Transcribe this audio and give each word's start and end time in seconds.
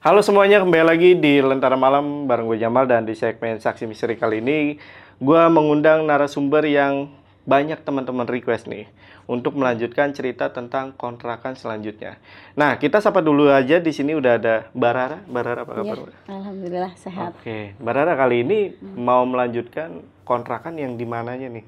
Halo 0.00 0.24
semuanya, 0.24 0.64
kembali 0.64 0.80
lagi 0.80 1.12
di 1.12 1.44
Lentera 1.44 1.76
Malam 1.76 2.24
bareng 2.24 2.48
gue 2.48 2.56
Jamal 2.56 2.88
dan 2.88 3.04
di 3.04 3.12
segmen 3.12 3.60
Saksi 3.60 3.84
Misteri 3.84 4.16
kali 4.16 4.40
ini 4.40 4.80
gue 5.20 5.42
mengundang 5.52 6.08
narasumber 6.08 6.64
yang 6.64 7.12
banyak 7.44 7.84
teman-teman 7.84 8.24
request 8.24 8.64
nih 8.64 8.88
untuk 9.28 9.60
melanjutkan 9.60 10.16
cerita 10.16 10.48
tentang 10.56 10.96
kontrakan 10.96 11.52
selanjutnya. 11.52 12.16
Nah, 12.56 12.80
kita 12.80 13.04
sapa 13.04 13.20
dulu 13.20 13.52
aja 13.52 13.76
di 13.76 13.92
sini 13.92 14.16
udah 14.16 14.40
ada 14.40 14.72
Barara. 14.72 15.20
Barara 15.28 15.68
apa 15.68 15.84
kabar? 15.84 16.08
Ya, 16.08 16.32
Alhamdulillah 16.32 16.92
sehat. 16.96 17.36
Oke, 17.36 17.76
Barara 17.76 18.16
kali 18.16 18.40
ini 18.40 18.72
mau 18.80 19.28
melanjutkan 19.28 20.00
kontrakan 20.24 20.80
yang 20.80 20.96
di 20.96 21.04
mananya 21.04 21.52
nih? 21.52 21.64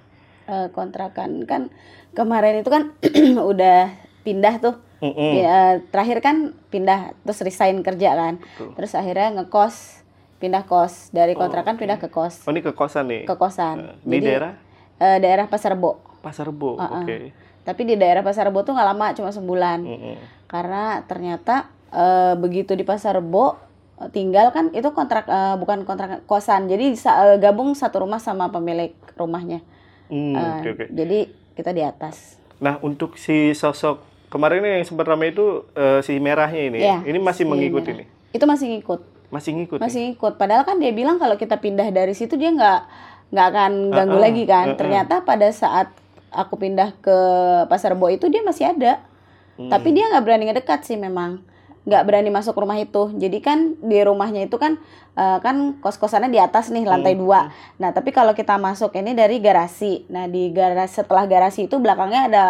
Eh, 0.49 0.73
kontrakan 0.73 1.45
kan 1.45 1.69
kemarin 2.17 2.64
itu 2.64 2.73
kan 2.73 2.96
udah 3.53 3.93
pindah 4.25 4.57
tuh. 4.57 4.80
Mm-mm. 5.03 5.32
Ya, 5.34 5.82
terakhir 5.91 6.23
kan 6.23 6.37
pindah 6.71 7.18
terus 7.27 7.43
resign 7.43 7.82
kerja 7.82 8.14
kan. 8.14 8.35
Betul. 8.39 8.71
Terus 8.79 8.93
akhirnya 8.95 9.29
ngekos, 9.35 9.75
pindah 10.39 10.63
kos 10.63 11.11
dari 11.11 11.35
kontrakan 11.35 11.75
pindah 11.75 11.99
ke 11.99 12.07
kos, 12.07 12.46
Oh, 12.46 12.50
ini 12.50 12.63
ke 12.63 12.71
kosan 12.71 13.11
nih? 13.11 13.23
ke 13.26 13.35
kosan. 13.35 13.82
Eh, 13.82 13.95
Di 14.03 14.18
daerah 14.18 14.53
eh, 14.99 15.18
daerah 15.18 15.46
Pasar 15.46 15.75
Rebo. 15.75 15.99
Pasar 16.18 16.46
Rebo. 16.46 16.79
Uh-uh. 16.79 17.03
Oke. 17.03 17.35
Tapi 17.62 17.82
di 17.82 17.95
daerah 17.95 18.23
Pasar 18.23 18.46
Rebo 18.46 18.62
tuh 18.62 18.75
nggak 18.75 18.89
lama, 18.89 19.07
cuma 19.12 19.31
sebulan. 19.31 19.79
Mm-mm. 19.82 20.17
Karena 20.46 21.03
ternyata 21.03 21.67
eh, 21.90 22.34
begitu 22.39 22.75
di 22.75 22.82
Pasar 22.82 23.18
Rebo 23.18 23.59
eh, 23.98 24.11
tinggal 24.11 24.50
kan 24.50 24.71
itu 24.71 24.87
kontrak 24.90 25.26
eh, 25.26 25.54
bukan 25.59 25.82
kontrak 25.82 26.23
kosan. 26.25 26.67
Jadi 26.67 26.95
eh, 26.95 27.37
gabung 27.39 27.75
satu 27.75 28.07
rumah 28.07 28.23
sama 28.23 28.50
pemilik 28.50 28.95
rumahnya. 29.14 29.59
Hmm, 30.07 30.34
Eh, 30.34 30.59
oke, 30.62 30.68
oke. 30.75 30.84
Jadi 30.90 31.18
kita 31.54 31.71
di 31.71 31.82
atas. 31.82 32.39
Nah, 32.59 32.78
untuk 32.78 33.14
si 33.14 33.50
sosok 33.53 34.11
kemarin 34.33 34.64
nih 34.64 34.72
yang 34.81 34.86
sempat 34.89 35.05
ramai 35.05 35.36
itu 35.36 35.69
eh, 35.77 36.00
si 36.00 36.17
merahnya 36.17 36.62
ini. 36.73 36.78
Iya, 36.81 36.97
ini 37.05 37.19
masih 37.20 37.45
si 37.45 37.50
mengikuti 37.50 37.92
merah. 37.92 38.00
nih. 38.00 38.06
Itu 38.33 38.45
masih 38.48 38.67
ngikut. 38.73 39.00
Masih 39.28 39.50
ngikut. 39.53 39.78
nih? 39.78 39.84
Masih 39.84 40.00
ngikut. 40.09 40.33
Padahal 40.41 40.64
kan 40.64 40.81
dia 40.81 40.92
bilang 40.97 41.20
kalau 41.20 41.36
kita 41.36 41.61
pindah 41.61 41.84
dari 41.92 42.17
situ 42.17 42.41
dia 42.41 42.48
nggak 42.48 42.81
nggak 43.33 43.47
akan 43.53 43.73
ganggu 43.93 44.17
Uh-uh, 44.17 44.25
lagi 44.25 44.45
kan. 44.48 44.67
uh-uh. 44.73 44.79
Ternyata 44.81 45.15
pada 45.25 45.48
saat 45.53 45.93
aku 46.33 46.56
pindah 46.56 46.97
ke 47.05 47.17
Pasar 47.69 47.93
Bo 47.93 48.09
itu 48.09 48.33
dia 48.33 48.41
masih 48.41 48.73
ada. 48.73 49.05
Hmm. 49.61 49.69
Tapi 49.69 49.93
dia 49.93 50.09
nggak 50.09 50.25
berani 50.25 50.45
ngedekat 50.49 50.81
sih 50.89 50.97
memang. 50.97 51.45
Nggak 51.84 52.03
berani 52.09 52.31
masuk 52.33 52.56
rumah 52.56 52.81
itu. 52.81 53.12
Jadi 53.17 53.39
kan 53.45 53.77
di 53.81 54.01
rumahnya 54.01 54.49
itu 54.49 54.56
kan 54.56 54.81
eh, 55.12 55.39
kan 55.45 55.77
kos-kosannya 55.81 56.33
di 56.33 56.41
atas 56.41 56.73
nih 56.73 56.89
lantai 56.89 57.12
Hmm, 57.17 57.21
dua. 57.21 57.41
Nah 57.77 57.93
tapi 57.93 58.12
kalau 58.17 58.33
kita 58.33 58.56
masuk 58.56 58.97
ini 58.97 59.12
dari 59.12 59.41
garasi. 59.45 60.09
Nah 60.09 60.25
di 60.25 60.49
garasi 60.53 61.05
setelah 61.05 61.25
garasi 61.28 61.69
itu 61.69 61.77
belakangnya 61.77 62.23
ada 62.33 62.45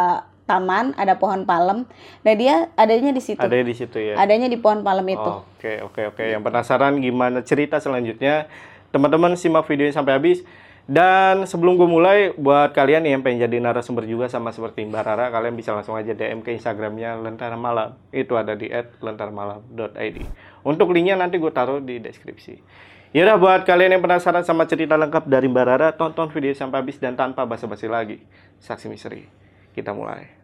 taman, 0.45 0.93
ada 0.99 1.17
pohon 1.17 1.47
palem. 1.47 1.89
Nah 2.23 2.35
dia 2.35 2.69
adanya 2.75 3.15
di 3.15 3.23
situ. 3.23 3.41
Ada 3.41 3.63
di 3.63 3.75
situ 3.75 3.99
ya. 3.99 4.19
Adanya 4.19 4.51
di 4.51 4.59
pohon 4.59 4.83
palem 4.83 5.17
itu. 5.17 5.33
Oke, 5.59 5.83
oke, 5.83 6.15
oke. 6.15 6.25
Yang 6.25 6.43
penasaran 6.43 6.99
gimana 6.99 7.41
cerita 7.47 7.79
selanjutnya? 7.79 8.51
Teman-teman 8.93 9.39
simak 9.39 9.65
videonya 9.67 9.95
sampai 9.97 10.19
habis. 10.19 10.45
Dan 10.83 11.47
sebelum 11.47 11.79
gue 11.79 11.87
mulai, 11.87 12.35
buat 12.35 12.75
kalian 12.75 13.07
yang 13.07 13.23
pengen 13.23 13.47
jadi 13.47 13.63
narasumber 13.63 14.03
juga 14.03 14.27
sama 14.27 14.51
seperti 14.51 14.83
Mbak 14.83 15.03
Rara, 15.07 15.31
kalian 15.31 15.55
bisa 15.55 15.71
langsung 15.71 15.95
aja 15.95 16.11
DM 16.11 16.43
ke 16.43 16.51
Instagramnya 16.59 17.23
Lentera 17.23 17.55
Malam. 17.55 17.95
Itu 18.11 18.35
ada 18.35 18.59
di 18.59 18.67
@lentaramalam.id. 18.99 20.17
Untuk 20.67 20.91
linknya 20.91 21.15
nanti 21.15 21.39
gue 21.39 21.55
taruh 21.55 21.79
di 21.79 22.03
deskripsi. 22.03 22.59
Yaudah 23.15 23.39
buat 23.39 23.63
kalian 23.63 23.95
yang 23.95 24.03
penasaran 24.03 24.43
sama 24.43 24.67
cerita 24.67 24.99
lengkap 24.99 25.31
dari 25.31 25.47
Mbak 25.47 25.65
Rara, 25.71 25.89
tonton 25.95 26.35
video 26.35 26.51
sampai 26.51 26.83
habis 26.83 26.99
dan 26.99 27.15
tanpa 27.15 27.47
basa-basi 27.47 27.87
lagi. 27.87 28.19
Saksi 28.59 28.91
misteri. 28.91 29.42
Kita 29.73 29.97
mulai. 29.97 30.42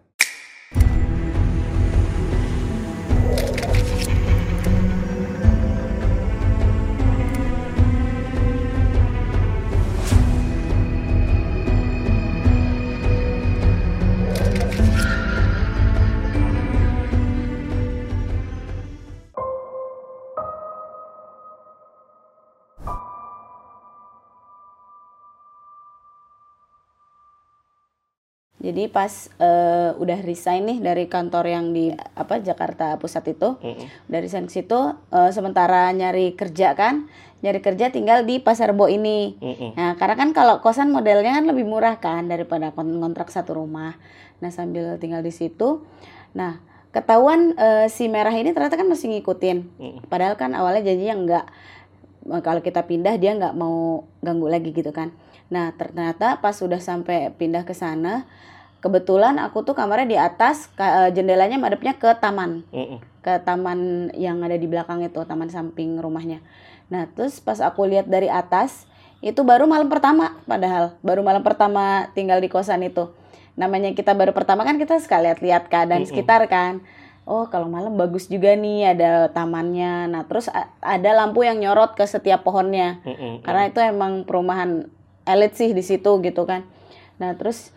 Jadi 28.69 28.85
pas 28.93 29.33
eh, 29.41 29.97
udah 29.97 30.19
resign 30.21 30.69
nih 30.69 30.79
dari 30.85 31.09
kantor 31.09 31.49
yang 31.49 31.73
di 31.73 31.89
apa 32.13 32.37
Jakarta 32.37 33.01
Pusat 33.01 33.25
itu, 33.33 33.49
Mm-mm. 33.65 33.89
dari 34.05 34.29
resign 34.29 34.45
ke 34.45 34.61
situ 34.61 34.93
eh, 35.09 35.33
sementara 35.33 35.89
nyari 35.97 36.37
kerja 36.37 36.77
kan, 36.77 37.09
nyari 37.41 37.65
kerja 37.65 37.89
tinggal 37.89 38.29
di 38.29 38.45
Pasar 38.45 38.77
Bo 38.77 38.93
ini. 38.93 39.41
Mm-mm. 39.41 39.73
Nah, 39.73 39.97
karena 39.97 40.21
kan 40.21 40.37
kalau 40.37 40.61
kosan 40.61 40.93
modelnya 40.93 41.33
kan 41.33 41.49
lebih 41.49 41.65
murah 41.65 41.97
kan 41.97 42.29
daripada 42.29 42.77
kon- 42.77 43.01
kontrak 43.01 43.33
satu 43.33 43.57
rumah. 43.57 43.97
Nah, 44.45 44.53
sambil 44.53 45.01
tinggal 45.01 45.25
di 45.25 45.33
situ. 45.33 45.81
Nah, 46.37 46.61
ketahuan 46.93 47.57
eh, 47.57 47.89
si 47.89 48.05
merah 48.13 48.37
ini 48.37 48.53
ternyata 48.53 48.77
kan 48.77 48.85
masih 48.85 49.17
ngikutin. 49.17 49.59
Mm-mm. 49.81 50.05
Padahal 50.13 50.37
kan 50.37 50.53
awalnya 50.53 50.93
janjinya 50.93 51.17
enggak 51.17 51.47
kalau 52.45 52.61
kita 52.61 52.85
pindah 52.85 53.17
dia 53.17 53.33
nggak 53.33 53.57
mau 53.57 54.05
ganggu 54.21 54.53
lagi 54.53 54.77
gitu 54.77 54.93
kan. 54.93 55.17
Nah, 55.49 55.73
ternyata 55.73 56.45
pas 56.45 56.53
sudah 56.53 56.77
sampai 56.77 57.33
pindah 57.33 57.65
ke 57.65 57.73
sana, 57.73 58.29
kebetulan 58.79 59.39
aku 59.43 59.67
tuh 59.67 59.75
kamarnya 59.75 60.09
di 60.09 60.19
atas, 60.19 60.71
eh, 60.79 61.11
jendelanya 61.11 61.59
madepnya 61.59 61.99
ke 61.99 62.15
taman 62.19 62.63
Mm-mm. 62.71 62.99
ke 63.23 63.43
taman 63.43 64.11
yang 64.15 64.39
ada 64.43 64.55
di 64.55 64.71
belakang 64.71 65.03
itu, 65.03 65.19
taman 65.27 65.51
samping 65.51 65.99
rumahnya. 65.99 66.39
Nah, 66.89 67.11
terus 67.13 67.43
pas 67.43 67.59
aku 67.61 67.85
lihat 67.85 68.07
dari 68.07 68.31
atas, 68.31 68.87
itu 69.19 69.43
baru 69.43 69.67
malam 69.67 69.91
pertama 69.91 70.39
padahal, 70.47 70.95
baru 71.03 71.27
malam 71.27 71.43
pertama 71.43 72.07
tinggal 72.15 72.39
di 72.39 72.47
kosan 72.47 72.87
itu. 72.87 73.11
Namanya 73.59 73.91
kita 73.91 74.15
baru 74.15 74.31
pertama 74.31 74.63
kan 74.63 74.79
kita 74.79 75.03
sekali 75.03 75.27
lihat-lihat 75.27 75.67
keadaan 75.67 76.07
Mm-mm. 76.07 76.11
sekitar 76.15 76.47
kan. 76.47 76.81
Oh, 77.29 77.45
kalau 77.53 77.69
malam 77.69 77.93
bagus 77.99 78.25
juga 78.25 78.57
nih 78.57 78.97
ada 78.97 79.29
tamannya. 79.29 80.09
Nah, 80.09 80.25
terus 80.25 80.49
ada 80.81 81.11
lampu 81.13 81.45
yang 81.45 81.61
nyorot 81.61 81.93
ke 81.93 82.07
setiap 82.09 82.41
pohonnya. 82.41 83.05
Mm-mm. 83.05 83.45
Karena 83.45 83.69
itu 83.69 83.83
emang 83.85 84.25
perumahan 84.25 84.89
elit 85.29 85.53
sih 85.59 85.77
di 85.77 85.85
situ 85.85 86.09
gitu 86.25 86.49
kan. 86.49 86.65
Nah, 87.21 87.37
terus 87.37 87.75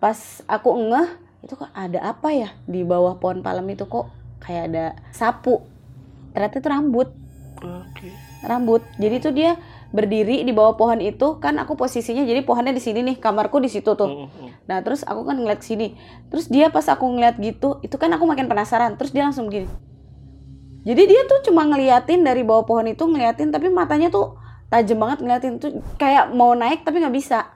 pas 0.00 0.42
aku 0.46 0.70
ngeh, 0.74 1.08
itu 1.44 1.54
kok 1.58 1.70
ada 1.76 2.00
apa 2.00 2.28
ya 2.32 2.48
di 2.64 2.82
bawah 2.82 3.20
pohon 3.20 3.44
palem 3.44 3.68
itu 3.72 3.84
kok 3.84 4.08
kayak 4.40 4.72
ada 4.72 4.84
sapu. 5.12 5.64
Ternyata 6.34 6.56
itu 6.58 6.68
rambut, 6.68 7.08
Oke. 7.62 8.08
rambut. 8.44 8.82
Jadi 8.98 9.16
tuh 9.22 9.32
dia 9.32 9.56
berdiri 9.94 10.42
di 10.42 10.50
bawah 10.50 10.74
pohon 10.74 10.98
itu 10.98 11.38
kan 11.38 11.54
aku 11.62 11.78
posisinya 11.78 12.26
jadi 12.26 12.42
pohonnya 12.42 12.74
di 12.74 12.82
sini 12.82 13.06
nih, 13.06 13.16
kamarku 13.22 13.62
di 13.62 13.70
situ 13.70 13.94
tuh. 13.94 14.26
Mm-mm. 14.26 14.66
Nah, 14.66 14.82
terus 14.82 15.06
aku 15.06 15.22
kan 15.22 15.38
ngeliat 15.38 15.62
sini. 15.62 15.94
Terus 16.34 16.50
dia 16.50 16.66
pas 16.74 16.82
aku 16.90 17.06
ngeliat 17.06 17.38
gitu, 17.38 17.78
itu 17.86 17.94
kan 17.94 18.10
aku 18.10 18.26
makin 18.26 18.50
penasaran. 18.50 18.98
Terus 18.98 19.14
dia 19.14 19.22
langsung 19.22 19.46
gini. 19.46 19.70
Jadi 20.84 21.02
dia 21.08 21.22
tuh 21.24 21.40
cuma 21.48 21.64
ngeliatin 21.64 22.20
dari 22.20 22.44
bawah 22.44 22.68
pohon 22.68 22.84
itu 22.84 23.08
ngeliatin 23.08 23.48
tapi 23.48 23.72
matanya 23.72 24.12
tuh 24.12 24.36
tajam 24.68 25.00
banget 25.00 25.24
ngeliatin 25.24 25.56
tuh 25.56 25.80
kayak 25.96 26.28
mau 26.36 26.52
naik 26.52 26.84
tapi 26.84 27.00
nggak 27.00 27.16
bisa. 27.16 27.48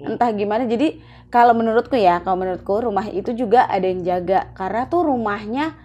Entah 0.00 0.30
gimana. 0.34 0.68
Jadi 0.68 1.00
kalau 1.32 1.56
menurutku 1.56 1.96
ya, 1.96 2.20
kalau 2.20 2.40
menurutku 2.40 2.84
rumah 2.84 3.08
itu 3.08 3.32
juga 3.32 3.64
ada 3.66 3.84
yang 3.84 4.04
jaga 4.04 4.52
karena 4.52 4.86
tuh 4.86 5.08
rumahnya 5.08 5.76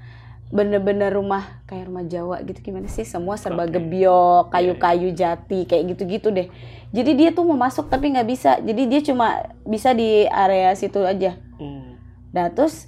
bener-bener 0.50 1.14
rumah 1.14 1.62
kayak 1.70 1.94
rumah 1.94 2.02
Jawa 2.10 2.42
gitu 2.42 2.58
gimana 2.66 2.90
sih 2.90 3.06
semua 3.06 3.38
serba 3.38 3.70
Oke. 3.70 3.78
gebyok 3.78 4.50
kayu-kayu 4.50 5.14
jati 5.14 5.70
kayak 5.70 5.94
gitu-gitu 5.94 6.34
deh 6.34 6.50
jadi 6.90 7.12
dia 7.14 7.30
tuh 7.30 7.46
mau 7.46 7.54
masuk 7.54 7.86
tapi 7.86 8.10
nggak 8.10 8.26
bisa 8.26 8.58
jadi 8.58 8.82
dia 8.90 9.02
cuma 9.06 9.46
bisa 9.62 9.94
di 9.94 10.26
area 10.26 10.74
situ 10.74 11.06
aja 11.06 11.38
Mm. 11.60 12.00
Nah 12.32 12.48
terus 12.56 12.88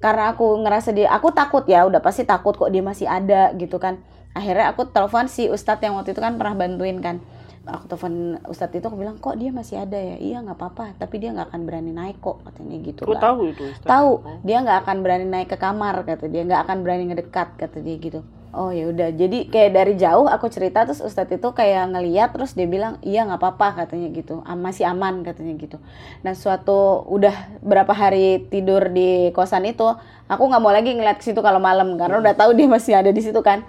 karena 0.00 0.32
aku 0.32 0.60
ngerasa 0.60 0.92
dia, 0.92 1.08
aku 1.12 1.32
takut 1.32 1.64
ya, 1.64 1.84
udah 1.88 2.00
pasti 2.04 2.24
takut 2.24 2.56
kok 2.56 2.68
dia 2.68 2.84
masih 2.84 3.08
ada 3.08 3.52
gitu 3.56 3.80
kan. 3.80 4.00
Akhirnya 4.36 4.68
aku 4.72 4.92
telepon 4.92 5.28
si 5.28 5.48
Ustadz 5.48 5.80
yang 5.80 5.96
waktu 5.96 6.12
itu 6.12 6.20
kan 6.20 6.36
pernah 6.36 6.52
bantuin 6.52 7.00
kan. 7.00 7.24
Aku 7.66 7.90
telepon 7.90 8.38
Ustadz 8.46 8.78
itu 8.78 8.86
aku 8.86 8.94
bilang 8.94 9.18
kok 9.18 9.34
dia 9.34 9.50
masih 9.50 9.82
ada 9.82 9.98
ya, 9.98 10.16
iya 10.22 10.38
nggak 10.38 10.54
apa-apa, 10.54 10.94
tapi 11.02 11.18
dia 11.18 11.34
nggak 11.34 11.50
akan 11.50 11.66
berani 11.66 11.90
naik 11.90 12.22
kok 12.22 12.38
katanya 12.46 12.78
gitu 12.78 13.02
lah. 13.10 13.18
tahu 13.18 13.50
itu. 13.50 13.62
Ustaz. 13.74 13.90
Tahu, 13.90 14.10
Oh. 14.22 14.38
dia 14.46 14.56
nggak 14.62 14.78
akan 14.86 14.96
berani 15.02 15.26
naik 15.26 15.48
ke 15.50 15.58
kamar 15.58 15.98
kata 16.06 16.30
dia, 16.30 16.46
nggak 16.46 16.62
akan 16.62 16.76
berani 16.86 17.10
ngedekat 17.10 17.58
kata 17.58 17.82
dia 17.82 17.98
gitu. 17.98 18.22
Oh 18.56 18.72
ya 18.72 18.88
udah, 18.88 19.12
jadi 19.12 19.50
kayak 19.52 19.70
dari 19.74 19.94
jauh 19.98 20.24
aku 20.24 20.48
cerita 20.48 20.86
terus 20.86 21.02
Ustadz 21.02 21.28
itu 21.28 21.48
kayak 21.52 21.92
ngeliat 21.92 22.32
terus 22.32 22.54
dia 22.54 22.64
bilang 22.64 22.96
iya 23.04 23.26
nggak 23.26 23.36
apa-apa 23.36 23.84
katanya 23.84 24.08
gitu, 24.14 24.40
Am- 24.46 24.62
masih 24.62 24.86
aman 24.86 25.26
katanya 25.26 25.58
gitu. 25.58 25.76
Nah 26.22 26.32
suatu 26.32 27.02
udah 27.10 27.34
berapa 27.60 27.90
hari 27.90 28.46
tidur 28.48 28.88
di 28.88 29.34
kosan 29.34 29.66
itu, 29.66 29.84
aku 30.24 30.42
nggak 30.46 30.62
mau 30.62 30.70
lagi 30.72 30.94
ngeliat 30.94 31.18
ke 31.18 31.26
situ 31.26 31.42
kalau 31.42 31.58
malam 31.58 31.98
karena 31.98 32.22
udah 32.22 32.32
tahu 32.32 32.54
dia 32.54 32.70
masih 32.70 32.94
ada 32.94 33.10
di 33.10 33.20
situ 33.20 33.42
kan. 33.42 33.66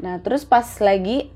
Nah 0.00 0.18
terus 0.24 0.42
pas 0.42 0.66
lagi 0.80 1.30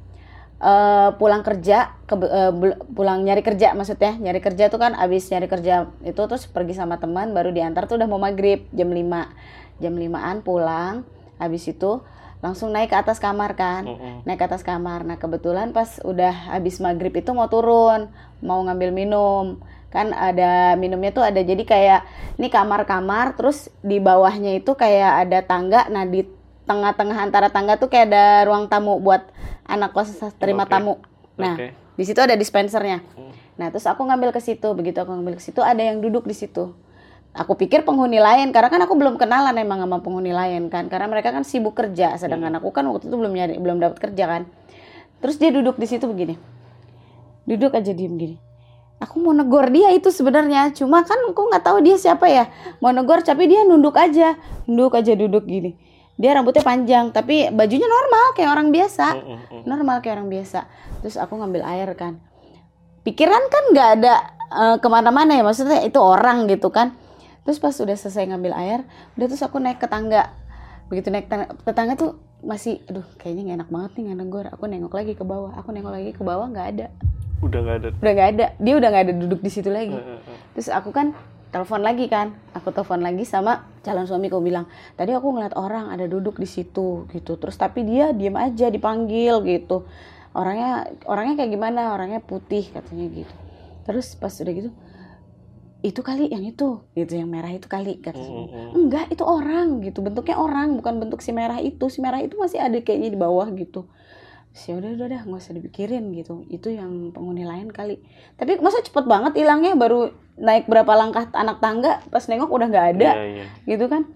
eh, 0.60 1.08
pulang 1.16 1.42
kerja 1.42 1.96
ke 2.04 2.14
eh, 2.20 2.52
bul- 2.52 2.80
pulang 2.92 3.24
nyari 3.24 3.40
kerja 3.40 3.72
maksudnya. 3.72 4.16
Nyari 4.20 4.40
kerja 4.44 4.68
tuh 4.68 4.78
kan 4.80 4.92
abis 4.94 5.32
nyari 5.32 5.48
kerja 5.48 5.88
itu 6.04 6.20
terus 6.20 6.44
pergi 6.46 6.76
sama 6.76 7.00
teman 7.00 7.32
baru 7.32 7.50
diantar 7.50 7.88
tuh 7.88 7.96
udah 7.96 8.08
mau 8.08 8.20
maghrib 8.20 8.68
jam 8.76 8.92
5 8.92 9.80
jam 9.80 9.96
5an 9.96 10.44
pulang 10.44 11.08
habis 11.40 11.64
itu 11.64 12.04
langsung 12.40 12.72
naik 12.72 12.92
ke 12.92 12.96
atas 12.96 13.20
kamar 13.20 13.52
kan. 13.52 13.84
Mm-mm. 13.84 14.24
naik 14.24 14.40
ke 14.40 14.44
atas 14.48 14.64
kamar. 14.64 15.04
Nah 15.04 15.20
kebetulan 15.20 15.72
pas 15.76 16.00
udah 16.04 16.56
habis 16.56 16.80
maghrib 16.80 17.12
itu 17.12 17.32
mau 17.36 17.48
turun 17.48 18.08
mau 18.40 18.60
ngambil 18.64 18.90
minum. 18.92 19.60
Kan 19.90 20.14
ada 20.14 20.78
minumnya 20.78 21.10
tuh 21.10 21.24
ada 21.26 21.42
jadi 21.42 21.60
kayak 21.66 22.00
ini 22.38 22.48
kamar-kamar 22.48 23.34
terus 23.36 23.68
di 23.84 23.98
bawahnya 23.98 24.56
itu 24.56 24.72
kayak 24.72 25.28
ada 25.28 25.44
tangga. 25.44 25.84
Nah 25.92 26.08
di 26.08 26.24
tengah-tengah 26.64 27.18
antara 27.18 27.50
tangga 27.50 27.76
tuh 27.76 27.90
kayak 27.90 28.08
ada 28.14 28.46
ruang 28.46 28.70
tamu 28.70 29.02
buat 29.02 29.26
anak 29.66 29.90
kos 29.92 30.16
terima 30.38 30.64
Oke. 30.64 30.72
tamu. 30.72 30.94
Nah 31.36 31.54
Oke. 31.56 31.72
di 31.96 32.04
situ 32.04 32.20
ada 32.20 32.34
dispensernya. 32.36 33.02
Hmm. 33.16 33.32
nah 33.60 33.68
terus 33.68 33.84
aku 33.84 34.04
ngambil 34.06 34.32
ke 34.32 34.40
situ. 34.40 34.68
Begitu 34.72 35.00
aku 35.00 35.12
ngambil 35.12 35.36
ke 35.36 35.42
situ 35.44 35.60
ada 35.60 35.80
yang 35.80 36.00
duduk 36.00 36.24
di 36.24 36.36
situ. 36.36 36.72
Aku 37.30 37.54
pikir 37.54 37.86
penghuni 37.86 38.18
lain 38.18 38.50
karena 38.50 38.66
kan 38.66 38.82
aku 38.82 38.98
belum 38.98 39.14
kenalan 39.14 39.54
emang 39.54 39.84
sama 39.84 40.02
penghuni 40.02 40.34
lain 40.34 40.72
kan. 40.72 40.90
Karena 40.90 41.06
mereka 41.06 41.30
kan 41.30 41.46
sibuk 41.46 41.76
kerja 41.76 42.16
sedangkan 42.16 42.58
aku 42.58 42.74
kan 42.74 42.88
waktu 42.90 43.06
itu 43.06 43.16
belum 43.16 43.32
nyari 43.32 43.54
belum 43.60 43.78
dapat 43.78 43.98
kerja 44.10 44.24
kan. 44.26 44.42
Terus 45.20 45.36
dia 45.36 45.52
duduk 45.52 45.76
di 45.76 45.86
situ 45.86 46.08
begini. 46.08 46.40
Duduk 47.44 47.76
aja 47.76 47.92
diem 47.92 48.16
gini. 48.16 48.36
Aku 49.00 49.16
mau 49.16 49.32
negor 49.32 49.72
dia 49.72 49.92
itu 49.96 50.12
sebenarnya. 50.12 50.76
Cuma 50.76 51.04
kan 51.04 51.16
aku 51.24 51.40
nggak 51.48 51.64
tahu 51.64 51.80
dia 51.80 51.96
siapa 51.96 52.28
ya. 52.28 52.52
Mau 52.84 52.92
negor 52.92 53.24
tapi 53.24 53.48
dia 53.48 53.64
nunduk 53.64 53.96
aja. 53.96 54.36
Nunduk 54.64 54.96
aja 54.98 55.12
duduk 55.14 55.44
gini 55.44 55.89
dia 56.20 56.37
rambutnya 56.37 56.61
panjang 56.61 57.17
tapi 57.17 57.49
bajunya 57.49 57.88
normal 57.88 58.37
kayak 58.37 58.50
orang 58.52 58.69
biasa. 58.69 59.06
Mm-mm. 59.17 59.64
normal 59.64 60.05
kayak 60.05 60.20
orang 60.20 60.28
biasa. 60.28 60.69
Terus 61.00 61.17
aku 61.17 61.40
ngambil 61.40 61.64
air 61.64 61.88
kan. 61.96 62.20
Pikiran 63.00 63.40
kan 63.49 63.64
nggak 63.72 63.88
ada 63.96 64.14
eh, 64.52 64.76
ke 64.76 64.88
mana-mana 64.93 65.32
ya 65.32 65.40
maksudnya 65.40 65.81
itu 65.81 65.96
orang 65.96 66.44
gitu 66.52 66.69
kan. 66.69 66.93
Terus 67.49 67.56
pas 67.56 67.72
udah 67.72 67.96
selesai 67.96 68.28
ngambil 68.28 68.52
air 68.52 68.84
udah 69.17 69.26
terus 69.32 69.40
aku 69.40 69.56
naik 69.56 69.81
ke 69.81 69.88
tangga. 69.88 70.28
Begitu 70.93 71.08
naik 71.08 71.32
tangga, 71.32 71.56
ke 71.56 71.72
tangga 71.72 71.96
tuh 71.96 72.20
masih 72.44 72.84
aduh 72.84 73.05
kayaknya 73.16 73.43
nggak 73.49 73.58
enak 73.64 73.70
banget 73.73 73.90
nih 73.96 74.02
nggak 74.08 74.19
negor 74.20 74.46
aku 74.49 74.64
nengok 74.64 74.96
lagi 74.96 75.12
ke 75.12 75.25
bawah 75.28 75.52
aku 75.61 75.76
nengok 75.76 75.93
lagi 75.93 76.11
ke 76.12 76.20
bawah 76.20 76.46
nggak 76.52 76.69
ada. 76.76 76.87
Udah 77.40 77.58
nggak 77.64 77.76
ada. 77.81 77.88
udah 77.96 78.12
nggak 78.12 78.28
ada. 78.37 78.46
Dia 78.61 78.75
udah 78.76 78.88
nggak 78.93 79.05
ada 79.08 79.14
duduk 79.16 79.40
di 79.40 79.49
situ 79.49 79.73
lagi. 79.73 79.96
Terus 80.52 80.69
aku 80.69 80.93
kan 80.93 81.16
telepon 81.50 81.82
lagi 81.82 82.06
kan? 82.06 82.35
Aku 82.55 82.70
telepon 82.70 83.02
lagi 83.02 83.26
sama 83.26 83.67
calon 83.82 84.06
suamiku 84.06 84.38
bilang 84.38 84.70
tadi 84.94 85.14
aku 85.14 85.35
ngeliat 85.35 85.55
orang 85.58 85.91
ada 85.91 86.06
duduk 86.06 86.38
di 86.38 86.49
situ 86.49 87.06
gitu. 87.11 87.37
Terus 87.37 87.58
tapi 87.58 87.85
dia 87.87 88.14
diem 88.14 88.35
aja 88.38 88.70
dipanggil 88.70 89.43
gitu. 89.47 89.87
Orangnya 90.35 90.87
orangnya 91.11 91.44
kayak 91.44 91.50
gimana? 91.50 91.94
Orangnya 91.94 92.23
putih 92.23 92.70
katanya 92.70 93.06
gitu. 93.11 93.35
Terus 93.85 94.14
pas 94.17 94.32
udah 94.32 94.55
gitu 94.55 94.70
itu 95.81 96.05
kali 96.05 96.29
yang 96.29 96.44
itu 96.44 96.85
gitu 96.93 97.17
yang 97.17 97.32
merah 97.32 97.56
itu 97.56 97.64
kali 97.64 98.05
katanya. 98.05 98.52
Mm-mm. 98.52 98.76
enggak 98.76 99.08
itu 99.11 99.25
orang 99.25 99.81
gitu. 99.81 100.05
Bentuknya 100.05 100.37
orang 100.37 100.76
bukan 100.76 101.00
bentuk 101.00 101.25
si 101.25 101.32
merah 101.32 101.56
itu. 101.56 101.88
Si 101.88 102.05
merah 102.05 102.20
itu 102.20 102.37
masih 102.37 102.61
ada 102.61 102.76
kayaknya 102.79 103.11
di 103.12 103.19
bawah 103.19 103.49
gitu 103.56 103.88
Ya 104.50 104.75
udah 104.76 104.91
udah 104.99 105.06
dah 105.06 105.20
nggak 105.25 105.41
usah 105.41 105.55
dipikirin 105.55 106.11
gitu. 106.14 106.43
Itu 106.50 106.75
yang 106.75 107.14
penghuni 107.14 107.47
lain 107.47 107.70
kali. 107.70 108.02
Tapi 108.35 108.58
masa 108.58 108.82
cepet 108.82 109.06
banget 109.06 109.38
hilangnya? 109.38 109.79
Baru 109.79 110.11
naik 110.37 110.67
berapa 110.67 110.91
langkah 110.99 111.31
anak 111.32 111.62
tangga 111.62 112.02
pas 112.11 112.26
nengok 112.26 112.50
udah 112.50 112.67
nggak 112.67 112.87
ada 112.99 113.11
Iya, 113.14 113.25
iya. 113.31 113.44
gitu 113.67 113.87
kan? 113.87 114.11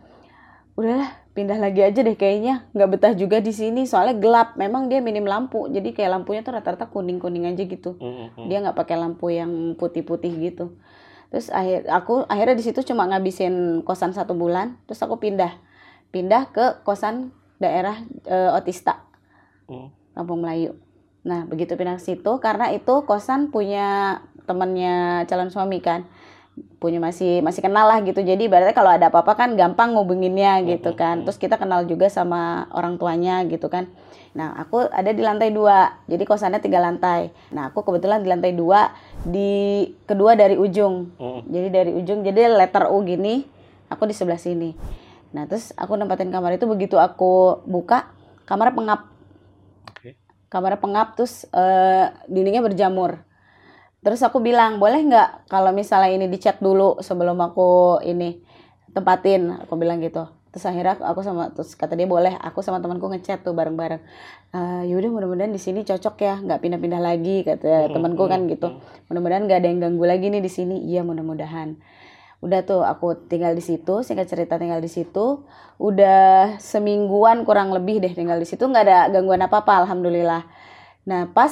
Udahlah 0.75 1.11
pindah 1.39 1.59
lagi 1.63 1.87
aja 1.87 2.03
deh 2.03 2.19
kayaknya. 2.19 2.67
Nggak 2.75 2.89
betah 2.99 3.13
juga 3.15 3.39
di 3.39 3.55
sini 3.55 3.87
soalnya 3.87 4.19
gelap. 4.19 4.59
Memang 4.59 4.91
dia 4.91 4.99
minim 4.99 5.23
lampu 5.23 5.71
jadi 5.71 5.95
kayak 5.95 6.11
lampunya 6.19 6.43
tuh 6.43 6.59
rata-rata 6.59 6.91
kuning 6.91 7.23
kuning 7.23 7.47
aja 7.47 7.63
gitu. 7.63 7.95
Mm-mm. 8.03 8.51
dia 8.51 8.59
nggak 8.59 8.75
pakai 8.75 8.99
lampu 8.99 9.31
yang 9.31 9.79
putih-putih 9.79 10.35
gitu. 10.51 10.75
Terus 11.31 11.47
akhir 11.51 11.87
aku 11.91 12.27
akhirnya 12.27 12.59
di 12.59 12.65
situ 12.67 12.83
cuma 12.83 13.07
ngabisin 13.07 13.87
kosan 13.87 14.11
satu 14.11 14.35
bulan. 14.35 14.83
Terus 14.91 14.99
aku 14.99 15.23
pindah. 15.23 15.63
Pindah 16.11 16.51
ke 16.51 16.83
kosan 16.83 17.31
daerah 17.63 18.03
eh, 18.27 18.51
Otista. 18.51 19.07
Mm. 19.71 20.04
Kampung 20.15 20.47
Melayu. 20.47 20.79
Nah 21.27 21.45
begitu 21.45 21.75
pindah 21.75 21.99
ke 21.99 22.05
situ 22.05 22.33
karena 22.39 22.71
itu 22.71 23.03
kosan 23.05 23.51
punya 23.51 24.21
temennya 24.47 25.27
calon 25.27 25.51
suami 25.51 25.83
kan. 25.83 26.07
Punya 26.79 27.03
masih 27.03 27.43
masih 27.43 27.67
kenal 27.67 27.91
lah 27.91 27.99
gitu. 28.07 28.23
Jadi 28.23 28.47
ibaratnya 28.47 28.77
kalau 28.77 28.95
ada 28.95 29.11
apa-apa 29.11 29.35
kan 29.35 29.59
gampang 29.59 29.97
ngubunginnya 29.99 30.63
gitu 30.63 30.95
kan. 30.95 31.27
Terus 31.27 31.35
kita 31.35 31.59
kenal 31.59 31.83
juga 31.91 32.07
sama 32.07 32.71
orang 32.71 32.95
tuanya 32.95 33.43
gitu 33.51 33.67
kan. 33.67 33.91
Nah 34.39 34.55
aku 34.55 34.87
ada 34.87 35.11
di 35.11 35.19
lantai 35.19 35.51
dua. 35.51 35.99
Jadi 36.07 36.23
kosannya 36.23 36.63
tiga 36.63 36.79
lantai. 36.79 37.35
Nah 37.51 37.75
aku 37.75 37.83
kebetulan 37.83 38.23
di 38.23 38.29
lantai 38.31 38.55
dua 38.55 38.95
di 39.27 39.83
kedua 40.07 40.39
dari 40.39 40.55
ujung. 40.55 41.11
Jadi 41.51 41.69
dari 41.75 41.91
ujung 41.91 42.23
jadi 42.23 42.53
letter 42.55 42.87
U 42.93 43.03
gini 43.03 43.43
aku 43.91 44.07
di 44.07 44.15
sebelah 44.15 44.39
sini. 44.39 44.77
Nah 45.35 45.51
terus 45.51 45.75
aku 45.75 45.99
nempatin 45.99 46.31
kamar 46.31 46.55
itu. 46.55 46.71
Begitu 46.71 47.01
aku 47.03 47.65
buka 47.67 48.15
kamarnya 48.47 48.79
pengap. 48.79 49.01
Kamarnya 50.55 50.79
pengap 50.79 51.19
terus 51.19 51.51
eh, 51.51 52.15
dindingnya 52.31 52.63
berjamur. 52.63 53.19
Terus 54.05 54.23
aku 54.23 54.39
bilang 54.39 54.79
boleh 54.79 55.03
nggak 55.03 55.51
kalau 55.51 55.75
misalnya 55.75 56.15
ini 56.15 56.31
dicat 56.31 56.63
dulu 56.63 57.03
sebelum 57.03 57.35
aku 57.43 57.99
ini 58.07 58.39
tempatin? 58.95 59.67
Aku 59.67 59.75
bilang 59.75 59.99
gitu. 59.99 60.31
Terus 60.55 60.71
akhirnya 60.71 60.95
aku, 60.95 61.03
aku 61.03 61.21
sama 61.27 61.51
terus 61.51 61.75
kata 61.75 61.99
dia 61.99 62.07
boleh. 62.07 62.39
Aku 62.39 62.63
sama 62.63 62.79
temanku 62.79 63.11
ngechat 63.11 63.43
tuh 63.43 63.59
bareng-bareng. 63.59 63.99
Eh 64.55 64.83
yaudah 64.95 65.11
mudah-mudahan 65.11 65.51
di 65.51 65.59
sini 65.59 65.83
cocok 65.83 66.15
ya 66.23 66.39
nggak 66.39 66.63
pindah-pindah 66.63 67.01
lagi 67.03 67.43
kata 67.43 67.91
temanku 67.91 68.31
kan 68.31 68.47
gitu. 68.47 68.79
mudah-mudahan 69.11 69.51
nggak 69.51 69.59
ada 69.59 69.69
yang 69.73 69.81
ganggu 69.83 70.05
lagi 70.07 70.31
nih 70.31 70.39
di 70.45 70.53
sini. 70.53 70.77
Iya 70.87 71.03
mudah-mudahan 71.03 71.75
udah 72.45 72.61
tuh 72.69 72.85
aku 72.85 73.17
tinggal 73.25 73.57
di 73.57 73.65
situ 73.65 74.05
singkat 74.05 74.29
cerita 74.29 74.61
tinggal 74.61 74.85
di 74.85 74.93
situ. 74.93 75.41
Udah 75.81 76.61
semingguan 76.61 77.49
kurang 77.49 77.73
lebih 77.73 78.05
deh 78.05 78.13
tinggal 78.13 78.37
di 78.37 78.45
situ 78.45 78.69
nggak 78.69 78.85
ada 78.85 78.99
gangguan 79.09 79.41
apa 79.41 79.65
apa 79.65 79.89
alhamdulillah. 79.89 80.45
Nah 81.09 81.33
pas 81.33 81.51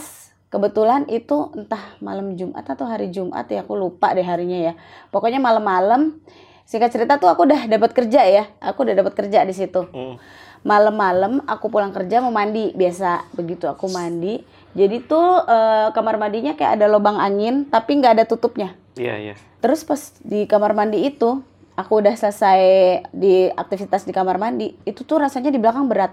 kebetulan 0.53 1.09
itu 1.09 1.49
entah 1.57 1.97
malam 2.05 2.37
Jumat 2.37 2.69
atau 2.69 2.85
hari 2.85 3.09
Jumat 3.09 3.49
ya 3.49 3.65
aku 3.65 3.73
lupa 3.73 4.13
deh 4.13 4.23
harinya 4.23 4.61
ya. 4.61 4.73
Pokoknya 5.09 5.41
malam-malam 5.41 6.21
singkat 6.69 6.93
cerita 6.93 7.17
tuh 7.17 7.33
aku 7.33 7.49
udah 7.49 7.65
dapat 7.67 7.91
kerja 7.97 8.23
ya 8.29 8.45
aku 8.61 8.85
udah 8.85 8.95
dapat 8.95 9.17
kerja 9.17 9.49
di 9.49 9.57
situ. 9.57 9.89
Mm. 9.89 10.17
malam-malam 10.63 11.43
aku 11.51 11.75
pulang 11.75 11.91
kerja 11.91 12.23
mau 12.23 12.31
mandi 12.31 12.71
biasa 12.79 13.35
begitu 13.35 13.67
aku 13.67 13.91
mandi. 13.91 14.45
Jadi 14.79 15.03
tuh 15.09 15.43
eh, 15.43 15.91
kamar 15.91 16.21
mandinya 16.21 16.55
kayak 16.55 16.79
ada 16.79 16.87
lubang 16.87 17.19
angin 17.19 17.67
tapi 17.67 17.99
nggak 17.99 18.15
ada 18.21 18.25
tutupnya 18.31 18.79
Iya, 18.93 19.15
iya. 19.17 19.35
terus 19.65 19.89
pas 19.89 20.13
di 20.21 20.45
kamar 20.45 20.77
mandi 20.77 21.01
itu 21.01 21.41
aku 21.77 22.05
udah 22.05 22.13
selesai 22.13 22.61
di 23.09 23.49
aktivitas 23.49 24.05
di 24.05 24.13
kamar 24.13 24.37
mandi 24.37 24.77
itu 24.85 25.01
tuh 25.03 25.23
rasanya 25.23 25.49
di 25.49 25.57
belakang 25.57 25.89
berat. 25.89 26.13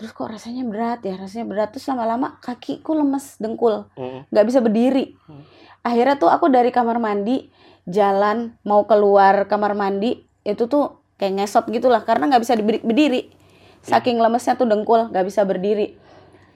Terus 0.00 0.10
kok 0.16 0.32
rasanya 0.32 0.64
berat 0.64 1.04
ya 1.04 1.14
rasanya 1.14 1.46
berat. 1.46 1.68
Terus 1.76 1.86
lama-lama 1.92 2.40
kakiku 2.40 2.96
lemes 2.96 3.36
dengkul. 3.38 3.86
Mm. 3.94 4.32
nggak 4.32 4.46
bisa 4.48 4.58
berdiri. 4.64 5.14
Akhirnya 5.84 6.16
tuh 6.16 6.32
aku 6.32 6.48
dari 6.48 6.72
kamar 6.72 6.96
mandi 6.96 7.52
jalan 7.86 8.54
mau 8.62 8.86
keluar 8.86 9.50
kamar 9.50 9.74
mandi 9.74 10.22
itu 10.46 10.66
tuh 10.70 11.02
kayak 11.18 11.42
ngesot 11.42 11.66
gitulah 11.70 12.02
karena 12.02 12.30
nggak 12.30 12.42
bisa 12.42 12.54
berdiri 12.58 13.30
saking 13.82 14.18
lemesnya 14.22 14.54
tuh 14.54 14.66
dengkul 14.70 15.10
nggak 15.10 15.26
bisa 15.26 15.42
berdiri 15.42 15.98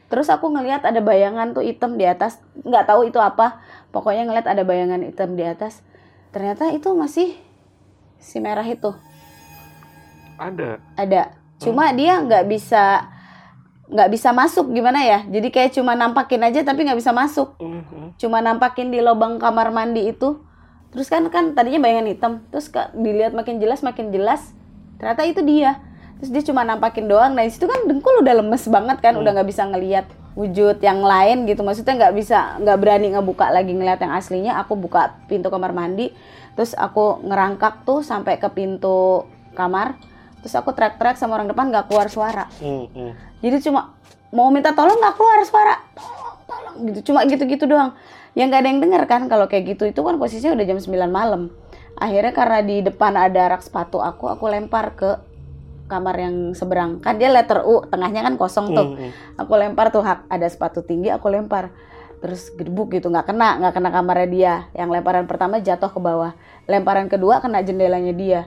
terus 0.07 0.31
aku 0.31 0.51
ngelihat 0.53 0.87
ada 0.87 1.03
bayangan 1.03 1.53
tuh 1.53 1.67
hitam 1.67 1.99
di 1.99 2.07
atas. 2.07 2.39
Nggak 2.63 2.85
tahu 2.87 3.11
itu 3.11 3.19
apa. 3.19 3.61
Pokoknya 3.91 4.27
ngeliat 4.27 4.47
ada 4.47 4.63
bayangan 4.63 5.03
hitam 5.03 5.35
di 5.35 5.45
atas. 5.47 5.83
Ternyata 6.31 6.71
itu 6.71 6.93
masih 6.93 7.35
si 8.21 8.39
merah 8.39 8.67
itu. 8.67 8.93
Ada. 10.37 10.83
ada. 11.01 11.33
Cuma 11.57 11.89
dia 11.97 12.21
nggak 12.21 12.45
bisa 12.45 13.09
nggak 13.89 14.11
bisa 14.13 14.31
masuk. 14.37 14.69
Gimana 14.75 15.01
ya? 15.01 15.25
Jadi 15.25 15.49
kayak 15.49 15.73
cuma 15.79 15.97
nampakin 15.97 16.45
aja 16.45 16.61
tapi 16.67 16.85
nggak 16.85 16.99
bisa 17.01 17.15
masuk. 17.15 17.57
Mm-mm. 17.63 18.19
cuma 18.21 18.41
nampakin 18.45 18.93
di 18.93 19.01
lubang 19.01 19.41
kamar 19.41 19.73
mandi 19.73 20.13
itu. 20.13 20.43
Terus 20.93 21.09
kan 21.09 21.25
kan 21.33 21.57
tadinya 21.57 21.81
bayangan 21.81 22.07
hitam. 22.11 22.33
Terus 22.53 22.69
dilihat 22.95 23.33
makin 23.33 23.57
jelas 23.63 23.81
makin 23.81 24.13
jelas. 24.13 24.53
Ternyata 25.01 25.23
itu 25.25 25.41
dia 25.41 25.86
terus 26.21 26.31
dia 26.33 26.43
cuma 26.49 26.65
nampakin 26.65 27.07
doang. 27.07 27.33
Nah 27.37 27.45
situ 27.49 27.69
kan 27.69 27.85
dengkul 27.85 28.25
udah 28.25 28.35
lemes 28.41 28.65
banget 28.69 28.99
kan 29.05 29.15
udah 29.17 29.31
nggak 29.37 29.49
bisa 29.49 29.69
ngelihat 29.69 30.07
wujud 30.37 30.81
yang 30.81 31.05
lain 31.05 31.45
gitu. 31.45 31.61
Maksudnya 31.65 31.95
nggak 31.97 32.15
bisa 32.17 32.57
nggak 32.61 32.79
berani 32.81 33.13
ngebuka 33.13 33.53
lagi 33.53 33.73
ngeliat 33.73 34.01
yang 34.01 34.13
aslinya. 34.17 34.61
Aku 34.65 34.77
buka 34.77 35.17
pintu 35.29 35.53
kamar 35.53 35.77
mandi 35.77 36.13
terus 36.57 36.73
aku 36.73 37.21
ngerangkak 37.21 37.85
tuh 37.85 38.01
sampai 38.01 38.41
ke 38.41 38.49
pintu 38.49 39.29
kamar. 39.53 39.97
Terus 40.41 40.55
aku 40.57 40.73
teriak-teriak 40.73 41.21
sama 41.21 41.37
orang 41.37 41.53
depan 41.53 41.69
nggak 41.69 41.91
keluar 41.91 42.09
suara. 42.09 42.47
Mm-mm. 42.63 43.13
jadi 43.43 43.59
cuma 43.61 43.93
mau 44.31 44.49
minta 44.49 44.73
tolong 44.73 44.97
nggak 44.97 45.15
keluar 45.19 45.39
suara. 45.45 45.75
Tolong 45.93 46.37
tolong 46.49 46.77
gitu. 46.93 47.13
Cuma 47.13 47.27
gitu-gitu 47.29 47.69
doang. 47.69 47.93
Yang 48.37 48.47
nggak 48.53 48.61
ada 48.61 48.69
yang 48.69 48.81
dengar 48.81 49.03
kan 49.09 49.23
kalau 49.29 49.49
kayak 49.49 49.77
gitu 49.77 49.89
itu 49.89 50.01
kan 50.01 50.17
posisinya 50.17 50.57
udah 50.57 50.65
jam 50.65 50.79
9 50.81 51.13
malam. 51.13 51.53
Akhirnya 51.97 52.33
karena 52.37 52.61
di 52.61 52.85
depan 52.85 53.17
ada 53.17 53.57
rak 53.57 53.65
sepatu 53.65 54.05
aku 54.05 54.29
aku 54.29 54.45
lempar 54.53 54.93
ke 54.93 55.17
kamar 55.87 56.17
yang 56.17 56.37
seberang. 56.53 56.99
Kan 56.99 57.17
dia 57.17 57.29
letter 57.29 57.63
U 57.63 57.83
tengahnya 57.83 58.23
kan 58.23 58.35
kosong 58.35 58.71
tuh. 58.71 58.87
Mm-mm. 58.93 59.11
aku 59.35 59.53
lempar 59.55 59.89
tuh 59.89 60.01
hak 60.01 60.27
ada 60.27 60.47
sepatu 60.47 60.81
tinggi 60.81 61.09
aku 61.09 61.27
lempar. 61.27 61.71
Terus 62.17 62.49
gedebuk 62.51 62.91
gitu 62.91 63.07
nggak 63.07 63.27
kena 63.27 63.59
nggak 63.59 63.73
kena 63.73 63.91
kamarnya 63.91 64.29
dia. 64.29 64.55
Yang 64.73 64.89
lemparan 64.93 65.25
pertama 65.25 65.59
jatuh 65.59 65.89
ke 65.89 65.99
bawah. 65.99 66.33
Lemparan 66.65 67.07
kedua 67.07 67.39
kena 67.39 67.61
jendelanya 67.61 68.11
dia. 68.11 68.41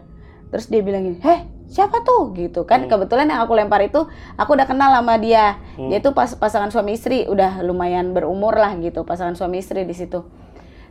Terus 0.50 0.66
dia 0.66 0.82
bilang 0.82 1.04
gini 1.04 1.20
heh 1.20 1.40
siapa 1.66 2.02
tuh? 2.02 2.34
Gitu. 2.34 2.66
Kan 2.66 2.86
Hmm. 2.86 2.90
kebetulan 2.90 3.26
yang 3.26 3.40
aku 3.40 3.54
lempar 3.54 3.80
itu 3.80 4.02
aku 4.36 4.50
udah 4.52 4.66
kenal 4.66 4.90
sama 4.92 5.16
dia. 5.16 5.62
Hmm. 5.74 5.88
dia 5.88 6.00
tuh 6.00 6.12
pas 6.12 6.28
pasangan 6.30 6.68
suami 6.68 6.94
istri 6.94 7.24
udah 7.24 7.62
lumayan 7.62 8.12
berumur 8.12 8.54
lah 8.54 8.74
gitu 8.76 9.02
pasangan 9.04 9.34
suami 9.34 9.60
istri 9.60 9.84
di 9.84 9.94
situ. 9.94 10.26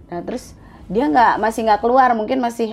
Nah 0.09 0.23
terus 0.23 0.55
dia 0.87 1.05
nggak 1.05 1.37
masih 1.37 1.67
nggak 1.67 1.81
keluar 1.81 2.15
mungkin 2.15 2.39
masih 2.39 2.73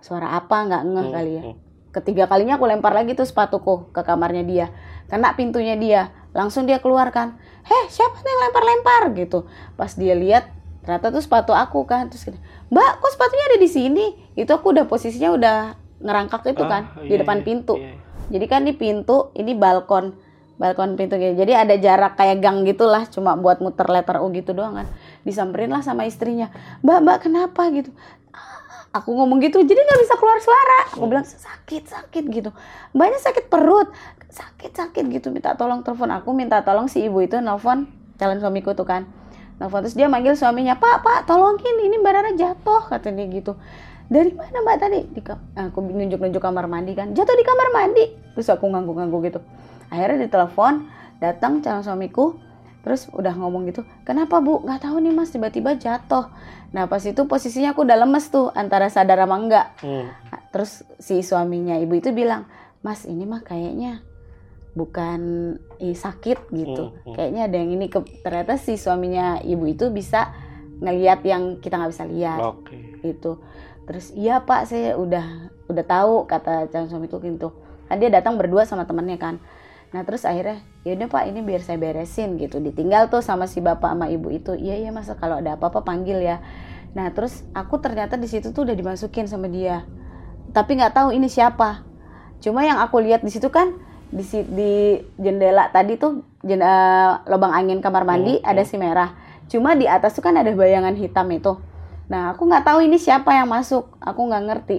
suara 0.00 0.32
apa 0.32 0.56
nggak 0.64 0.82
ngeh 0.84 1.04
Hmm, 1.04 1.14
kali 1.14 1.32
ya. 1.32 1.42
hmm. 1.44 1.56
Ketiga 1.94 2.26
kalinya 2.26 2.58
aku 2.58 2.66
lempar 2.66 2.90
lagi 2.90 3.14
tuh 3.14 3.22
sepatuku 3.22 3.94
ke 3.94 4.02
kamarnya 4.02 4.42
dia. 4.42 4.66
Kena 5.06 5.38
pintunya 5.38 5.78
dia. 5.78 6.10
Langsung 6.34 6.66
dia 6.66 6.82
keluarkan. 6.82 7.38
Heh 7.62 7.84
siapa 7.86 8.18
nih 8.18 8.28
yang 8.28 8.40
lempar-lempar? 8.50 9.02
Gitu. 9.14 9.38
Pas 9.78 9.94
dia 9.94 10.12
lihat 10.12 10.50
ternyata 10.82 11.14
tuh 11.14 11.22
sepatu 11.22 11.54
aku 11.54 11.86
kan. 11.86 12.10
Terus 12.10 12.26
gini, 12.26 12.38
mbak 12.68 12.98
kok 12.98 13.10
sepatunya 13.14 13.44
ada 13.54 13.58
di 13.62 13.68
sini? 13.70 14.04
Itu 14.34 14.50
aku 14.50 14.74
udah 14.74 14.84
posisinya 14.84 15.30
udah 15.32 15.56
ngerangkak 16.02 16.42
itu 16.50 16.64
kan 16.66 16.82
Ah, 16.92 17.00
di 17.00 17.14
depan 17.14 17.40
iya, 17.40 17.46
pintu. 17.46 17.74
iya. 17.80 17.96
jadi 18.24 18.44
kan 18.48 18.60
di 18.64 18.72
pintu 18.76 19.32
ini 19.32 19.52
balkon 19.56 20.12
balkon 20.56 20.96
pintu 20.96 21.16
gitu. 21.16 21.32
Jadi 21.34 21.52
ada 21.54 21.74
jarak 21.76 22.16
kayak 22.16 22.40
gang 22.40 22.64
gitulah 22.64 23.04
cuma 23.08 23.34
buat 23.34 23.58
muter 23.60 23.88
letter 23.88 24.20
U 24.20 24.28
gitu 24.30 24.52
doang 24.52 24.74
kan. 24.74 24.86
Disamperin 25.22 25.72
lah 25.72 25.80
sama 25.80 26.04
istrinya. 26.04 26.50
Mbak 26.80 26.98
mbak 27.04 27.18
kenapa? 27.22 27.62
Gitu. 27.68 27.90
"Ah," 27.90 28.23
aku 28.94 29.10
ngomong 29.10 29.42
gitu 29.42 29.58
jadi 29.66 29.74
nggak 29.74 30.00
bisa 30.06 30.14
keluar 30.14 30.38
suara. 30.38 30.78
Aku 30.94 31.10
bilang 31.10 31.26
sakit 31.26 31.90
sakit 31.90 32.24
gitu. 32.30 32.54
Mbaknya 32.94 33.18
sakit 33.18 33.50
perut. 33.50 33.90
Sakit 34.30 34.70
sakit 34.70 35.04
gitu. 35.10 35.34
Minta 35.34 35.58
tolong 35.58 35.82
telepon 35.82 36.14
aku 36.14 36.30
minta 36.30 36.62
tolong 36.62 36.86
si 36.86 37.02
ibu 37.02 37.18
itu 37.18 37.42
nelfon 37.42 37.90
calon 38.14 38.38
suamiku 38.38 38.78
tuh 38.78 38.86
kan. 38.86 39.02
Nelfon 39.58 39.82
terus 39.82 39.98
dia 39.98 40.06
manggil 40.06 40.38
suaminya 40.38 40.78
pak 40.78 41.02
pak 41.02 41.26
tolongin 41.26 41.74
ini 41.82 41.98
mbak 41.98 42.14
Rara 42.14 42.30
jatuh 42.38 42.86
kata 42.86 43.10
dia 43.10 43.26
gitu. 43.26 43.58
Dari 44.06 44.30
mana 44.30 44.62
mbak 44.62 44.76
tadi? 44.78 45.00
Di 45.10 45.20
aku 45.58 45.78
nunjuk 45.82 46.22
nunjuk 46.22 46.42
kamar 46.42 46.70
mandi 46.70 46.94
kan. 46.94 47.10
Jatuh 47.10 47.34
di 47.34 47.42
kamar 47.42 47.68
mandi. 47.74 48.04
Terus 48.38 48.46
aku 48.54 48.70
ngangguk 48.70 48.94
ngangguk 48.94 49.20
gitu. 49.26 49.40
Akhirnya 49.90 50.30
ditelepon 50.30 50.86
datang 51.18 51.58
calon 51.58 51.82
suamiku 51.82 52.38
terus 52.84 53.08
udah 53.16 53.32
ngomong 53.32 53.64
gitu 53.72 53.80
kenapa 54.04 54.44
bu? 54.44 54.60
Nggak 54.60 54.84
tahu 54.84 55.00
nih 55.00 55.12
mas 55.16 55.32
tiba-tiba 55.32 55.74
jatuh. 55.80 56.28
Nah 56.76 56.84
pas 56.84 57.00
itu 57.00 57.24
posisinya 57.24 57.72
aku 57.72 57.88
udah 57.88 57.96
lemes 57.96 58.28
tuh 58.28 58.52
antara 58.52 58.92
sadar 58.92 59.24
sama 59.24 59.40
enggak 59.40 59.66
Hmm. 59.80 60.12
Nah, 60.12 60.40
terus 60.52 60.84
si 61.00 61.24
suaminya 61.24 61.80
ibu 61.80 61.96
itu 61.96 62.12
bilang 62.12 62.44
mas 62.84 63.08
ini 63.08 63.24
mah 63.24 63.40
kayaknya 63.40 64.04
bukan 64.76 65.20
eh, 65.80 65.96
sakit 65.96 66.52
gitu. 66.52 66.92
Hmm, 66.92 67.00
hmm. 67.08 67.14
kayaknya 67.16 67.42
ada 67.48 67.56
yang 67.56 67.70
ini. 67.72 67.88
Ke 67.88 68.04
ternyata 68.20 68.60
si 68.60 68.76
suaminya 68.76 69.40
ibu 69.40 69.64
itu 69.64 69.88
bisa 69.88 70.36
ngelihat 70.84 71.24
yang 71.24 71.64
kita 71.64 71.80
nggak 71.80 71.92
bisa 71.96 72.04
lihat. 72.04 72.40
Oke. 72.44 72.76
itu 73.04 73.36
terus 73.84 74.16
iya 74.16 74.40
pak 74.40 74.64
saya 74.64 74.96
udah 74.96 75.52
udah 75.68 75.84
tahu 75.84 76.24
kata 76.28 76.68
calon 76.68 76.92
suamiku 76.92 77.16
gitu. 77.24 77.56
Kan 77.88 77.96
dia 77.96 78.12
datang 78.12 78.36
berdua 78.36 78.68
sama 78.68 78.84
temannya 78.84 79.16
kan 79.16 79.40
nah 79.94 80.02
terus 80.02 80.26
akhirnya 80.26 80.58
yaudah 80.82 81.06
pak 81.06 81.30
ini 81.30 81.38
biar 81.46 81.62
saya 81.62 81.78
beresin 81.78 82.34
gitu. 82.34 82.58
Ditinggal 82.58 83.14
tuh 83.14 83.22
sama 83.22 83.46
si 83.46 83.62
bapak 83.62 83.94
sama 83.94 84.10
ibu 84.10 84.26
itu. 84.34 84.58
Iya 84.58 84.82
iya 84.82 84.90
masa 84.90 85.14
kalau 85.14 85.38
ada 85.38 85.54
apa-apa 85.54 85.86
panggil 85.86 86.18
ya. 86.18 86.42
Nah 86.98 87.14
terus 87.14 87.46
aku 87.54 87.78
ternyata 87.78 88.18
di 88.18 88.26
situ 88.26 88.50
tuh 88.50 88.66
udah 88.66 88.74
dimasukin 88.74 89.30
sama 89.30 89.46
dia. 89.46 89.86
Tapi 90.50 90.82
nggak 90.82 90.98
tahu 90.98 91.14
ini 91.14 91.30
siapa. 91.30 91.86
Cuma 92.42 92.66
yang 92.66 92.82
aku 92.82 92.98
lihat 93.06 93.22
di 93.22 93.30
situ 93.30 93.54
kan 93.54 93.70
di 94.10 94.22
di 94.50 94.98
jendela 95.14 95.70
tadi 95.70 95.94
tuh 95.94 96.26
jen- 96.42 96.62
eh, 96.62 97.10
lubang 97.30 97.54
angin 97.54 97.78
kamar 97.78 98.02
mandi 98.02 98.42
Hmm, 98.42 98.50
ada 98.50 98.66
si 98.66 98.74
merah. 98.74 99.14
Cuma 99.46 99.78
di 99.78 99.86
atas 99.86 100.18
tuh 100.18 100.26
kan 100.26 100.34
ada 100.34 100.50
bayangan 100.50 100.98
hitam 100.98 101.30
itu. 101.30 101.54
Nah 102.10 102.34
aku 102.34 102.50
nggak 102.50 102.66
tahu 102.66 102.82
ini 102.82 102.98
siapa 102.98 103.30
yang 103.30 103.46
masuk. 103.46 103.94
Aku 104.02 104.26
nggak 104.26 104.42
ngerti. 104.42 104.78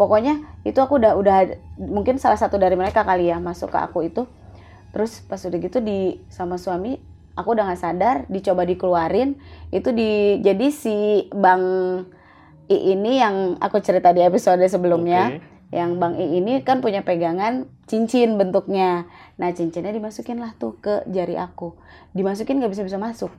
Pokoknya 0.00 0.40
itu 0.64 0.76
aku 0.80 0.96
udah 0.96 1.12
udah 1.16 1.36
mungkin 1.76 2.16
salah 2.16 2.40
satu 2.40 2.56
dari 2.56 2.76
mereka 2.76 3.04
kali 3.04 3.28
ya 3.28 3.36
masuk 3.36 3.72
ke 3.72 3.78
aku 3.80 4.04
itu 4.04 4.24
terus 4.96 5.20
pas 5.20 5.36
udah 5.38 5.60
gitu 5.60 5.78
di 5.78 6.24
sama 6.26 6.56
suami 6.56 6.96
aku 7.36 7.52
udah 7.52 7.68
nggak 7.68 7.76
sadar 7.78 8.16
dicoba 8.26 8.64
dikeluarin 8.64 9.36
itu 9.68 9.92
di 9.92 10.40
jadi 10.40 10.66
si 10.72 10.96
bang 11.28 11.60
I 12.66 12.96
ini 12.96 13.20
yang 13.20 13.60
aku 13.60 13.78
cerita 13.78 14.10
di 14.10 14.24
episode 14.24 14.58
sebelumnya 14.64 15.36
Oke. 15.36 15.44
yang 15.70 16.00
Bang 16.00 16.16
I 16.16 16.40
ini 16.40 16.64
kan 16.64 16.82
punya 16.82 16.98
pegangan 16.98 17.62
cincin 17.86 18.34
bentuknya. 18.34 19.06
Nah 19.36 19.54
cincinnya 19.54 19.94
dimasukin 19.94 20.38
lah 20.38 20.50
tuh 20.52 20.74
ke 20.76 21.06
jari 21.06 21.38
aku. 21.38 21.78
Dimasukin 22.10 22.58
nggak 22.58 22.74
bisa 22.74 22.82
bisa 22.82 22.98
masuk. 22.98 23.30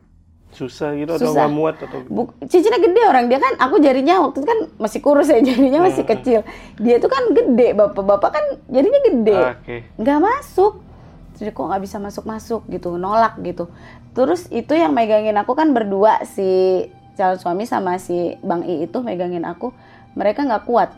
Susah 0.48 0.96
gitu 0.96 1.12
atau 1.12 1.28
Susah. 1.28 1.44
nggak 1.44 1.52
muat 1.52 1.76
atau 1.76 2.08
Buk, 2.08 2.40
cincinnya 2.48 2.80
gede 2.80 3.04
orang 3.04 3.28
dia 3.28 3.44
kan 3.44 3.60
aku 3.60 3.84
jarinya 3.84 4.24
waktu 4.24 4.40
itu 4.40 4.48
kan 4.48 4.60
masih 4.80 5.00
kurus 5.04 5.28
ya 5.28 5.44
jarinya 5.44 5.84
masih 5.84 6.08
Hmm. 6.08 6.12
kecil. 6.16 6.40
Dia 6.80 6.96
tuh 7.04 7.12
kan 7.12 7.24
gede 7.36 7.76
bapak-bapak 7.76 8.30
kan 8.32 8.46
jarinya 8.72 9.02
gede 9.12 9.40
Oke. 9.60 9.76
nggak 10.00 10.20
masuk 10.24 10.87
jadi 11.38 11.50
kok 11.50 11.64
nggak 11.64 11.84
bisa 11.84 11.98
masuk 11.98 12.26
masuk 12.26 12.62
gitu 12.68 12.98
nolak 12.98 13.38
gitu 13.40 13.70
terus 14.12 14.50
itu 14.50 14.74
yang 14.74 14.92
megangin 14.92 15.38
aku 15.38 15.54
kan 15.54 15.72
berdua 15.72 16.26
si 16.26 16.84
calon 17.14 17.38
suami 17.38 17.64
sama 17.64 17.98
si 17.98 18.36
bang 18.40 18.62
I 18.62 18.84
itu 18.84 18.98
megangin 19.00 19.42
aku 19.42 19.72
mereka 20.14 20.42
nggak 20.42 20.66
kuat 20.66 20.90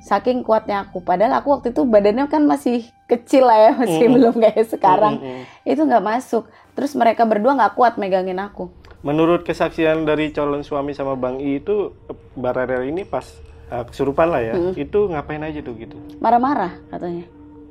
saking 0.00 0.42
kuatnya 0.42 0.84
aku 0.84 1.00
padahal 1.00 1.40
aku 1.40 1.48
waktu 1.50 1.70
itu 1.70 1.82
badannya 1.82 2.26
kan 2.26 2.44
masih 2.44 2.84
kecil 3.06 3.46
lah 3.46 3.56
ya 3.56 3.72
masih 3.74 4.04
Mm. 4.04 4.12
belum 4.12 4.34
kayak 4.36 4.66
sekarang 4.68 5.14
Mm, 5.16 5.24
mm, 5.24 5.38
mm. 5.40 5.70
itu 5.70 5.80
nggak 5.80 6.04
masuk 6.04 6.44
terus 6.74 6.92
mereka 6.92 7.24
berdua 7.24 7.54
nggak 7.54 7.74
kuat 7.74 7.96
megangin 7.96 8.36
aku 8.38 8.68
Menurut 9.00 9.44
kesaksian 9.44 10.08
dari 10.08 10.32
calon 10.32 10.64
suami 10.64 10.92
sama 10.92 11.12
Bang 11.12 11.36
I 11.36 11.60
itu 11.60 11.92
Mbak 12.36 12.52
Rere 12.54 12.88
ini 12.88 13.04
pas 13.04 13.24
eh, 13.66 13.84
kesurupan 13.84 14.28
lah 14.28 14.40
ya, 14.40 14.54
Mm. 14.56 14.72
itu 14.78 14.98
ngapain 15.08 15.40
aja 15.40 15.60
tuh 15.60 15.72
gitu? 15.76 15.96
marah-marah 16.18 16.72
katanya 16.88 17.24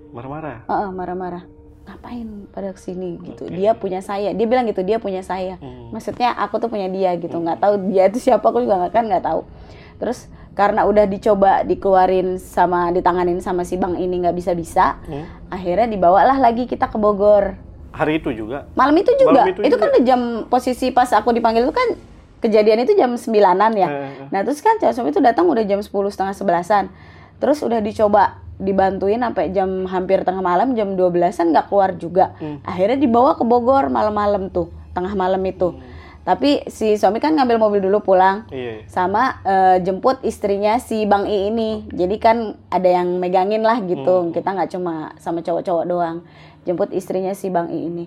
Marah-marah. 0.09 0.61
Heeh, 0.69 0.89
marah-marah 0.93 1.43
ngapain 1.83 2.23
pada 2.49 2.69
ke 2.69 2.79
sini 2.79 3.19
gitu 3.21 3.43
Oke. 3.43 3.53
dia 3.53 3.71
punya 3.73 3.99
saya 3.99 4.31
dia 4.31 4.45
bilang 4.45 4.63
gitu 4.63 4.81
dia 4.81 4.97
punya 4.97 5.19
saya 5.19 5.57
Hmm. 5.57 5.91
maksudnya 5.91 6.31
aku 6.33 6.57
tuh 6.57 6.67
punya 6.67 6.87
dia 6.87 7.11
gitu 7.15 7.35
nggak 7.35 7.59
tahu 7.59 7.73
dia 7.89 8.07
itu 8.07 8.19
siapa 8.21 8.41
aku 8.41 8.59
juga 8.59 8.79
nggak 8.79 8.91
kan 8.91 9.03
nggak 9.05 9.21
tahu 9.21 9.43
terus 9.97 10.25
karena 10.53 10.85
udah 10.85 11.03
dicoba 11.03 11.51
dikeluarin 11.61 12.37
sama 12.37 12.89
ditanganin 12.89 13.37
sama 13.37 13.61
si 13.61 13.75
bang 13.75 13.97
ini 13.97 14.21
nggak 14.21 14.33
bisa 14.33 14.51
bisa 14.53 14.95
Hmm. 15.03 15.27
akhirnya 15.49 15.87
dibawalah 15.87 16.37
lagi 16.37 16.63
kita 16.63 16.87
ke 16.87 16.95
Bogor 16.95 17.59
Hari 17.91 18.17
itu 18.17 18.33
juga. 18.33 18.65
malam 18.73 18.95
itu 18.95 19.13
juga 19.13 19.43
Malam 19.43 19.53
itu 19.53 19.61
itu, 19.61 19.69
juga. 19.69 19.77
kan 19.77 19.89
udah 19.91 20.03
jam 20.03 20.21
posisi 20.47 20.89
pas 20.89 21.09
aku 21.09 21.29
dipanggil 21.29 21.61
itu 21.61 21.71
kan 21.71 21.93
kejadian 22.39 22.81
itu 22.81 22.93
jam 22.93 23.13
9-an 23.13 23.71
ya 23.71 23.87
Eh, 23.87 24.09
Nah 24.27 24.41
terus 24.41 24.59
kan 24.59 24.75
cewek 24.75 24.91
suami 24.91 25.09
itu 25.09 25.19
datang 25.19 25.45
udah 25.45 25.61
jam 25.61 25.77
10 25.77 25.91
setengah 26.09 26.33
sebelasan. 26.33 26.89
Terus 27.37 27.59
udah 27.59 27.79
dicoba 27.79 28.42
dibantuin 28.61 29.21
sampai 29.21 29.49
jam 29.49 29.85
hampir 29.89 30.21
tengah 30.21 30.41
malam 30.41 30.77
jam 30.77 30.93
12-an 30.93 31.53
nggak 31.53 31.67
keluar 31.69 31.97
juga. 31.97 32.37
Hmm. 32.37 32.61
Akhirnya 32.61 32.97
dibawa 32.97 33.33
ke 33.33 33.43
Bogor 33.45 33.89
malam-malam 33.89 34.53
tuh, 34.53 34.69
tengah 34.93 35.13
malam 35.17 35.41
itu. 35.45 35.73
Tapi 36.23 36.63
si 36.71 36.95
suami 36.95 37.19
kan 37.19 37.35
ngambil 37.35 37.59
mobil 37.59 37.83
dulu 37.83 37.99
pulang 37.99 38.47
Iya. 38.47 38.87
sama 38.87 39.43
eh, 39.43 39.83
jemput 39.83 40.23
istrinya 40.23 40.79
si 40.79 41.03
Bang 41.03 41.27
I 41.27 41.51
ini. 41.51 41.83
Jadi 41.91 42.15
kan 42.15 42.55
ada 42.71 42.87
yang 42.87 43.19
megangin 43.19 43.59
lah 43.59 43.83
gitu. 43.83 44.23
Hmm. 44.23 44.31
Kita 44.31 44.55
nggak 44.55 44.71
cuma 44.71 45.11
sama 45.19 45.43
cowok-cowok 45.43 45.83
doang. 45.83 46.23
Jemput 46.63 46.95
istrinya 46.95 47.35
si 47.35 47.51
Bang 47.51 47.67
I 47.75 47.91
ini. 47.91 48.05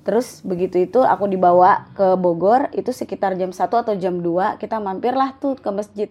Terus 0.00 0.40
begitu 0.40 0.80
itu 0.80 1.04
aku 1.04 1.28
dibawa 1.28 1.92
ke 1.92 2.16
Bogor 2.16 2.72
itu 2.72 2.88
sekitar 2.96 3.36
jam 3.36 3.52
1 3.52 3.60
atau 3.68 3.92
jam 3.92 4.24
2 4.24 4.56
kita 4.56 4.80
mampirlah 4.80 5.36
tuh 5.36 5.60
ke 5.60 5.68
masjid. 5.68 6.08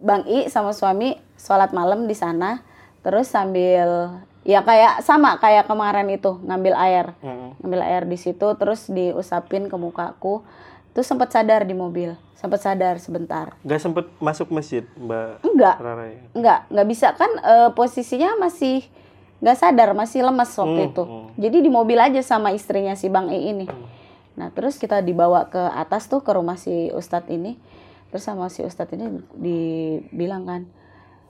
Bang 0.00 0.24
I 0.24 0.48
sama 0.48 0.72
suami 0.72 1.12
sholat 1.36 1.70
malam 1.70 2.04
di 2.04 2.16
sana, 2.16 2.64
terus 3.00 3.28
sambil 3.28 4.16
ya 4.40 4.60
kayak 4.60 5.00
sama 5.00 5.36
kayak 5.36 5.68
kemarin 5.68 6.08
itu 6.08 6.40
ngambil 6.40 6.72
air, 6.74 7.06
Mm. 7.20 7.60
ngambil 7.60 7.80
air 7.82 8.02
di 8.04 8.16
situ, 8.16 8.46
terus 8.56 8.88
diusapin 8.88 9.68
ke 9.68 9.76
mukaku, 9.76 10.40
terus 10.90 11.04
sempat 11.04 11.28
sadar 11.28 11.62
di 11.62 11.72
mobil, 11.72 12.16
sempat 12.34 12.58
sadar 12.58 12.96
sebentar. 12.96 13.52
Gak 13.60 13.76
sempet 13.78 14.08
masuk 14.16 14.48
masjid 14.48 14.88
Mbak 14.94 15.44
Enggak, 15.44 15.76
Rara 15.78 16.04
ya? 16.08 16.20
enggak, 16.32 16.58
enggak 16.66 16.86
bisa 16.88 17.06
kan 17.12 17.30
eh, 17.36 17.68
posisinya 17.70 18.40
masih 18.40 18.88
nggak 19.40 19.56
sadar, 19.58 19.92
masih 19.92 20.20
lemes 20.20 20.48
waktu 20.50 20.80
Hmm, 20.80 20.88
itu. 20.90 21.02
hmm. 21.02 21.26
Jadi 21.36 21.56
di 21.60 21.70
mobil 21.70 21.96
aja 21.96 22.20
sama 22.20 22.52
istrinya 22.52 22.92
si 22.92 23.08
Bang 23.08 23.28
I 23.28 23.52
ini. 23.52 23.64
Hmm. 23.64 23.84
Nah 24.36 24.48
terus 24.48 24.76
kita 24.76 25.00
dibawa 25.00 25.44
ke 25.46 25.60
atas 25.70 26.08
tuh 26.08 26.20
ke 26.20 26.28
rumah 26.30 26.56
si 26.56 26.88
Ustadz 26.90 27.28
ini. 27.28 27.56
Terus 28.10 28.22
sama 28.26 28.50
si 28.50 28.66
Ustadz 28.66 28.94
ini 28.94 29.06
dibilang 29.38 30.42
kan, 30.44 30.62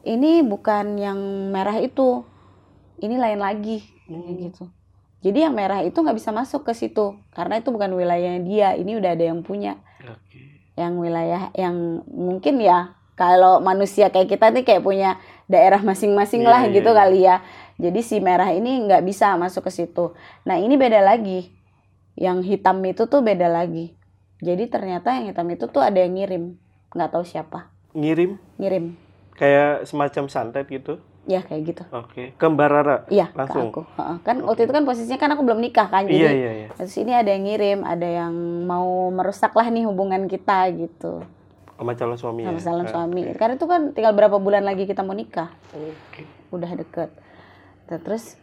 ini 0.03 0.41
bukan 0.41 0.97
yang 0.97 1.21
merah 1.53 1.77
itu, 1.77 2.25
ini 2.99 3.21
lain 3.21 3.41
lagi, 3.41 3.85
Hmm. 4.09 4.35
gitu. 4.41 4.65
Jadi 5.21 5.45
yang 5.45 5.53
merah 5.53 5.85
itu 5.85 6.01
nggak 6.01 6.17
bisa 6.17 6.33
masuk 6.33 6.65
ke 6.65 6.73
situ 6.73 7.13
karena 7.37 7.61
itu 7.61 7.69
bukan 7.69 7.93
wilayahnya 7.93 8.41
dia. 8.41 8.69
Ini 8.73 8.97
udah 8.97 9.11
ada 9.13 9.25
yang 9.29 9.45
punya. 9.45 9.77
Oke. 10.01 10.41
Yang 10.81 10.93
wilayah 10.97 11.43
yang 11.53 12.01
mungkin 12.09 12.57
ya 12.57 12.97
kalau 13.21 13.61
manusia 13.61 14.09
kayak 14.09 14.33
kita 14.33 14.49
nih 14.49 14.65
kayak 14.65 14.81
punya 14.81 15.21
daerah 15.45 15.85
masing-masing 15.85 16.41
Iya, 16.41 16.49
lah 16.49 16.63
iya, 16.65 16.73
gitu 16.73 16.91
iya. 16.91 16.97
kali 16.97 17.19
ya. 17.21 17.37
Jadi 17.77 18.01
si 18.01 18.17
merah 18.17 18.49
ini 18.49 18.81
nggak 18.89 19.05
bisa 19.05 19.37
masuk 19.37 19.69
ke 19.69 19.73
situ. 19.73 20.17
Nah 20.49 20.57
ini 20.57 20.81
beda 20.81 21.05
lagi. 21.05 21.53
Yang 22.17 22.57
hitam 22.57 22.81
itu 22.89 23.05
tuh 23.05 23.21
beda 23.21 23.53
lagi. 23.53 23.93
Jadi 24.41 24.73
ternyata 24.73 25.13
yang 25.21 25.29
hitam 25.37 25.45
itu 25.53 25.69
tuh 25.69 25.85
ada 25.85 26.01
yang 26.01 26.17
ngirim. 26.17 26.57
Nggak 26.91 27.11
tahu 27.11 27.25
siapa. 27.25 27.71
Ngirim 27.91 28.39
Ngirim. 28.57 28.95
kayak 29.35 29.83
semacam 29.85 30.25
santet 30.27 30.67
gitu. 30.67 31.01
Ya 31.25 31.41
kayak 31.41 31.63
gitu. 31.65 31.83
Oke. 31.91 32.33
Ke 32.33 32.45
Mbak 32.45 32.69
Rara. 32.69 32.97
Iya 33.07 33.31
Langsung? 33.33 33.71
ke 33.71 33.81
aku. 33.81 33.83
Kan 34.21 34.43
waktu 34.43 34.65
itu 34.65 34.73
kan 34.73 34.83
posisinya 34.83 35.17
kan 35.17 35.31
aku 35.31 35.43
belum 35.43 35.59
nikah 35.59 35.87
kan. 35.87 36.05
Jadi 36.05 36.17
Iya 36.17 36.31
iya 36.31 36.51
iya. 36.57 36.69
terus 36.73 36.97
ini 36.97 37.13
ada 37.13 37.29
yang 37.29 37.45
ngirim, 37.45 37.79
ada 37.83 38.05
yang 38.05 38.35
mau 38.65 38.87
merusak 39.11 39.53
lah 39.53 39.67
nih 39.67 39.85
hubungan 39.85 40.27
kita 40.27 40.69
gitu. 40.73 41.23
Sama 41.73 41.95
calon 41.95 42.17
suami 42.17 42.43
Sama 42.43 42.53
ya. 42.53 42.63
salam 42.63 42.85
Ah, 42.85 42.91
suami. 42.91 43.23
Karena 43.33 43.55
itu 43.55 43.65
kan 43.65 43.81
tinggal 43.91 44.13
berapa 44.13 44.37
bulan 44.37 44.63
lagi 44.63 44.85
kita 44.85 45.01
mau 45.01 45.15
nikah. 45.15 45.49
Oke. 45.73 46.25
udah 46.51 46.73
deket 46.75 47.11
Nah, 47.87 47.99
terus 47.99 48.35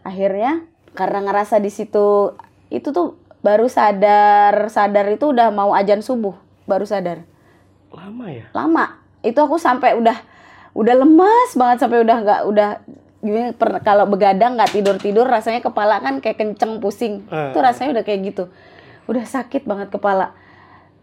akhirnya 0.00 0.62
karena 0.92 1.18
ngerasa 1.20 1.58
di 1.58 1.68
situ 1.68 2.34
itu 2.68 2.88
tuh 2.88 3.14
baru 3.40 3.66
sadar 3.66 4.66
sadar 4.66 5.06
itu 5.08 5.28
udah 5.28 5.50
mau 5.50 5.70
ajan 5.72 5.98
subuh 5.98 6.34
baru 6.64 6.82
sadar 6.82 7.22
Lama 7.90 8.26
ya? 8.30 8.46
lama. 8.54 8.84
Itu 9.20 9.38
aku 9.42 9.58
sampai 9.60 9.98
udah 9.98 10.16
udah 10.70 10.94
lemas 10.94 11.50
banget 11.58 11.82
sampai 11.82 11.98
udah 12.06 12.16
nggak 12.22 12.40
udah 12.46 12.70
per- 13.58 13.82
kalau 13.82 14.06
begadang 14.06 14.54
nggak 14.54 14.70
tidur 14.70 14.96
tidur 14.96 15.26
rasanya 15.26 15.60
kepala 15.60 15.98
kan 16.00 16.22
kayak 16.22 16.38
kenceng 16.38 16.78
pusing. 16.78 17.26
Eh. 17.28 17.50
itu 17.52 17.58
rasanya 17.58 18.00
udah 18.00 18.04
kayak 18.06 18.20
gitu. 18.32 18.44
Udah 19.10 19.24
sakit 19.26 19.66
banget 19.66 19.90
kepala. 19.90 20.32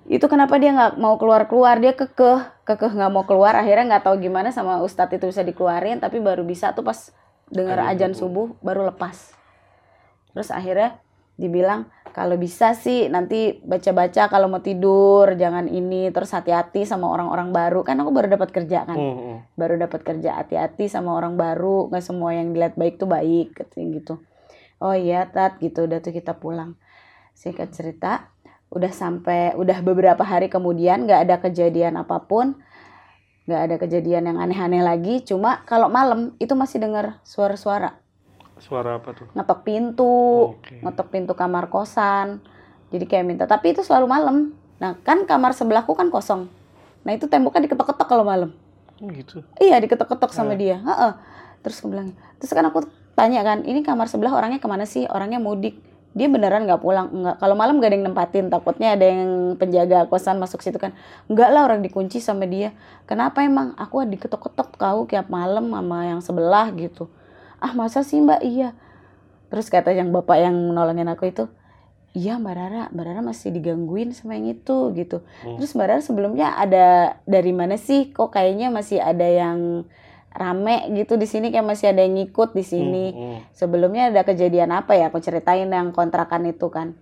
Itu 0.07 0.31
kenapa 0.31 0.55
dia 0.55 0.71
nggak 0.71 1.03
mau 1.03 1.19
keluar 1.19 1.51
keluar 1.51 1.83
dia 1.83 1.91
kekeh 1.91 2.63
kekeh 2.63 2.91
nggak 2.95 3.11
mau 3.11 3.27
keluar. 3.27 3.53
Akhirnya 3.59 3.97
nggak 3.97 4.03
tahu 4.07 4.23
gimana 4.23 4.55
sama 4.55 4.79
ustadz 4.79 5.13
itu 5.13 5.27
bisa 5.27 5.43
dikeluarin 5.43 5.99
tapi 5.99 6.23
baru 6.23 6.47
bisa 6.47 6.71
tuh 6.71 6.87
pas 6.87 7.11
dengar 7.51 7.79
Azan 7.79 7.91
ajan 7.91 8.11
subuh 8.15 8.55
baru 8.63 8.87
lepas. 8.87 9.35
Terus 10.31 10.49
akhirnya 10.51 10.99
dibilang 11.37 11.85
kalau 12.17 12.33
bisa 12.33 12.73
sih 12.73 13.13
nanti 13.13 13.61
baca-baca 13.61 14.25
kalau 14.25 14.49
mau 14.49 14.57
tidur 14.57 15.37
jangan 15.37 15.69
ini 15.69 16.09
terus 16.09 16.33
hati-hati 16.33 16.81
sama 16.81 17.13
orang-orang 17.13 17.53
baru. 17.53 17.85
Kan 17.85 18.01
aku 18.01 18.09
baru 18.09 18.33
dapat 18.33 18.49
kerja 18.49 18.89
kan? 18.89 18.97
Hmm, 18.97 19.13
hmm. 19.21 19.37
baru 19.53 19.77
dapat 19.77 20.01
kerja 20.01 20.41
hati-hati 20.41 20.89
sama 20.89 21.13
orang 21.13 21.37
baru. 21.37 21.93
Nggak 21.93 22.01
semua 22.01 22.33
yang 22.33 22.57
dilihat 22.57 22.73
baik 22.73 22.97
tuh 22.97 23.05
baik 23.05 23.61
gitu. 23.69 24.17
Oh 24.81 24.97
iya 24.97 25.29
tat 25.29 25.61
gitu. 25.61 25.85
Udah 25.85 26.01
tuh 26.01 26.09
kita 26.09 26.33
pulang. 26.33 26.73
Singkat 27.37 27.69
cerita 27.69 28.33
udah 28.73 28.89
sampai 28.89 29.53
udah 29.53 29.77
beberapa 29.85 30.25
hari 30.25 30.49
kemudian 30.49 31.05
nggak 31.05 31.21
ada 31.21 31.35
kejadian 31.37 32.01
apa 32.01 32.17
pun. 32.25 32.57
Nggak 33.45 33.61
ada 33.61 33.75
kejadian 33.77 34.33
yang 34.33 34.41
aneh-aneh 34.41 34.81
lagi. 34.81 35.21
Cuma 35.21 35.61
kalau 35.69 35.85
malam 35.85 36.33
itu 36.41 36.57
masih 36.57 36.81
dengar 36.81 37.21
suara-suara 37.21 38.06
Suara 38.59 38.97
apa 38.97 39.13
tuh? 39.13 39.27
ngetok 39.31 39.59
pintu 39.61 40.13
Oke. 40.53 40.81
ngetok 40.81 41.07
pintu 41.07 41.31
kamar 41.33 41.67
kosan 41.67 42.41
jadi 42.89 43.03
kayak 43.03 43.25
minta 43.25 43.43
tapi 43.45 43.71
itu 43.71 43.81
selalu 43.81 44.07
malam 44.07 44.37
nah 44.77 44.93
kan 45.01 45.23
kamar 45.23 45.51
sebelahku 45.51 45.93
kan 45.93 46.07
kosong 46.07 46.47
nah 47.01 47.11
itu 47.11 47.25
temboknya 47.25 47.65
diketok-ketok 47.65 48.07
kalau 48.07 48.23
malam 48.23 48.51
Oh 48.97 49.13
gitu. 49.13 49.45
Iya 49.61 49.77
diketok-ketok 49.77 50.33
sama 50.33 50.57
Eh. 50.57 50.57
dia. 50.57 50.81
Heeh. 50.81 51.11
Terus 51.61 51.77
aku 51.77 51.93
bilang, 51.93 52.17
terus 52.41 52.49
kan 52.49 52.65
aku 52.65 52.81
tanya 53.13 53.45
kan, 53.45 53.61
ini 53.61 53.85
kamar 53.85 54.09
sebelah 54.09 54.33
orangnya 54.33 54.57
ke 54.57 54.65
mana 54.65 54.89
sih? 54.89 55.05
Orangnya 55.05 55.37
mudik. 55.37 55.77
Dia 56.17 56.25
beneran 56.25 56.65
nggak 56.65 56.81
pulang? 56.81 57.13
Enggak. 57.13 57.37
Kalau 57.37 57.53
malam 57.53 57.77
gak 57.77 57.93
ada 57.93 57.95
yang 58.01 58.09
nempatin, 58.09 58.49
takutnya 58.49 58.97
ada 58.97 59.05
yang 59.05 59.53
penjaga 59.53 60.09
kosan 60.09 60.41
masuk 60.41 60.65
situ 60.65 60.81
kan. 60.81 60.97
Enggak 61.29 61.53
lah 61.53 61.69
orang 61.69 61.85
dikunci 61.85 62.17
sama 62.17 62.49
dia. 62.49 62.73
Kenapa 63.05 63.45
emang? 63.45 63.77
Aku 63.77 64.01
diketok-ketok 64.01 64.81
kau 64.81 65.05
tiap 65.05 65.29
malam 65.29 65.69
sama 65.69 66.09
yang 66.09 66.17
sebelah 66.17 66.73
gitu. 66.73 67.05
Ah 67.57 67.73
masa 67.73 68.05
sih 68.05 68.21
mbak? 68.21 68.45
Iya. 68.45 68.77
Terus 69.47 69.71
kata 69.71 69.95
yang 69.95 70.11
bapak 70.11 70.43
yang 70.43 70.55
nolongin 70.75 71.07
aku 71.07 71.31
itu, 71.31 71.47
iya 72.11 72.35
mbak 72.35 72.53
Rara, 72.57 72.83
mbak 72.91 73.03
Rara 73.07 73.21
masih 73.23 73.55
digangguin 73.55 74.11
sama 74.11 74.35
yang 74.35 74.51
itu 74.51 74.91
gitu. 74.91 75.23
Hmm. 75.45 75.55
Terus 75.55 75.71
Mbak 75.71 75.87
Rara 75.87 76.01
sebelumnya 76.03 76.59
ada 76.59 77.15
dari 77.23 77.55
mana 77.55 77.79
sih? 77.79 78.11
Kok 78.11 78.33
kayaknya 78.35 78.67
masih 78.73 78.99
ada 78.99 79.23
yang 79.23 79.87
rame 80.37 80.93
gitu 80.93 81.17
di 81.17 81.25
sini 81.25 81.49
kayak 81.49 81.65
masih 81.65 81.95
ada 81.95 82.03
yang 82.05 82.13
ngikut 82.19 82.53
di 82.53 82.61
sini. 82.61 83.05
Hmm, 83.09 83.17
hmm. 83.17 83.37
Sebelumnya 83.55 84.11
ada 84.11 84.21
kejadian 84.27 84.75
apa 84.75 84.99
ya? 84.99 85.09
Aku 85.09 85.23
ceritain 85.23 85.71
yang 85.71 85.95
kontrakan 85.95 86.45
itu 86.45 86.67
kan. 86.67 86.93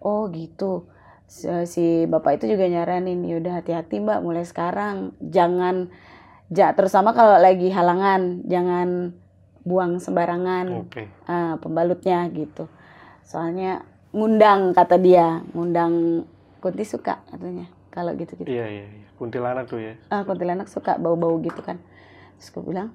Oh 0.00 0.26
gitu. 0.32 0.88
Si 1.30 2.10
bapak 2.10 2.42
itu 2.42 2.56
juga 2.56 2.66
nyaranin, 2.66 3.22
yaudah 3.22 3.62
hati-hati 3.62 4.02
mbak 4.02 4.24
mulai 4.24 4.42
sekarang. 4.42 5.14
Jangan, 5.22 5.86
ja, 6.50 6.74
terutama 6.74 7.14
kalau 7.14 7.38
lagi 7.38 7.70
halangan, 7.70 8.42
jangan 8.50 9.14
buang 9.70 10.02
sembarangan 10.02 10.90
Oke. 10.90 11.06
ah, 11.30 11.54
pembalutnya 11.62 12.26
gitu. 12.34 12.66
Soalnya 13.22 13.86
ngundang 14.10 14.74
kata 14.74 14.98
dia, 14.98 15.46
ngundang 15.54 16.26
Kunti 16.60 16.84
suka 16.84 17.24
katanya 17.32 17.72
kalau 17.88 18.12
gitu-gitu. 18.14 18.44
Iya 18.44 18.68
iya 18.68 18.86
iya. 18.86 19.08
Kuntilanak 19.16 19.64
tuh 19.72 19.80
ya. 19.80 19.96
Ah, 20.12 20.28
kuntilanak 20.28 20.68
suka 20.68 21.00
bau-bau 21.00 21.40
gitu 21.40 21.64
kan. 21.64 21.80
Terus 22.36 22.48
gue 22.52 22.62
bilang, 22.68 22.92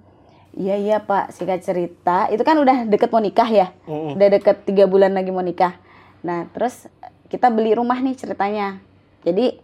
iya 0.54 0.78
iya 0.78 0.98
pak, 1.02 1.34
singkat 1.34 1.66
cerita, 1.66 2.30
itu 2.30 2.46
kan 2.46 2.62
udah 2.62 2.86
deket 2.86 3.10
mau 3.10 3.20
nikah 3.20 3.50
ya, 3.50 3.74
Hmm, 3.90 4.14
hmm. 4.14 4.22
udah 4.22 4.28
deket 4.38 4.58
tiga 4.70 4.86
bulan 4.86 5.18
lagi 5.18 5.34
mau 5.34 5.42
nikah. 5.42 5.82
Nah 6.22 6.46
terus 6.54 6.86
kita 7.26 7.50
beli 7.50 7.74
rumah 7.74 7.98
nih 7.98 8.14
ceritanya. 8.14 8.78
Jadi 9.26 9.58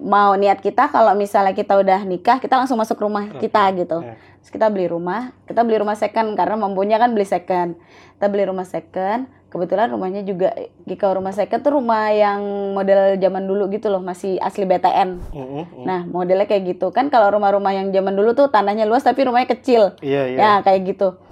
mau 0.00 0.34
niat 0.34 0.58
kita 0.60 0.88
kalau 0.88 1.12
misalnya 1.14 1.52
kita 1.52 1.76
udah 1.78 2.02
nikah, 2.04 2.38
kita 2.40 2.58
langsung 2.58 2.80
masuk 2.80 2.98
rumah 3.00 3.28
kita 3.38 3.62
gitu. 3.76 4.00
Ya. 4.02 4.16
Terus 4.42 4.50
kita 4.50 4.66
beli 4.74 4.90
rumah, 4.90 5.30
kita 5.46 5.62
beli 5.62 5.78
rumah 5.78 5.94
second 5.94 6.34
karena 6.34 6.58
mampunya 6.58 6.98
kan 6.98 7.14
beli 7.14 7.22
second. 7.22 7.78
Kita 8.18 8.26
beli 8.26 8.42
rumah 8.42 8.66
second, 8.66 9.30
kebetulan 9.52 9.92
rumahnya 9.94 10.26
juga 10.26 10.50
jika 10.82 11.14
rumah 11.14 11.30
second 11.30 11.62
tuh 11.62 11.78
rumah 11.78 12.10
yang 12.10 12.42
model 12.74 13.20
zaman 13.22 13.44
dulu 13.46 13.70
gitu 13.70 13.86
loh, 13.92 14.02
masih 14.02 14.42
asli 14.42 14.66
BTN. 14.66 15.08
Hmm. 15.30 15.86
Nah, 15.86 16.02
modelnya 16.10 16.50
kayak 16.50 16.74
gitu. 16.74 16.90
Kan 16.90 17.06
kalau 17.06 17.30
rumah-rumah 17.38 17.70
yang 17.70 17.94
zaman 17.94 18.18
dulu 18.18 18.34
tuh 18.34 18.50
tanahnya 18.50 18.82
luas 18.82 19.06
tapi 19.06 19.22
rumahnya 19.22 19.46
kecil. 19.54 19.94
Iya 20.02 20.34
iya. 20.34 20.38
Ya, 20.38 20.52
kayak 20.66 20.80
gitu. 20.90 21.22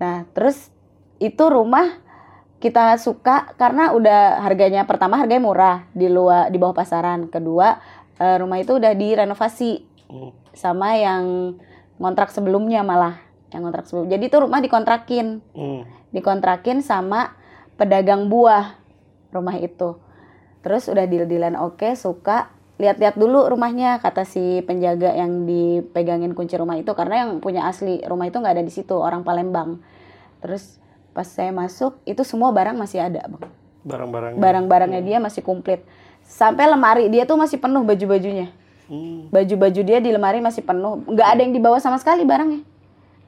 Nah, 0.00 0.24
terus 0.32 0.72
itu 1.20 1.44
rumah 1.48 2.00
kita 2.64 2.96
suka 2.96 3.52
karena 3.60 3.92
udah 3.92 4.40
harganya 4.40 4.88
pertama 4.88 5.20
harganya 5.20 5.44
murah 5.44 5.76
di 5.92 6.08
luar 6.08 6.48
di 6.48 6.56
bawah 6.56 6.72
pasaran. 6.72 7.28
Kedua, 7.28 7.76
eh, 8.16 8.36
rumah 8.38 8.58
itu 8.58 8.76
udah 8.76 8.92
direnovasi 8.92 9.70
Hmm. 10.04 10.30
sama 10.52 10.94
yang 11.00 11.56
ngontrak 11.96 12.30
sebelumnya 12.30 12.84
malah. 12.84 13.18
Yang 13.50 13.60
ngontrak 13.64 13.84
sebelum. 13.86 14.06
Jadi 14.10 14.24
itu 14.28 14.36
rumah 14.36 14.60
dikontrakin 14.60 15.40
Hmm. 15.54 15.82
dikontrakin 16.10 16.84
sama 16.84 17.34
pedagang 17.74 18.30
buah 18.30 18.78
rumah 19.34 19.58
itu. 19.58 19.98
Terus 20.62 20.86
udah 20.86 21.04
deal-dealan 21.04 21.58
oke, 21.58 21.92
suka. 21.98 22.54
Lihat-lihat 22.78 23.14
dulu 23.14 23.46
rumahnya 23.46 24.02
kata 24.02 24.26
si 24.26 24.58
penjaga 24.66 25.14
yang 25.14 25.46
dipegangin 25.46 26.34
kunci 26.34 26.58
rumah 26.58 26.74
itu 26.74 26.90
karena 26.94 27.26
yang 27.26 27.38
punya 27.38 27.66
asli 27.66 28.02
rumah 28.02 28.26
itu 28.26 28.38
nggak 28.38 28.54
ada 28.58 28.64
di 28.66 28.72
situ, 28.74 28.94
orang 28.98 29.22
Palembang. 29.22 29.78
Terus 30.42 30.82
pas 31.14 31.26
saya 31.26 31.54
masuk 31.54 32.02
itu 32.02 32.26
semua 32.26 32.50
barang 32.50 32.74
masih 32.74 32.98
ada, 33.06 33.22
Bang. 33.30 33.46
Barang-barang. 33.86 34.32
Barang-barangnya 34.42 35.00
dia 35.06 35.18
masih 35.22 35.46
komplit. 35.46 35.86
Sampai 36.24 36.66
lemari 36.66 37.06
dia 37.08 37.24
tuh 37.24 37.36
masih 37.36 37.56
penuh 37.56 37.80
baju-bajunya. 37.80 38.50
Hmm. 38.84 39.28
Baju-baju 39.28 39.80
dia 39.80 39.98
di 39.98 40.10
lemari 40.10 40.40
masih 40.40 40.60
penuh. 40.60 41.00
nggak 41.04 41.24
ada 41.26 41.40
yang 41.40 41.52
dibawa 41.52 41.78
sama 41.78 41.96
sekali 41.96 42.20
barangnya. 42.22 42.60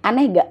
Aneh 0.00 0.26
gak? 0.30 0.48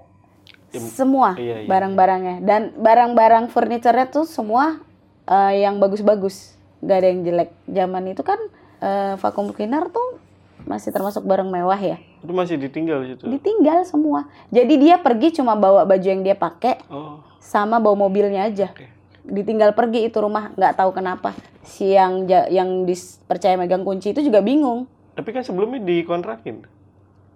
Im- 0.72 0.92
Semua 0.92 1.34
Iya, 1.36 1.64
iya, 1.64 1.68
barang-barangnya. 1.68 2.36
Dan 2.42 2.74
barang-barang 2.76 3.48
furniture-nya 3.48 4.08
tuh 4.08 4.26
semua 4.26 4.82
eh, 5.24 5.62
yang 5.62 5.78
bagus-bagus. 5.78 6.54
Gak 6.80 6.98
ada 6.98 7.08
yang 7.08 7.22
jelek. 7.22 7.50
Zaman 7.66 8.04
itu 8.08 8.22
kan 8.22 8.40
eh, 8.80 9.14
vacuum 9.16 9.50
cleaner 9.50 9.88
tuh 9.88 10.20
masih 10.66 10.90
termasuk 10.90 11.22
barang 11.22 11.46
mewah 11.46 11.78
ya. 11.78 11.98
Itu 12.20 12.34
masih 12.34 12.58
ditinggal 12.58 13.06
di 13.06 13.14
situ. 13.14 13.24
Ditinggal 13.30 13.86
semua. 13.86 14.26
Jadi 14.50 14.74
dia 14.76 14.98
pergi 14.98 15.30
cuma 15.32 15.54
bawa 15.54 15.86
baju 15.86 16.02
yang 16.04 16.22
dia 16.22 16.34
pakai 16.34 16.82
Oh. 16.90 17.22
sama 17.38 17.78
bawa 17.78 17.94
mobilnya 18.00 18.44
aja. 18.44 18.74
Oke. 18.74 18.90
Ditinggal 19.26 19.74
pergi 19.74 20.06
itu 20.06 20.18
rumah, 20.18 20.52
nggak 20.52 20.74
tahu 20.76 20.92
kenapa. 20.92 21.34
Si 21.62 21.90
yang 21.90 22.24
yang 22.30 22.84
dipercaya 22.84 23.56
megang 23.56 23.82
kunci 23.82 24.12
itu 24.12 24.22
juga 24.22 24.40
bingung. 24.40 24.86
Tapi 25.12 25.30
kan 25.30 25.42
sebelumnya 25.42 25.80
dikontrakin. 25.80 26.62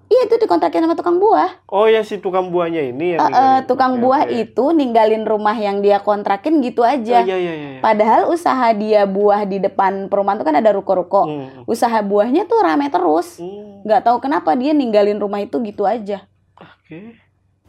Iya 0.05 0.25
itu 0.25 0.35
dikontrakin 0.37 0.81
sama 0.81 0.97
tukang 0.97 1.17
buah. 1.17 1.61
Oh 1.65 1.85
ya 1.85 2.01
si 2.01 2.17
tukang 2.17 2.49
buahnya 2.49 2.81
ini 2.83 3.13
yang 3.13 3.19
Eh, 3.19 3.25
eh, 3.25 3.29
ninggalin. 3.29 3.61
tukang 3.63 3.93
Oke, 3.93 4.01
buah 4.01 4.21
oke. 4.25 4.41
itu 4.41 4.65
ninggalin 4.71 5.21
rumah 5.21 5.53
yang 5.53 5.79
dia 5.79 5.97
kontrakin 5.99 6.61
gitu 6.61 6.81
Oh, 6.81 6.89
aja. 6.89 7.21
iya 7.21 7.37
iya 7.37 7.53
iya. 7.53 7.69
Padahal 7.79 8.25
usaha 8.25 8.73
dia 8.73 9.05
buah 9.05 9.45
di 9.45 9.57
depan 9.57 10.09
perumahan 10.09 10.37
itu 10.37 10.45
kan 10.45 10.57
ada 10.57 10.73
ruko-ruko. 10.73 11.29
Hmm. 11.29 11.61
Usaha 11.65 12.01
buahnya 12.01 12.43
tuh 12.43 12.57
rame 12.57 12.89
terus. 12.89 13.37
Hmm. 13.37 13.85
Nggak 13.85 14.01
tahu 14.03 14.17
kenapa 14.19 14.57
dia 14.57 14.73
ninggalin 14.73 15.15
rumah 15.15 15.39
itu 15.39 15.61
gitu 15.61 15.85
aja. 15.85 16.25
Oke. 16.57 17.13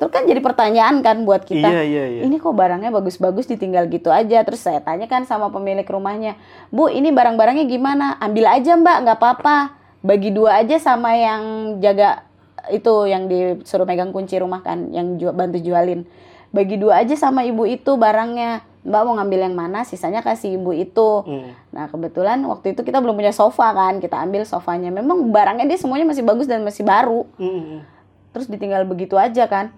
Terus 0.01 0.11
kan 0.11 0.25
jadi 0.25 0.41
pertanyaan 0.41 0.99
kan 0.99 1.23
buat 1.23 1.45
kita. 1.45 1.61
Iya 1.63 1.83
iya 1.85 2.05
iya. 2.09 2.23
Ini 2.25 2.37
kok 2.37 2.51
barangnya 2.51 2.89
bagus-bagus 2.89 3.45
ditinggal 3.45 3.85
gitu 3.87 4.09
aja. 4.09 4.41
Terus 4.41 4.59
saya 4.59 4.81
tanya 4.81 5.05
kan 5.05 5.23
sama 5.23 5.47
pemilik 5.47 5.85
rumahnya, 5.85 6.41
Bu 6.69 6.89
ini 6.89 7.13
barang-barangnya 7.13 7.69
gimana? 7.69 8.17
Ambil 8.17 8.49
aja 8.49 8.75
mbak, 8.75 8.97
nggak 9.05 9.19
apa-apa. 9.19 9.57
Bagi 10.01 10.33
dua 10.33 10.59
aja 10.59 10.81
sama 10.81 11.13
yang 11.13 11.43
jaga 11.79 12.25
itu 12.69 12.93
yang 13.05 13.25
disuruh 13.25 13.85
megang 13.85 14.09
kunci 14.09 14.35
rumah 14.35 14.61
kan, 14.61 14.89
yang 14.89 15.15
ju- 15.15 15.31
bantu 15.31 15.61
jualin. 15.61 16.09
bagi 16.51 16.75
dua 16.75 16.99
aja 16.99 17.15
sama 17.15 17.47
ibu 17.47 17.63
itu 17.63 17.95
barangnya 17.95 18.67
mbak 18.83 19.03
mau 19.05 19.15
ngambil 19.15 19.39
yang 19.41 19.55
mana 19.55 19.87
sisanya 19.87 20.19
kasih 20.19 20.59
ibu 20.59 20.75
itu 20.75 21.23
Hmm. 21.23 21.55
nah 21.71 21.87
kebetulan 21.87 22.43
waktu 22.43 22.75
itu 22.75 22.83
kita 22.83 22.99
belum 22.99 23.15
punya 23.15 23.31
sofa 23.31 23.71
kan 23.71 24.03
kita 24.03 24.19
ambil 24.19 24.43
sofanya 24.43 24.91
memang 24.91 25.31
barangnya 25.31 25.63
dia 25.65 25.79
semuanya 25.79 26.03
masih 26.05 26.27
bagus 26.27 26.51
dan 26.51 26.67
masih 26.67 26.83
baru 26.83 27.23
Hmm. 27.39 27.87
terus 28.35 28.51
ditinggal 28.51 28.83
begitu 28.83 29.15
aja 29.15 29.47
kan 29.47 29.71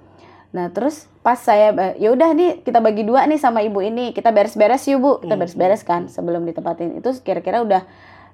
nah 0.52 0.68
terus 0.68 1.08
pas 1.18 1.34
saya 1.34 1.72
ya 1.96 2.08
udah 2.08 2.30
nih 2.30 2.60
kita 2.60 2.76
bagi 2.78 3.02
dua 3.02 3.24
nih 3.24 3.36
sama 3.36 3.60
ibu 3.60 3.80
ini. 3.80 4.12
Kita 4.12 4.28
beres-beres 4.28 4.84
yuk 4.84 4.98
bu. 4.98 5.12
Kita 5.18 5.32
Hmm. 5.32 5.40
beres-beres 5.40 5.80
kan 5.80 6.06
sebelum 6.06 6.44
ditempatin. 6.44 6.94
Itu 6.94 7.08
kira-kira 7.18 7.60
udah 7.60 7.82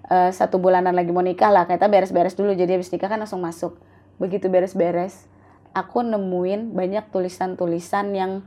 eh, 0.04 0.30
satu 0.32 0.56
bulanan 0.56 0.92
lagi 0.92 1.08
mau 1.08 1.20
nikah 1.20 1.48
lah. 1.48 1.64
Kita 1.64 1.86
beres-beres 1.86 2.32
dulu. 2.32 2.50
Jadi 2.52 2.74
habis 2.74 2.88
nikah 2.88 3.06
kan 3.06 3.18
langsung 3.18 3.38
masuk. 3.38 3.78
Begitu 4.16 4.48
beres-beres 4.48 5.28
aku 5.70 6.00
nemuin 6.00 6.72
banyak 6.72 7.06
tulisan-tulisan 7.08 8.10
yang 8.10 8.42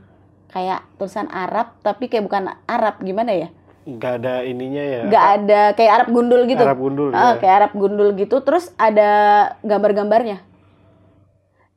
kayak 0.48 0.84
tulisan 0.98 1.32
Arab 1.32 1.72
tapi 1.80 2.06
kayak 2.06 2.26
bukan 2.26 2.52
Arab. 2.66 3.00
Gimana 3.00 3.32
ya? 3.32 3.48
Nggak 3.82 4.12
ada 4.20 4.34
ininya 4.44 4.84
ya. 4.84 5.00
nggak 5.02 5.26
ada 5.38 5.60
kayak 5.72 5.92
Arab 5.96 6.08
gundul 6.10 6.44
gitu. 6.44 6.60
Arab 6.60 6.78
gundul 6.78 7.08
Ah, 7.10 7.34
ya. 7.34 7.40
kayak 7.40 7.54
Arab 7.56 7.72
gundul 7.72 8.08
gitu. 8.14 8.36
Terus 8.38 8.68
ada 8.76 9.10
gambar-gambarnya 9.62 10.44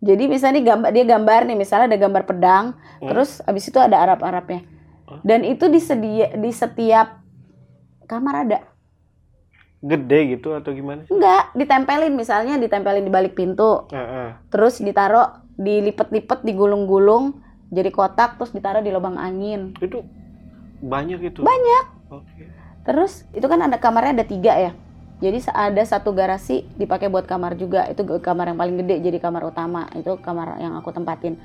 jadi 0.06 0.24
misalnya 0.26 0.56
nih 0.56 0.66
gambar 0.66 0.90
dia 0.92 1.06
gambar 1.08 1.40
nih 1.44 1.58
misalnya 1.58 1.86
ada 1.90 1.98
gambar 1.98 2.24
pedang 2.24 2.66
Hmm. 2.96 3.12
terus 3.12 3.42
abis 3.42 3.66
itu 3.66 3.76
ada 3.76 3.98
Arab-Arabnya 4.00 4.62
dan 5.22 5.42
itu 5.42 5.66
disedia 5.68 6.32
di 6.32 6.48
setiap 6.50 7.20
kamar 8.04 8.36
ada 8.44 8.60
Gede 9.78 10.34
gitu 10.34 10.50
atau 10.52 10.72
gimana? 10.72 11.04
sih? 11.04 11.12
enggak 11.12 11.54
ditempelin 11.54 12.14
misalnya 12.14 12.56
ditempelin 12.56 13.04
di 13.04 13.12
balik 13.12 13.34
pintu 13.34 13.86
Heeh. 13.90 14.34
terus 14.48 14.80
ditaruh 14.80 15.44
dilipet-lipet 15.56 16.42
digulung-gulung 16.42 17.38
jadi 17.68 17.90
kotak 17.90 18.38
terus 18.38 18.50
ditaruh 18.50 18.80
di 18.80 18.90
lubang 18.90 19.16
angin 19.16 19.74
Itu 19.78 20.02
banyak 20.80 21.20
itu. 21.24 21.42
banyak 21.42 21.86
Oke. 22.12 22.44
Terus 22.82 23.26
itu 23.32 23.42
kan 23.44 23.58
ada 23.60 23.76
kamarnya 23.76 24.22
ada 24.22 24.26
tiga 24.26 24.54
ya. 24.54 24.72
Jadi 25.24 25.48
ada 25.48 25.84
satu 25.88 26.12
garasi 26.12 26.68
dipakai 26.76 27.08
buat 27.08 27.24
kamar 27.24 27.56
juga. 27.56 27.88
Itu 27.88 28.04
kamar 28.20 28.52
yang 28.52 28.60
paling 28.60 28.76
gede 28.84 28.96
jadi 29.00 29.18
kamar 29.24 29.48
utama. 29.48 29.88
Itu 29.96 30.20
kamar 30.20 30.60
yang 30.60 30.76
aku 30.76 30.92
tempatin. 30.92 31.40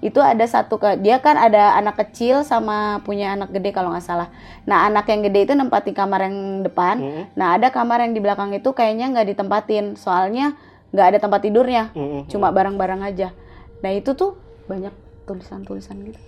Itu 0.00 0.24
ada 0.24 0.40
satu 0.48 0.80
ke 0.80 0.96
dia 0.96 1.20
kan 1.20 1.36
ada 1.36 1.76
anak 1.76 2.00
kecil 2.00 2.40
sama 2.40 3.04
punya 3.04 3.36
anak 3.36 3.52
gede 3.52 3.76
kalau 3.76 3.92
nggak 3.92 4.04
salah. 4.04 4.32
Nah 4.64 4.88
anak 4.88 5.04
yang 5.12 5.20
gede 5.20 5.40
itu 5.44 5.52
nempatin 5.52 5.92
kamar 5.92 6.24
yang 6.24 6.64
depan. 6.64 6.96
Hmm. 6.96 7.24
Nah 7.36 7.60
ada 7.60 7.68
kamar 7.68 8.00
yang 8.08 8.16
di 8.16 8.20
belakang 8.24 8.56
itu 8.56 8.72
kayaknya 8.72 9.12
nggak 9.12 9.36
ditempatin. 9.36 10.00
Soalnya 10.00 10.56
nggak 10.96 11.06
ada 11.12 11.18
tempat 11.20 11.40
tidurnya. 11.44 11.92
Hmm. 11.92 12.24
Cuma 12.32 12.48
barang-barang 12.48 13.04
aja. 13.04 13.36
Nah 13.84 13.90
itu 13.92 14.16
tuh 14.16 14.40
banyak 14.64 14.92
tulisan-tulisan 15.28 16.00
gitu. 16.08 16.20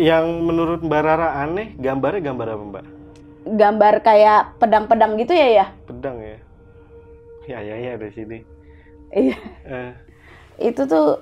Yang 0.00 0.24
menurut 0.40 0.80
Mbak 0.80 1.02
Rara 1.04 1.44
aneh, 1.44 1.76
gambarnya 1.76 2.32
gambar 2.32 2.48
apa 2.56 2.64
Mbak? 2.64 3.01
Gambar 3.44 4.00
kayak 4.00 4.56
pedang-pedang 4.56 5.14
gitu 5.16 5.32
ya 5.32 5.48
ya. 5.52 5.66
Pedang 5.82 6.16
ya. 6.16 6.38
Ya 7.44 7.58
ya 7.60 7.74
ya 7.76 7.92
dari 7.96 8.12
sini. 8.12 8.38
Iya. 9.10 9.36
Eh, 9.64 9.90
itu 10.62 10.82
tuh 10.84 11.20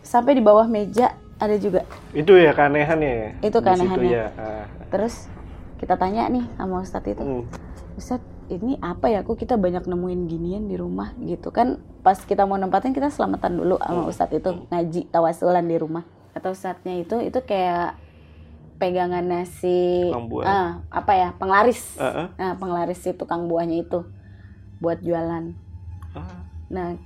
sampai 0.00 0.32
di 0.32 0.40
bawah 0.40 0.64
meja 0.64 1.12
ada 1.36 1.54
juga 1.54 1.84
itu 2.10 2.32
ya 2.32 2.50
keanehannya 2.50 3.12
ya. 3.12 3.30
Itu 3.42 3.58
Di 3.58 3.64
keanehannya. 3.64 4.08
ya. 4.10 4.26
Ah. 4.34 4.64
terus 4.88 5.28
kita 5.76 5.94
tanya 5.94 6.26
nih 6.26 6.44
sama 6.54 6.80
Ustadz 6.80 7.08
itu 7.08 7.20
Hmm. 7.20 7.44
Ustadz 7.94 8.24
ini 8.48 8.76
apa 8.78 9.06
ya 9.06 9.20
kok 9.20 9.36
kita 9.36 9.54
banyak 9.54 9.84
nemuin 9.84 10.22
ginian 10.26 10.64
di 10.64 10.74
rumah 10.74 11.12
gitu 11.18 11.48
kan 11.48 11.76
pas 12.00 12.18
kita 12.18 12.42
mau 12.42 12.56
nempatin 12.56 12.90
kita 12.90 13.08
selamatan 13.08 13.56
dulu 13.56 13.76
sama 13.78 14.00
Hmm. 14.00 14.10
Ustadz 14.10 14.34
itu 14.34 14.50
ngaji 14.66 15.00
tawasulan 15.08 15.64
di 15.64 15.76
rumah 15.76 16.02
atau 16.32 16.50
Ustadznya 16.50 16.98
itu 16.98 17.20
itu 17.20 17.38
kayak 17.40 17.96
pegangan 18.80 19.22
nasi 19.22 20.08
ah, 20.42 20.80
apa 20.90 21.12
ya 21.12 21.28
penglaris 21.36 21.94
Ah, 21.94 22.08
ah. 22.24 22.28
nah 22.34 22.50
penglaris 22.56 22.98
si 22.98 23.12
tukang 23.12 23.44
buahnya 23.44 23.84
itu 23.84 24.08
buat 24.78 24.98
jualan 24.98 25.52
Ah. 26.10 26.42
Nah, 26.66 26.98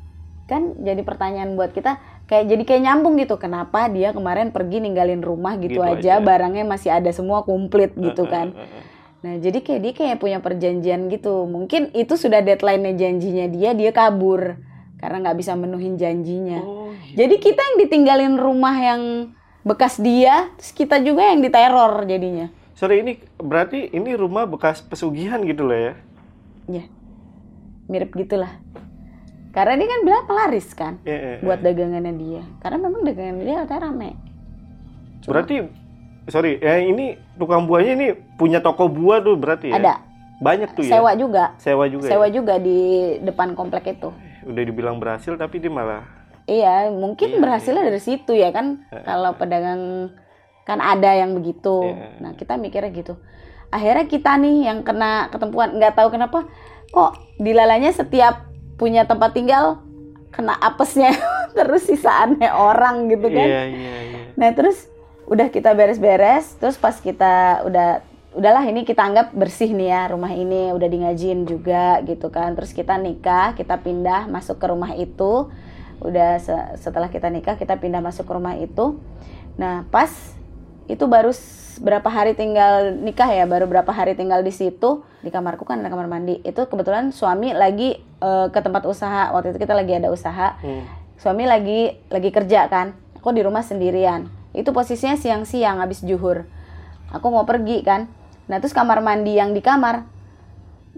kan 0.44 0.76
jadi 0.78 1.00
pertanyaan 1.00 1.56
buat 1.56 1.72
kita 1.72 1.96
kayak 2.24 2.48
jadi 2.48 2.62
kayak 2.62 2.82
nyambung 2.84 3.16
gitu. 3.16 3.36
Kenapa 3.36 3.84
dia 3.88 4.12
kemarin 4.12 4.48
pergi 4.48 4.80
ninggalin 4.80 5.20
rumah 5.20 5.56
gitu, 5.56 5.76
Gitu 5.76 5.84
aja, 5.84 6.16
aja. 6.16 6.24
barangnya 6.24 6.64
masih 6.64 6.88
ada 6.88 7.10
semua 7.10 7.44
komplit 7.44 7.92
gitu 7.92 8.24
kan. 8.24 8.52
ah, 8.52 8.60
ah, 8.60 8.80
ah. 8.80 8.84
Nah, 9.20 9.34
jadi 9.36 9.60
kayak 9.60 9.80
dia 9.80 9.92
kayak 9.94 10.16
punya 10.20 10.38
perjanjian 10.38 11.08
gitu. 11.08 11.44
Mungkin 11.44 11.92
itu 11.92 12.12
sudah 12.14 12.40
deadline-nya 12.40 12.92
janjinya 12.94 13.46
dia, 13.48 13.72
dia 13.72 13.90
kabur 13.90 14.56
karena 14.96 15.16
nggak 15.20 15.36
bisa 15.36 15.52
menuhin 15.52 15.96
janjinya. 15.96 16.60
Oh, 16.60 16.92
iya. 17.04 17.24
Jadi 17.24 17.34
kita 17.40 17.60
yang 17.60 17.76
ditinggalin 17.80 18.34
rumah 18.36 18.76
yang 18.76 19.02
bekas 19.64 19.96
dia, 19.96 20.52
terus 20.54 20.70
kita 20.70 21.00
juga 21.00 21.24
yang 21.24 21.40
diteror 21.40 22.04
jadinya. 22.04 22.52
Sorry 22.76 23.00
ini 23.00 23.12
berarti 23.40 23.88
ini 23.90 24.12
rumah 24.12 24.44
bekas 24.44 24.84
pesugihan 24.84 25.40
gitu 25.42 25.64
loh 25.64 25.74
ya? 25.74 25.94
Ya, 26.66 26.84
mirip 27.86 28.12
gitulah. 28.12 28.60
Karena 29.54 29.78
dia 29.78 29.86
kan 29.86 30.00
bilang 30.02 30.24
pelaris 30.26 30.68
kan. 30.74 30.98
Ya, 31.06 31.14
ya. 31.14 31.34
buat 31.40 31.62
dagangannya 31.62 32.12
dia 32.18 32.42
karena 32.58 32.76
memang 32.82 33.06
dagangan 33.06 33.34
dia 33.38 33.54
katanya 33.62 33.80
rame 33.86 34.10
Berarti 35.24 35.54
sorry, 36.26 36.58
ya 36.58 36.82
ini 36.82 37.16
tukang 37.38 37.64
buahnya 37.64 37.92
ini 37.94 38.06
punya 38.36 38.58
toko 38.60 38.90
buah 38.90 39.22
tuh 39.22 39.38
berarti 39.38 39.70
ya? 39.72 39.78
ada 39.78 39.94
Banyak 40.42 40.74
tuh 40.74 40.82
ya. 40.84 40.98
sewa 40.98 41.14
juga 41.14 41.54
Sewa 41.56 41.86
juga. 41.86 42.10
sewa 42.10 42.26
ya? 42.26 42.34
juga 42.34 42.54
di 42.58 42.78
depan 43.22 43.54
komplek 43.54 43.94
itu 43.94 44.10
Udah 44.44 44.62
dibilang 44.66 44.98
berhasil 44.98 45.32
tapi 45.38 45.62
dia 45.62 45.70
malah 45.72 46.04
iya 46.44 46.88
mungkin 46.88 47.28
Iya, 47.30 47.40
berhasilnya 47.40 47.82
iya. 47.82 47.88
dari 47.88 48.00
situ 48.00 48.32
ya 48.32 48.50
kan 48.50 48.84
kalau 49.02 49.34
pedagang 49.34 50.12
kan 50.62 50.78
ada 50.78 51.12
yang 51.12 51.32
begitu 51.32 51.92
Iya. 51.92 52.20
nah 52.20 52.32
kita 52.32 52.56
mikirnya 52.56 52.90
gitu 52.90 53.14
akhirnya 53.68 54.06
kita 54.06 54.36
nih 54.36 54.68
yang 54.68 54.78
kena 54.80 55.28
ketempuan 55.28 55.76
nggak 55.76 55.94
tahu 55.94 56.08
kenapa 56.08 56.46
kok 56.88 57.12
dilalanya 57.36 57.90
setiap 57.90 58.46
punya 58.74 59.04
tempat 59.04 59.32
tinggal 59.32 59.82
kena 60.30 60.54
apesnya 60.54 61.14
terus 61.56 61.84
sisaannya 61.84 62.50
orang 62.50 63.06
gitu 63.08 63.28
kan 63.28 63.46
Iya, 63.46 63.62
iya, 63.66 63.94
iya. 64.02 64.20
Nah 64.34 64.50
terus 64.50 64.90
udah 65.24 65.48
kita 65.48 65.72
beres-beres, 65.72 66.58
terus 66.58 66.74
pas 66.74 66.92
kita 66.92 67.64
udah 67.64 68.02
udahlah 68.34 68.66
ini 68.66 68.82
kita 68.82 69.00
anggap 69.00 69.30
bersih 69.30 69.70
nih 69.70 69.88
ya 69.88 70.02
rumah 70.10 70.28
ini 70.28 70.68
udah 70.68 70.84
di 70.84 70.98
ngajin 71.00 71.46
juga 71.46 72.02
gitu 72.02 72.28
kan. 72.28 72.52
Terus 72.52 72.74
kita 72.74 72.98
nikah, 72.98 73.54
kita 73.54 73.78
pindah 73.78 74.26
masuk 74.26 74.58
ke 74.58 74.66
rumah 74.66 74.90
itu. 74.92 75.48
Udah 76.00 76.38
se- 76.38 76.74
setelah 76.78 77.10
kita 77.10 77.28
nikah 77.28 77.54
kita 77.54 77.76
pindah 77.76 78.00
masuk 78.00 78.26
rumah 78.26 78.56
itu. 78.56 78.98
Nah 79.54 79.86
pas 79.88 80.10
itu 80.86 81.04
baru 81.04 81.30
berapa 81.74 82.06
hari 82.06 82.32
tinggal 82.34 82.94
nikah 82.94 83.26
ya, 83.26 83.44
baru 83.44 83.66
berapa 83.66 83.90
hari 83.90 84.14
tinggal 84.14 84.42
di 84.42 84.54
situ 84.54 85.02
di 85.20 85.30
kamarku 85.30 85.66
kan 85.66 85.82
ada 85.82 85.90
kamar 85.90 86.06
mandi. 86.06 86.38
Itu 86.42 86.66
kebetulan 86.66 87.10
suami 87.10 87.50
lagi 87.50 87.98
eh, 87.98 88.46
ke 88.48 88.60
tempat 88.60 88.84
usaha. 88.84 89.30
Waktu 89.30 89.54
itu 89.54 89.58
kita 89.62 89.74
lagi 89.74 89.92
ada 89.94 90.10
usaha 90.10 90.54
Hmm. 90.60 90.84
suami 91.14 91.46
lagi 91.46 91.96
lagi 92.10 92.28
kerja 92.28 92.68
kan 92.68 92.92
aku 93.16 93.32
di 93.32 93.40
rumah 93.40 93.64
sendirian 93.64 94.28
itu 94.52 94.68
posisinya 94.68 95.16
siang-siang 95.16 95.80
habis 95.80 96.04
juhur 96.04 96.44
aku 97.08 97.26
mau 97.32 97.48
pergi 97.48 97.80
kan 97.80 98.12
nah 98.44 98.60
terus 98.60 98.76
kamar 98.76 99.00
mandi 99.00 99.32
yang 99.32 99.56
di 99.56 99.64
kamar 99.64 100.04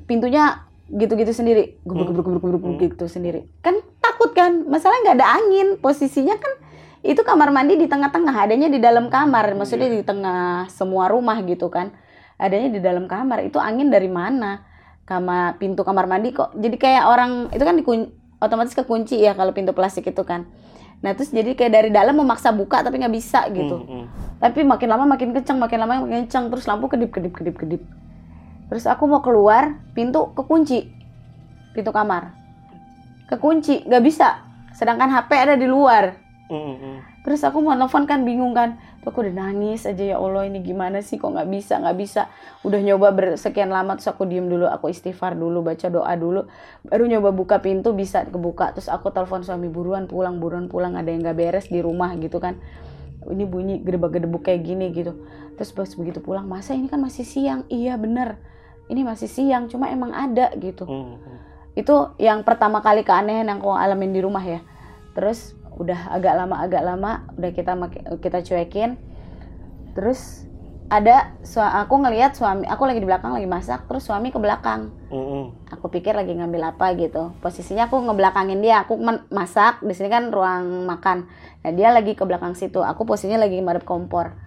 pintunya 0.05 0.66
gitu-gitu 0.87 1.35
sendiri. 1.35 1.83
Gebruk 1.83 2.15
gebruk 2.15 2.25
gebruk 2.27 2.43
gebruk 2.43 2.63
Hmm. 2.79 2.83
gitu 2.87 3.05
sendiri. 3.11 3.51
Kan 3.63 3.83
takut 3.99 4.31
kan? 4.33 4.67
Masalah 4.71 5.03
nggak 5.03 5.17
ada 5.19 5.29
angin. 5.43 5.69
Posisinya 5.83 6.39
kan 6.39 6.53
itu 7.03 7.19
kamar 7.27 7.51
mandi 7.51 7.75
di 7.75 7.91
tengah-tengah. 7.91 8.35
Adanya 8.35 8.71
di 8.71 8.79
dalam 8.79 9.11
kamar. 9.11 9.55
Maksudnya 9.59 9.91
di 9.91 10.03
tengah 10.07 10.71
semua 10.71 11.11
rumah 11.11 11.39
gitu 11.43 11.67
kan. 11.71 11.91
Adanya 12.39 12.71
di 12.71 12.79
dalam 12.79 13.11
kamar. 13.11 13.43
Itu 13.43 13.59
angin 13.59 13.91
dari 13.91 14.07
mana? 14.07 14.63
Kamar 15.07 15.59
pintu 15.59 15.83
kamar 15.83 16.07
mandi 16.07 16.31
kok. 16.35 16.55
Jadi 16.55 16.77
kayak 16.79 17.05
orang 17.07 17.33
itu 17.55 17.63
kan 17.63 17.75
dikun, 17.79 18.11
otomatis 18.43 18.75
kekunci 18.75 19.23
ya 19.23 19.39
kalau 19.39 19.55
pintu 19.55 19.71
plastik 19.75 20.07
itu 20.07 20.23
kan. 20.27 20.47
Nah 21.03 21.15
terus 21.15 21.31
jadi 21.31 21.55
kayak 21.55 21.73
dari 21.73 21.91
dalam 21.95 22.19
memaksa 22.19 22.51
buka 22.51 22.83
tapi 22.83 22.99
nggak 22.99 23.15
bisa 23.15 23.47
gitu. 23.55 23.87
Hmm, 23.87 24.03
hmm. 24.03 24.07
tapi 24.43 24.67
makin 24.67 24.89
lama 24.91 25.05
makin 25.07 25.31
kencang 25.31 25.59
makin 25.63 25.79
lama 25.79 26.03
makin 26.03 26.27
kencang 26.27 26.51
terus 26.51 26.67
lampu 26.67 26.91
kedip 26.91 27.13
kedip 27.15 27.33
kedip 27.37 27.55
kedip 27.55 27.83
terus 28.67 28.85
aku 28.87 29.07
mau 29.07 29.23
keluar 29.23 29.79
pintu 29.95 30.35
kekunci. 30.35 30.91
Pintu 31.77 31.91
kamar. 31.93 32.33
Kekunci 33.27 33.87
nggak 33.87 34.03
bisa. 34.03 34.43
Sedangkan 34.77 35.11
HP 35.11 35.31
ada 35.35 35.55
di 35.57 35.67
luar. 35.69 36.27
Terus 37.27 37.43
aku 37.43 37.59
mau 37.59 37.75
nelfon 37.75 38.07
kan 38.07 38.23
bingung 38.23 38.55
kan. 38.55 38.79
Tuh 39.03 39.11
aku 39.11 39.27
udah 39.27 39.35
nangis 39.35 39.83
aja 39.83 40.15
ya 40.15 40.17
Allah 40.17 40.47
ini 40.47 40.63
gimana 40.63 41.03
sih? 41.03 41.19
Kok 41.19 41.35
nggak 41.35 41.49
bisa 41.51 41.83
nggak 41.83 41.97
bisa? 41.99 42.31
Udah 42.63 42.79
nyoba 42.79 43.11
bersekian 43.11 43.67
lama 43.67 43.99
terus 43.99 44.07
aku 44.07 44.31
diem 44.31 44.47
dulu. 44.47 44.71
Aku 44.71 44.87
istighfar 44.87 45.35
dulu 45.35 45.67
baca 45.67 45.91
doa 45.91 46.15
dulu. 46.15 46.47
Baru 46.87 47.05
nyoba 47.11 47.35
buka 47.35 47.59
pintu 47.59 47.99
bisa 47.99 48.23
kebuka. 48.31 48.79
Terus 48.79 48.87
aku 48.87 49.11
telepon 49.11 49.43
suami 49.43 49.67
buruan 49.67 50.07
pulang 50.07 50.39
buruan 50.39 50.71
pulang. 50.71 50.95
Ada 50.95 51.11
yang 51.11 51.27
nggak 51.27 51.37
beres 51.37 51.67
di 51.67 51.83
rumah 51.83 52.15
gitu 52.15 52.39
kan. 52.39 52.63
Ini 53.27 53.43
bunyi 53.43 53.83
gedebak-gedebuk 53.83 54.47
kayak 54.47 54.63
gini 54.63 54.95
gitu. 54.95 55.19
Terus 55.59 55.75
pas 55.75 55.91
begitu 55.99 56.23
pulang 56.23 56.47
masa 56.47 56.79
ini 56.79 56.87
kan 56.87 57.03
masih 57.03 57.27
siang? 57.27 57.67
Iya 57.67 57.99
bener 57.99 58.39
ini 58.87 59.03
masih 59.03 59.27
siang 59.27 59.67
cuma 59.67 59.91
emang 59.91 60.15
ada 60.15 60.55
gitu. 60.59 60.87
Hmm, 60.87 61.19
hmm. 61.19 61.39
itu 61.77 61.95
yang 62.17 62.41
pertama 62.47 62.81
kali 62.81 63.05
keanehan 63.05 63.51
yang 63.51 63.61
aku 63.61 63.75
alamin 63.75 64.15
di 64.15 64.21
rumah 64.23 64.43
ya. 64.43 64.63
Terus 65.13 65.57
udah 65.77 66.09
agak 66.09 66.35
lama 66.35 66.57
agak 66.65 66.83
lama 66.83 67.27
udah 67.37 67.51
kita 67.53 67.73
kita 68.23 68.39
cuekin. 68.47 68.97
Terus 69.93 70.47
ada 70.87 71.35
aku 71.83 71.99
ngelihat 71.99 72.39
suami 72.39 72.63
aku 72.63 72.87
lagi 72.87 73.03
di 73.03 73.09
belakang 73.11 73.35
lagi 73.35 73.51
masak 73.51 73.91
terus 73.91 74.07
suami 74.07 74.31
ke 74.31 74.39
belakang. 74.39 74.95
Mm-mm. 75.11 75.71
aku 75.71 75.91
pikir 75.91 76.15
lagi 76.15 76.31
ngambil 76.31 76.79
apa 76.79 76.95
gitu. 76.95 77.35
Posisinya 77.43 77.91
aku 77.91 77.99
ngebelakangin 78.07 78.63
dia 78.63 78.87
aku 78.87 78.95
masak 79.35 79.83
di 79.83 79.93
sini 79.99 80.07
kan 80.07 80.31
ruang 80.31 80.87
makan. 80.87 81.27
Nah 81.67 81.71
dia 81.75 81.91
lagi 81.91 82.15
ke 82.15 82.23
belakang 82.23 82.55
situ 82.55 82.87
aku 82.87 83.03
posisinya 83.03 83.43
lagi 83.43 83.59
madep 83.59 83.83
kompor. 83.83 84.39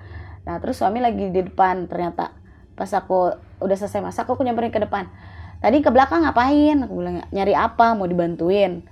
Nah 0.48 0.56
terus 0.64 0.80
suami 0.80 1.04
lagi 1.04 1.28
di 1.28 1.44
depan 1.44 1.92
ternyata. 1.92 2.32
Pas 2.80 2.88
aku 2.96 3.49
udah 3.60 3.76
selesai 3.76 4.02
masak 4.02 4.26
aku 4.26 4.42
nyamperin 4.42 4.72
ke 4.72 4.80
depan 4.80 5.08
tadi 5.60 5.84
ke 5.84 5.92
belakang 5.92 6.24
ngapain 6.24 6.80
aku 6.84 6.94
bilang 6.96 7.24
nyari 7.30 7.54
apa 7.54 7.94
mau 7.94 8.08
dibantuin 8.08 8.84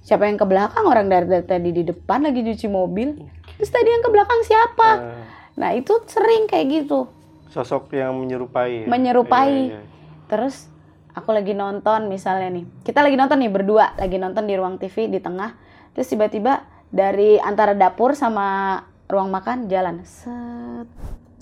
siapa 0.00 0.28
yang 0.28 0.36
ke 0.36 0.46
belakang 0.46 0.84
orang 0.86 1.10
dari, 1.10 1.26
dari 1.26 1.44
tadi 1.44 1.70
di 1.70 1.82
depan 1.82 2.24
lagi 2.24 2.40
cuci 2.42 2.66
mobil 2.70 3.18
terus 3.58 3.70
tadi 3.70 3.88
yang 3.88 4.02
ke 4.02 4.10
belakang 4.10 4.40
siapa 4.42 4.90
Eh, 5.00 5.22
nah 5.54 5.70
itu 5.70 5.94
sering 6.06 6.46
kayak 6.46 6.66
gitu 6.82 7.06
sosok 7.54 7.94
yang 7.94 8.18
menyerupai. 8.18 8.82
ya? 8.82 8.86
Menyerupai. 8.90 9.50
Iya, 9.70 9.78
iya. 9.78 9.80
Terus 10.26 10.66
aku 11.14 11.30
lagi 11.30 11.54
nonton 11.54 12.10
misalnya 12.10 12.50
nih. 12.50 12.66
Kita 12.82 12.98
lagi 12.98 13.14
nonton 13.14 13.38
nih 13.38 13.50
berdua, 13.54 13.94
lagi 13.94 14.18
nonton 14.18 14.50
di 14.50 14.58
ruang 14.58 14.82
TV 14.82 15.06
di 15.06 15.22
tengah. 15.22 15.54
Terus 15.94 16.10
tiba-tiba 16.10 16.66
dari 16.90 17.38
antara 17.38 17.78
dapur 17.78 18.18
sama 18.18 18.82
ruang 19.06 19.30
makan 19.30 19.70
jalan. 19.70 20.02
Set. 20.02 20.90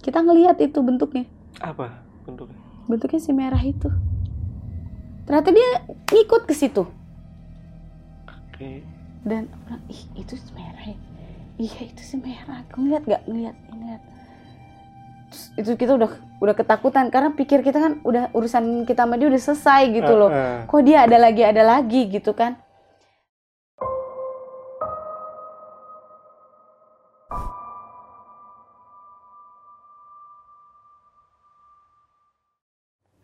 Kita 0.05 0.21
ngelihat 0.21 0.61
itu 0.61 0.85
bentuknya. 0.85 1.25
Apa 1.65 2.05
bentuknya? 2.29 2.61
Bentuknya 2.87 3.21
si 3.21 3.33
merah 3.35 3.61
itu. 3.61 3.91
Ternyata 5.27 5.51
dia 5.51 5.69
ngikut 6.11 6.47
ke 6.47 6.55
situ. 6.55 6.87
Oke. 8.31 8.87
Dan 9.23 9.51
aku 9.51 9.63
bilang, 9.67 9.83
ih 9.91 10.03
itu 10.19 10.35
si 10.39 10.51
merah 10.55 10.85
ya. 10.87 10.99
Iya 11.59 11.81
itu 11.91 12.03
si 12.03 12.17
merah. 12.19 12.63
Kau 12.71 12.83
ngeliat 12.83 13.05
gak? 13.05 13.23
Ngeliat, 13.27 13.57
ngeliat. 13.71 14.03
Terus 15.33 15.47
itu 15.59 15.71
kita 15.75 15.99
udah 15.99 16.11
udah 16.39 16.55
ketakutan 16.55 17.11
karena 17.11 17.35
pikir 17.35 17.67
kita 17.67 17.79
kan 17.83 17.93
udah 18.07 18.31
urusan 18.37 18.85
kita 18.87 19.09
sama 19.09 19.19
dia 19.19 19.27
udah 19.27 19.43
selesai 19.43 19.83
gitu 19.91 20.13
loh. 20.15 20.31
Kok 20.71 20.83
dia 20.87 21.03
ada 21.03 21.19
lagi 21.19 21.43
ada 21.43 21.63
lagi 21.67 22.07
gitu 22.07 22.31
kan 22.39 22.62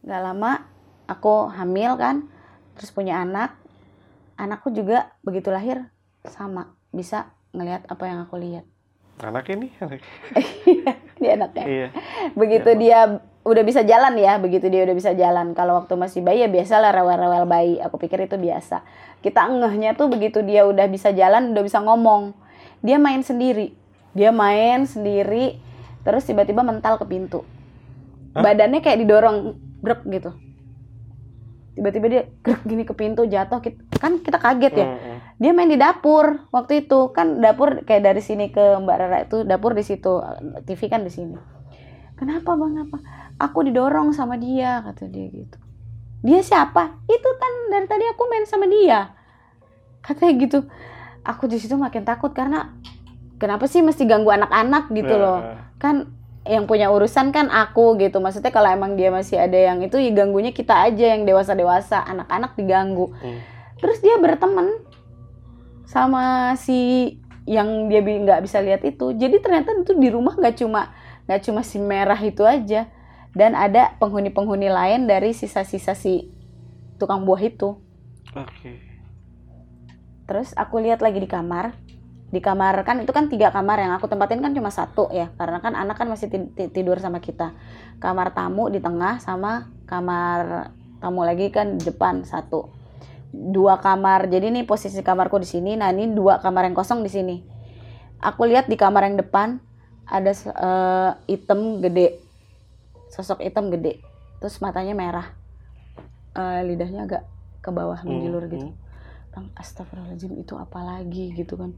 nggak 0.08 0.22
lama 0.24 0.64
aku 1.04 1.52
hamil 1.52 2.00
kan 2.00 2.24
terus 2.80 2.88
punya 2.88 3.20
anak. 3.20 3.52
Anakku 4.40 4.72
juga 4.72 5.12
begitu 5.20 5.52
lahir 5.52 5.84
sama 6.24 6.72
bisa 6.94 7.28
ngelihat 7.52 7.84
apa 7.92 8.04
yang 8.08 8.24
aku 8.24 8.40
lihat. 8.40 8.64
Anak 9.20 9.50
ini. 9.52 9.68
anak- 9.84 10.00
dia 11.20 11.36
anaknya. 11.36 11.64
Iya. 11.68 11.88
begitu 12.32 12.70
Ya, 12.72 12.78
dia 12.78 12.98
udah 13.44 13.64
bisa 13.64 13.80
jalan 13.84 14.14
ya 14.16 14.38
begitu 14.40 14.70
dia 14.72 14.88
udah 14.88 14.96
bisa 14.96 15.12
jalan. 15.12 15.52
Kalau 15.52 15.76
waktu 15.76 15.92
masih 15.98 16.24
bayi 16.24 16.40
ya 16.40 16.48
biasa 16.48 16.80
lah 16.80 16.94
rewel-rewel 16.96 17.44
bayi. 17.44 17.76
Aku 17.84 18.00
pikir 18.00 18.24
itu 18.24 18.40
biasa. 18.40 18.80
Kita 19.20 19.44
ngehnya 19.44 19.92
tuh 19.98 20.08
begitu 20.08 20.40
dia 20.40 20.64
udah 20.64 20.86
bisa 20.88 21.12
jalan 21.12 21.52
udah 21.52 21.64
bisa 21.66 21.82
ngomong. 21.84 22.32
Dia 22.80 22.96
main 22.96 23.20
sendiri. 23.20 23.74
Dia 24.16 24.32
main 24.32 24.88
sendiri 24.88 25.58
terus 26.06 26.24
tiba-tiba 26.24 26.64
mental 26.64 26.96
ke 26.96 27.04
pintu. 27.04 27.42
Hah? 28.38 28.44
badannya 28.44 28.78
kayak 28.84 29.02
didorong 29.02 29.67
grek 29.78 30.02
gitu. 30.04 30.30
Tiba-tiba 31.74 32.06
dia 32.10 32.22
grek 32.42 32.66
gini 32.66 32.82
ke 32.82 32.90
pintu 32.90 33.22
jatuh 33.22 33.62
kan 33.98 34.18
kita 34.18 34.38
kaget 34.38 34.74
ya. 34.74 34.86
Dia 35.38 35.54
main 35.54 35.70
di 35.70 35.78
dapur 35.78 36.50
waktu 36.50 36.82
itu. 36.86 37.14
Kan 37.14 37.38
dapur 37.38 37.86
kayak 37.86 38.02
dari 38.02 38.18
sini 38.18 38.50
ke 38.50 38.82
Mbak 38.82 38.96
Rara 38.98 39.18
itu 39.22 39.46
dapur 39.46 39.78
di 39.78 39.86
situ 39.86 40.18
TV 40.66 40.80
kan 40.90 41.06
di 41.06 41.10
sini. 41.10 41.38
Kenapa 42.18 42.58
bang? 42.58 42.82
Apa? 42.82 42.98
Aku 43.38 43.62
didorong 43.62 44.10
sama 44.10 44.34
dia 44.34 44.82
kata 44.82 45.06
dia 45.06 45.30
gitu. 45.30 45.58
Dia 46.26 46.42
siapa? 46.42 46.98
Itu 47.06 47.30
kan 47.38 47.52
dari 47.70 47.86
tadi 47.86 48.02
aku 48.10 48.22
main 48.26 48.42
sama 48.42 48.66
dia. 48.66 49.14
Katanya 50.02 50.34
gitu. 50.42 50.58
Aku 51.22 51.46
di 51.46 51.62
situ 51.62 51.78
makin 51.78 52.02
takut 52.02 52.34
karena 52.34 52.74
kenapa 53.38 53.70
sih 53.70 53.86
mesti 53.86 54.02
ganggu 54.02 54.34
anak-anak 54.34 54.90
gitu 54.90 55.14
Eh, 55.14 55.20
loh? 55.22 55.38
Kan 55.78 56.17
yang 56.48 56.64
punya 56.64 56.88
urusan 56.88 57.28
kan 57.30 57.52
aku 57.52 58.00
gitu. 58.00 58.18
Maksudnya 58.18 58.48
kalau 58.48 58.72
emang 58.72 58.96
dia 58.96 59.12
masih 59.12 59.36
ada 59.36 59.54
yang 59.54 59.84
itu 59.84 60.00
ya 60.00 60.10
ganggunya 60.16 60.56
kita 60.56 60.88
aja 60.88 61.14
yang 61.14 61.28
dewasa 61.28 61.52
dewasa 61.52 62.00
anak-anak 62.02 62.56
diganggu. 62.56 63.12
Hmm. 63.20 63.40
terus 63.78 64.02
dia 64.02 64.18
berteman 64.18 64.74
sama 65.86 66.50
si 66.58 67.14
yang 67.46 67.86
dia 67.86 68.02
nggak 68.02 68.42
bisa 68.42 68.58
lihat 68.58 68.82
itu. 68.82 69.14
Jadi 69.14 69.38
ternyata 69.38 69.70
itu 69.76 69.94
di 69.94 70.10
rumah 70.10 70.34
nggak 70.34 70.56
cuma 70.58 70.90
nggak 71.30 71.40
cuma 71.46 71.60
si 71.62 71.78
merah 71.78 72.18
itu 72.18 72.42
aja. 72.42 72.90
Dan 73.36 73.54
ada 73.54 73.94
penghuni-penghuni 74.02 74.66
lain 74.66 75.06
dari 75.06 75.30
sisa-sisa 75.30 75.94
si 75.94 76.32
tukang 76.98 77.22
buah 77.22 77.38
itu. 77.44 77.78
Oke. 78.34 78.88
terus 80.28 80.52
aku 80.52 80.84
lihat 80.84 81.00
lagi 81.00 81.24
di 81.24 81.28
kamar 81.30 81.72
di 82.28 82.44
kamar 82.44 82.84
kan 82.84 83.00
itu 83.00 83.08
kan 83.08 83.32
tiga 83.32 83.48
kamar 83.48 83.80
yang 83.80 83.96
aku 83.96 84.04
tempatin 84.04 84.44
kan 84.44 84.52
cuma 84.52 84.68
satu 84.68 85.08
ya 85.08 85.32
karena 85.40 85.64
kan 85.64 85.72
anak 85.72 85.96
kan 85.96 86.12
masih 86.12 86.28
ti- 86.28 86.50
ti- 86.52 86.68
tidur 86.68 87.00
sama 87.00 87.24
kita. 87.24 87.56
Kamar 87.98 88.36
tamu 88.36 88.68
di 88.68 88.84
tengah 88.84 89.16
sama 89.16 89.72
kamar 89.88 90.68
tamu 91.00 91.24
lagi 91.24 91.48
kan 91.48 91.80
di 91.80 91.88
depan 91.88 92.28
satu. 92.28 92.68
Dua 93.32 93.80
kamar 93.80 94.28
jadi 94.28 94.52
nih 94.52 94.68
posisi 94.68 95.00
kamarku 95.00 95.40
di 95.40 95.48
sini 95.48 95.76
nah 95.76 95.88
ini 95.88 96.12
dua 96.12 96.40
kamar 96.40 96.68
yang 96.68 96.76
kosong 96.76 97.00
di 97.00 97.08
sini. 97.08 97.36
Aku 98.20 98.44
lihat 98.44 98.68
di 98.68 98.76
kamar 98.76 99.08
yang 99.08 99.16
depan 99.16 99.56
ada 100.04 100.32
eh, 100.32 101.10
item 101.32 101.80
gede. 101.80 102.20
Sosok 103.08 103.40
hitam 103.40 103.72
gede 103.72 104.04
terus 104.36 104.60
matanya 104.60 104.92
merah. 104.92 105.32
Eh, 106.36 106.60
lidahnya 106.68 107.08
agak 107.08 107.24
ke 107.64 107.72
bawah 107.72 107.98
Hmm, 108.04 108.12
menjulur 108.12 108.52
gitu. 108.52 108.68
hmm. 108.68 108.86
bilang 109.38 109.54
astagfirullahaladzim 109.54 110.34
itu 110.34 110.58
apa 110.58 110.82
lagi 110.82 111.30
gitu 111.38 111.54
kan 111.54 111.70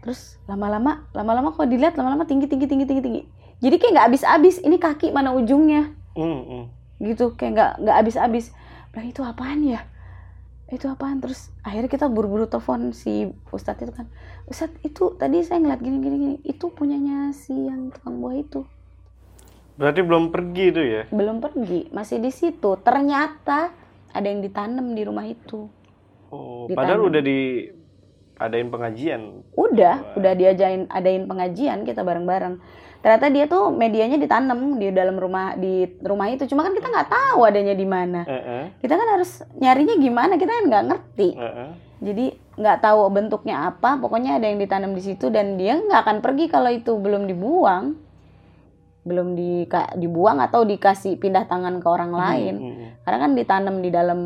terus 0.00 0.40
lama-lama 0.48 1.04
lama-lama 1.12 1.52
kok 1.52 1.68
dilihat 1.68 1.94
lama-lama 1.96 2.24
tinggi 2.24 2.48
tinggi 2.48 2.66
tinggi 2.66 2.84
tinggi 2.88 3.02
tinggi. 3.04 3.22
Jadi 3.60 3.76
kayak 3.76 3.92
nggak 3.92 4.06
habis-habis 4.08 4.56
ini 4.64 4.76
kaki 4.80 5.12
mana 5.12 5.36
ujungnya? 5.36 5.92
Hmm, 6.16 6.42
hmm. 6.48 6.64
gitu 7.04 7.36
kayak 7.36 7.52
nggak 7.56 7.72
nggak 7.84 7.96
habis-habis. 8.00 8.52
Bilang 8.90 9.08
itu 9.12 9.20
apaan 9.20 9.60
ya? 9.62 9.80
Itu 10.72 10.88
apaan? 10.88 11.20
Terus 11.20 11.52
akhirnya 11.60 11.90
kita 11.92 12.06
buru-buru 12.08 12.48
telepon 12.48 12.96
si 12.96 13.28
ustadz 13.52 13.84
itu 13.84 13.92
kan 13.92 14.08
ustadz 14.48 14.80
itu 14.80 15.14
tadi 15.20 15.44
saya 15.44 15.60
ngeliat 15.60 15.80
gini 15.84 15.96
gini 16.00 16.16
gini. 16.16 16.36
Itu 16.42 16.72
punyanya 16.72 17.36
si 17.36 17.52
yang 17.52 17.92
tukang 17.92 18.18
buah 18.24 18.36
itu. 18.40 18.64
Berarti 19.80 20.00
belum 20.04 20.28
pergi 20.28 20.64
itu 20.68 20.82
ya? 20.84 21.02
belum 21.08 21.40
pergi 21.40 21.88
masih 21.92 22.20
di 22.20 22.32
situ. 22.32 22.76
Ternyata 22.80 23.72
ada 24.12 24.26
yang 24.26 24.40
ditanam 24.44 24.92
di 24.92 25.02
rumah 25.04 25.24
itu. 25.24 25.68
Oh, 26.30 26.68
Ditanam. 26.68 26.78
padahal 26.78 27.00
udah 27.10 27.22
di 27.24 27.40
adain 28.40 28.72
pengajian. 28.72 29.44
Udah, 29.52 30.16
udah 30.16 30.32
diajain 30.32 30.88
adain 30.88 31.28
pengajian 31.28 31.84
kita 31.84 32.00
bareng-bareng. 32.00 32.56
Ternyata 33.00 33.26
dia 33.32 33.48
tuh 33.48 33.72
medianya 33.72 34.20
ditanam 34.20 34.76
di 34.76 34.92
dalam 34.92 35.16
rumah 35.16 35.56
di 35.56 35.88
rumah 36.00 36.28
itu. 36.28 36.44
Cuma 36.44 36.60
kan 36.60 36.72
kita 36.72 36.88
nggak 36.88 37.08
tahu 37.08 37.48
adanya 37.48 37.72
di 37.72 37.88
mana. 37.88 38.24
Eh, 38.24 38.36
eh, 38.36 38.64
Kita 38.80 38.92
kan 38.92 39.08
harus 39.08 39.40
nyarinya 39.56 39.96
gimana? 39.96 40.36
Kita 40.36 40.52
kan 40.52 40.64
nggak 40.68 40.84
ngerti. 40.84 41.28
eh, 41.32 41.44
eh. 41.64 41.70
Jadi 42.00 42.26
nggak 42.60 42.78
tahu 42.80 43.00
bentuknya 43.08 43.72
apa. 43.72 43.96
Pokoknya 43.96 44.36
ada 44.36 44.48
yang 44.48 44.60
ditanam 44.60 44.92
di 44.92 45.00
situ 45.00 45.32
dan 45.32 45.56
dia 45.56 45.80
nggak 45.80 46.00
akan 46.00 46.16
pergi 46.20 46.48
kalau 46.48 46.68
itu 46.68 46.92
belum 46.96 47.24
dibuang, 47.24 47.96
belum 49.04 49.32
di, 49.32 49.64
dibuang 49.96 50.40
atau 50.44 50.68
dikasih 50.68 51.16
pindah 51.16 51.48
tangan 51.48 51.80
ke 51.80 51.88
orang 51.88 52.12
lain. 52.12 52.54
Hmm, 52.60 52.72
hmm, 52.76 52.88
Karena 53.04 53.18
kan 53.20 53.32
ditanam 53.32 53.76
di 53.80 53.88
dalam 53.88 54.20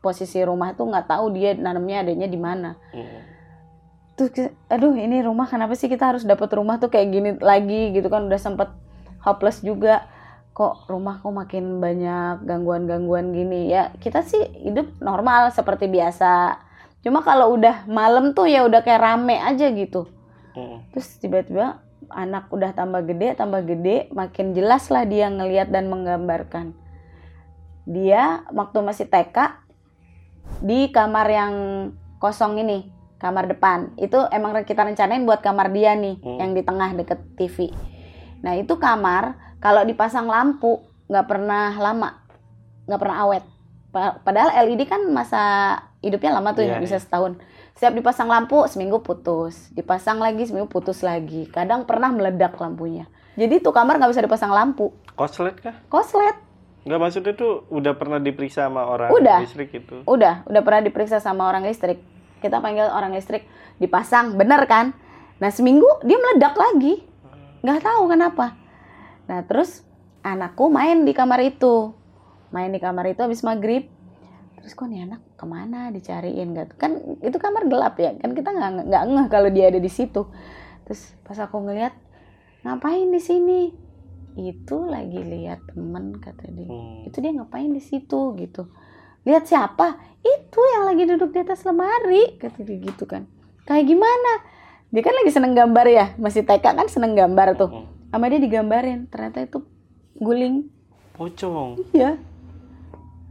posisi 0.00 0.40
rumah 0.40 0.72
tuh 0.72 0.88
nggak 0.88 1.12
tahu 1.12 1.28
dia 1.36 1.52
nanamnya 1.52 2.08
adanya 2.08 2.24
di 2.24 2.40
mana. 2.40 2.72
hmm. 2.96 3.36
Tuh 4.18 4.50
aduh 4.66 4.98
ini 4.98 5.22
rumah 5.22 5.46
kenapa 5.46 5.78
sih 5.78 5.86
kita 5.86 6.10
harus 6.10 6.26
dapat 6.26 6.50
rumah 6.58 6.82
tuh 6.82 6.90
kayak 6.90 7.08
gini 7.14 7.30
lagi? 7.38 7.94
Gitu 7.94 8.10
kan 8.10 8.26
udah 8.26 8.40
sempet 8.42 8.68
hopeless 9.22 9.62
juga. 9.62 10.10
Kok 10.58 10.90
rumah 10.90 11.22
kok 11.22 11.30
makin 11.30 11.78
banyak 11.78 12.42
gangguan-gangguan 12.42 13.30
gini? 13.30 13.70
Ya 13.70 13.94
kita 14.02 14.26
sih 14.26 14.42
hidup 14.66 14.90
normal 14.98 15.54
seperti 15.54 15.86
biasa. 15.86 16.58
Cuma 17.06 17.22
kalau 17.22 17.54
udah 17.54 17.86
malam 17.86 18.34
tuh 18.34 18.50
ya 18.50 18.66
udah 18.66 18.82
kayak 18.82 18.98
rame 18.98 19.38
aja 19.38 19.70
gitu. 19.70 20.10
Hmm. 20.58 20.82
terus 20.90 21.22
tiba-tiba 21.22 21.78
anak 22.10 22.50
udah 22.50 22.74
tambah 22.74 23.06
gede 23.06 23.38
tambah 23.38 23.62
gede 23.62 24.10
makin 24.10 24.58
jelas 24.58 24.90
lah 24.90 25.06
dia 25.06 25.30
ngelihat 25.30 25.70
dan 25.70 25.86
menggambarkan. 25.86 26.74
Dia 27.86 28.42
waktu 28.50 28.82
masih 28.82 29.06
TK 29.06 29.38
di 30.66 30.90
kamar 30.90 31.26
yang 31.30 31.54
kosong 32.18 32.58
ini 32.58 32.97
kamar 33.18 33.46
depan 33.46 33.92
itu 33.96 34.16
emang 34.30 34.54
kita 34.62 34.82
rencanain 34.82 35.22
buat 35.22 35.38
kamar 35.38 35.68
dia 35.68 35.92
nih 35.92 36.18
Hmm. 36.18 36.38
yang 36.38 36.50
di 36.52 36.62
tengah 36.62 36.94
deket 36.94 37.18
TV 37.34 37.70
nah 38.38 38.54
itu 38.54 38.74
kamar 38.74 39.34
kalau 39.58 39.82
dipasang 39.82 40.24
lampu 40.24 40.78
nggak 41.06 41.26
pernah 41.26 41.74
lama 41.74 42.22
nggak 42.84 42.98
pernah 42.98 43.18
awet 43.20 43.44
Pa- 43.88 44.16
padahal 44.16 44.52
LED 44.62 44.84
kan 44.84 45.00
masa 45.08 45.42
hidupnya 45.98 46.30
lama 46.30 46.52
tuh 46.52 46.60
Iya, 46.60 46.76
ya, 46.76 46.78
bisa 46.78 46.96
iya. 46.96 47.02
setahun. 47.02 47.40
Setiap 47.72 47.94
dipasang 47.94 48.28
lampu 48.28 48.60
seminggu 48.66 49.00
putus, 49.00 49.72
dipasang 49.72 50.20
lagi 50.20 50.44
seminggu 50.44 50.68
putus 50.68 51.00
lagi. 51.00 51.48
Kadang 51.48 51.88
pernah 51.88 52.12
meledak 52.12 52.52
lampunya. 52.54 53.08
Jadi 53.32 53.58
tuh 53.58 53.72
kamar 53.72 53.96
nggak 53.96 54.12
bisa 54.12 54.20
dipasang 54.20 54.50
lampu, 54.50 54.92
Koslet 55.14 55.56
kah? 55.56 55.72
koslet. 55.88 56.36
Nggak 56.84 57.00
maksudnya 57.00 57.32
tuh 57.32 57.64
udah 57.68 57.94
pernah 57.94 58.18
diperiksa 58.18 58.66
sama 58.66 58.84
orang 58.84 59.08
Udah. 59.08 59.40
listrik 59.40 59.72
itu. 59.72 60.04
Udah, 60.04 60.44
udah 60.44 60.60
pernah 60.60 60.84
diperiksa 60.84 61.16
sama 61.18 61.46
orang 61.46 61.64
listrik. 61.64 61.96
Kita 62.38 62.62
panggil 62.62 62.86
orang 62.86 63.14
listrik, 63.14 63.46
dipasang, 63.82 64.38
bener 64.38 64.62
kan? 64.70 64.94
Nah 65.38 65.50
seminggu 65.50 65.86
dia 66.02 66.18
meledak 66.18 66.54
lagi, 66.58 67.02
nggak 67.62 67.80
tahu 67.82 68.10
kenapa. 68.10 68.58
Nah 69.30 69.42
terus 69.46 69.86
anakku 70.22 70.66
main 70.70 71.06
di 71.06 71.14
kamar 71.14 71.38
itu, 71.42 71.94
main 72.50 72.70
di 72.74 72.80
kamar 72.82 73.06
itu 73.10 73.22
habis 73.22 73.42
maghrib. 73.46 73.86
Terus 74.58 74.74
kok 74.74 74.90
nih 74.90 75.06
anak 75.06 75.22
ke 75.38 75.46
mana 75.46 75.94
dicariin 75.94 76.50
gitu 76.50 76.74
kan 76.74 76.98
itu 77.22 77.38
kamar 77.38 77.70
gelap 77.70 77.94
ya 77.94 78.10
kan 78.18 78.34
kita 78.34 78.50
nggak 78.50 78.90
nggak 78.90 79.02
ngeh 79.06 79.26
kalau 79.30 79.48
dia 79.54 79.70
ada 79.70 79.78
di 79.78 79.90
situ. 79.90 80.26
Terus 80.82 81.14
pas 81.22 81.38
aku 81.38 81.62
ngeliat 81.62 81.94
ngapain 82.66 83.06
di 83.06 83.22
sini? 83.22 83.60
Itu 84.38 84.86
lagi 84.86 85.18
lihat 85.18 85.74
temen 85.74 86.18
kata 86.18 86.46
dia 86.50 86.66
Hmm. 86.66 87.06
itu 87.06 87.18
dia 87.18 87.34
ngapain 87.34 87.70
di 87.70 87.82
situ 87.82 88.34
gitu 88.38 88.70
lihat 89.28 89.44
siapa? 89.44 90.00
Itu 90.24 90.60
yang 90.74 90.88
lagi 90.88 91.04
duduk 91.04 91.36
di 91.36 91.44
atas 91.44 91.60
lemari. 91.68 92.40
Kata 92.40 92.64
dia 92.64 92.80
gitu 92.80 93.04
kan. 93.04 93.28
Kayak 93.68 93.92
gimana? 93.92 94.32
Dia 94.88 95.04
kan 95.04 95.12
lagi 95.12 95.30
seneng 95.30 95.52
gambar 95.52 95.86
ya. 95.92 96.06
Masih 96.16 96.48
TK 96.48 96.64
kan 96.64 96.88
seneng 96.88 97.12
gambar 97.12 97.60
tuh. 97.60 97.68
Hmm. 97.68 97.86
sama 98.08 98.32
dia 98.32 98.40
digambarin. 98.40 99.04
Ternyata 99.12 99.44
itu 99.44 99.60
guling. 100.16 100.72
Pocong. 101.12 101.84
ya 101.92 102.16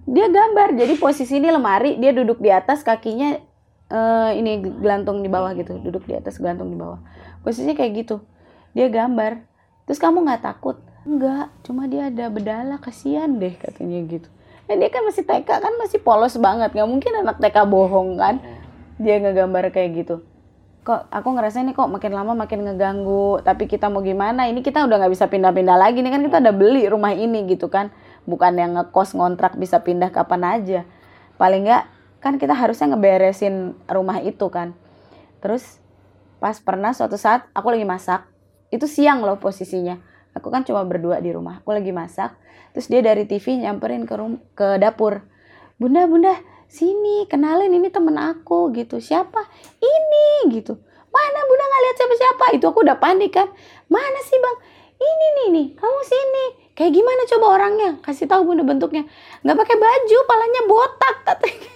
dia 0.08 0.28
gambar. 0.30 0.78
Jadi 0.78 0.94
posisi 1.02 1.42
ini 1.42 1.50
lemari. 1.50 1.98
Dia 1.98 2.14
duduk 2.14 2.38
di 2.38 2.54
atas 2.54 2.86
kakinya 2.86 3.42
eh, 3.90 4.32
ini 4.38 4.62
gelantung 4.78 5.26
di 5.26 5.30
bawah 5.34 5.58
gitu. 5.58 5.82
Duduk 5.82 6.06
di 6.06 6.14
atas 6.14 6.38
gelantung 6.38 6.70
di 6.70 6.78
bawah. 6.78 7.02
Posisinya 7.42 7.74
kayak 7.74 8.06
gitu. 8.06 8.22
Dia 8.78 8.88
gambar. 8.94 9.42
Terus 9.90 9.98
kamu 9.98 10.30
nggak 10.30 10.46
takut? 10.46 10.78
Enggak 11.10 11.50
cuma 11.66 11.90
dia 11.90 12.14
ada 12.14 12.30
bedala. 12.30 12.78
Kasihan 12.78 13.34
deh 13.42 13.58
katanya 13.58 13.98
gitu 14.06 14.30
nah, 14.68 14.76
dia 14.76 14.90
kan 14.92 15.04
masih 15.04 15.24
TK 15.24 15.50
kan 15.50 15.74
masih 15.80 16.00
polos 16.04 16.36
banget. 16.38 16.76
Nggak 16.76 16.90
mungkin 16.90 17.12
anak 17.24 17.40
TK 17.40 17.58
bohong 17.68 18.20
kan? 18.20 18.44
Dia 19.00 19.20
ngegambar 19.24 19.72
kayak 19.72 19.90
gitu. 20.04 20.16
Kok 20.88 21.12
aku 21.12 21.28
ngerasa 21.36 21.64
ini 21.64 21.76
kok 21.76 21.92
makin 21.92 22.12
lama 22.16 22.36
makin 22.36 22.64
ngeganggu. 22.68 23.44
Tapi 23.44 23.68
kita 23.68 23.88
mau 23.88 24.04
gimana? 24.04 24.48
Ini 24.48 24.60
kita 24.64 24.84
udah 24.88 24.96
nggak 25.04 25.14
bisa 25.16 25.26
pindah-pindah 25.28 25.76
lagi. 25.80 26.00
Nih 26.04 26.12
kan 26.12 26.24
kita 26.24 26.38
udah 26.44 26.56
beli 26.56 26.84
rumah 26.88 27.12
ini 27.12 27.44
gitu 27.48 27.68
kan? 27.68 27.92
Bukan 28.28 28.56
yang 28.60 28.76
ngekos 28.76 29.16
ngontrak 29.16 29.56
bisa 29.56 29.84
pindah 29.84 30.12
kapan 30.12 30.44
aja. 30.44 30.80
Paling 31.40 31.68
nggak 31.68 31.84
kan 32.20 32.36
kita 32.36 32.56
harusnya 32.56 32.92
ngeberesin 32.96 33.76
rumah 33.88 34.20
itu 34.20 34.48
kan? 34.52 34.76
Terus 35.40 35.80
pas 36.38 36.58
pernah 36.62 36.94
suatu 36.94 37.18
saat 37.18 37.50
aku 37.54 37.74
lagi 37.74 37.86
masak 37.86 38.30
itu 38.70 38.86
siang 38.86 39.24
loh 39.24 39.40
posisinya 39.40 39.98
aku 40.38 40.54
kan 40.54 40.62
cuma 40.62 40.86
berdua 40.86 41.17
di 41.19 41.34
rumah 41.34 41.60
aku 41.65 41.73
lagi 41.73 41.89
masak 41.89 42.38
terus 42.71 42.88
dia 42.88 43.02
dari 43.02 43.26
TV 43.26 43.58
nyamperin 43.58 44.06
ke 44.06 44.13
rum 44.13 44.38
ke 44.54 44.78
dapur. 44.78 45.26
Bunda 45.78 46.06
bunda 46.06 46.34
sini 46.69 47.26
kenalin 47.26 47.73
ini 47.73 47.89
temen 47.89 48.13
aku 48.17 48.69
gitu. 48.73 49.02
Siapa? 49.02 49.41
Ini 49.82 50.54
gitu. 50.54 50.78
Mana 51.10 51.39
bunda 51.50 51.63
nggak 51.65 51.82
lihat 51.82 51.95
siapa 51.97 52.15
siapa 52.17 52.45
itu 52.54 52.65
aku 52.69 52.80
udah 52.86 52.97
panik 53.02 53.34
kan. 53.34 53.50
Mana 53.89 54.19
sih 54.21 54.38
bang? 54.38 54.58
Ini 54.97 55.26
nih 55.34 55.47
nih 55.54 55.67
kamu 55.78 56.02
sini. 56.06 56.45
Kayak 56.78 56.93
gimana 56.93 57.21
coba 57.26 57.45
orangnya? 57.58 57.91
Kasih 58.06 58.30
tahu 58.30 58.54
bunda 58.54 58.62
bentuknya. 58.62 59.10
Nggak 59.41 59.58
pakai 59.58 59.78
baju 59.82 60.17
palanya 60.30 60.62
botak 60.69 61.15
katanya. 61.26 61.71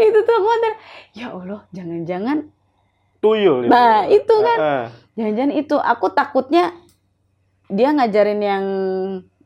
Itu 0.08 0.18
tuh 0.24 0.34
aku 0.40 0.48
ya 1.12 1.28
Allah 1.32 1.68
jangan-jangan 1.76 2.48
Tuyul. 3.22 3.70
nah 3.70 4.02
itu 4.10 4.34
kan. 4.42 4.58
Ah, 4.58 4.84
jangan-jangan 5.16 5.52
itu. 5.54 5.76
Aku 5.76 6.12
takutnya 6.12 6.72
dia 7.72 7.88
ngajarin 7.92 8.40
yang 8.40 8.64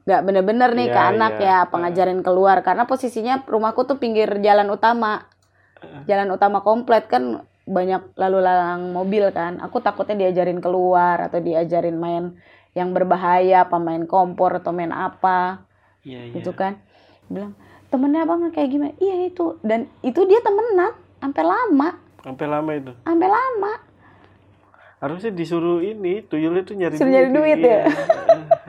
nggak 0.06 0.22
bener-bener 0.22 0.70
nih 0.74 0.88
ke 0.90 1.00
Iya, 1.00 1.10
anak 1.10 1.34
iya. 1.42 1.46
ya 1.46 1.56
apa 1.66 1.74
ngajarin 1.82 2.20
keluar. 2.22 2.62
Karena 2.62 2.86
posisinya 2.86 3.42
rumahku 3.46 3.86
tuh 3.86 3.98
pinggir 3.98 4.30
jalan 4.42 4.70
utama. 4.70 5.26
Jalan 6.08 6.32
utama 6.32 6.64
komplet 6.64 7.06
kan 7.06 7.46
banyak 7.66 8.14
lalu 8.14 8.38
lalang 8.42 8.94
mobil 8.94 9.30
kan. 9.34 9.58
Aku 9.62 9.82
takutnya 9.82 10.26
diajarin 10.26 10.62
keluar 10.62 11.30
atau 11.30 11.42
diajarin 11.42 11.98
main 11.98 12.38
yang 12.76 12.92
berbahaya 12.92 13.66
apa 13.66 13.80
main 13.80 14.06
kompor 14.06 14.62
atau 14.62 14.70
main 14.70 14.94
apa. 14.94 15.66
Iya, 16.06 16.30
iya. 16.30 16.34
gitu 16.38 16.54
kan. 16.54 16.78
Bilang 17.26 17.58
temennya 17.90 18.22
abang 18.22 18.46
kayak 18.54 18.70
gimana? 18.70 18.94
Iya 19.02 19.26
itu. 19.26 19.58
Dan 19.66 19.90
itu 20.06 20.22
dia 20.26 20.38
temenan 20.42 20.94
sampai 21.18 21.42
lama. 21.42 21.88
Sampai 22.26 22.46
lama 22.50 22.70
itu. 22.74 22.90
sampai 23.06 23.28
lama 23.30 23.72
Harusnya 24.96 25.28
disuruh 25.28 25.78
ini, 25.78 26.20
tuyul 26.22 26.56
itu 26.56 26.72
nyari 26.72 26.96
Suruh 26.96 27.08
nyari 27.08 27.28
duit 27.28 27.58
iya. 27.58 27.84
ya? 27.84 27.92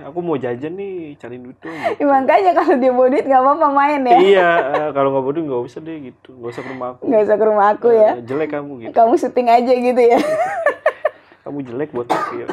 Aku 0.05 0.19
mau 0.19 0.35
jajan 0.35 0.73
nih, 0.73 1.15
cari 1.15 1.37
duit 1.37 1.55
dong. 1.57 1.71
gitu. 1.71 1.95
Ya, 1.99 2.05
makanya 2.05 2.51
kalau 2.53 2.75
dia 2.75 2.91
mau 2.91 3.07
duit 3.07 3.23
nggak 3.23 3.39
apa-apa 3.39 3.67
main 3.69 4.01
ya 4.03 4.17
iya, 4.19 4.49
eh, 4.77 4.89
kalau 4.91 5.09
nggak 5.09 5.23
bodoh 5.23 5.41
nggak 5.41 5.61
usah 5.63 5.79
deh 5.79 5.97
gitu, 6.05 6.29
nggak 6.33 6.51
usah 6.51 6.61
ke 6.61 6.69
rumah 6.69 6.87
aku. 6.89 7.01
nggak 7.05 7.21
usah 7.21 7.35
ke 7.35 7.45
rumah 7.45 7.67
aku 7.69 7.87
ya 7.89 8.09
Eh, 8.13 8.23
jelek 8.23 8.49
kamu 8.49 8.71
gitu. 8.77 8.91
kamu 8.93 9.13
syuting 9.15 9.47
aja 9.47 9.73
gitu 9.73 10.01
ya 10.01 10.19
Kamu 11.43 11.57
jelek 11.61 11.89
buat 11.89 12.07
aku 12.07 12.31
ya. 12.37 12.47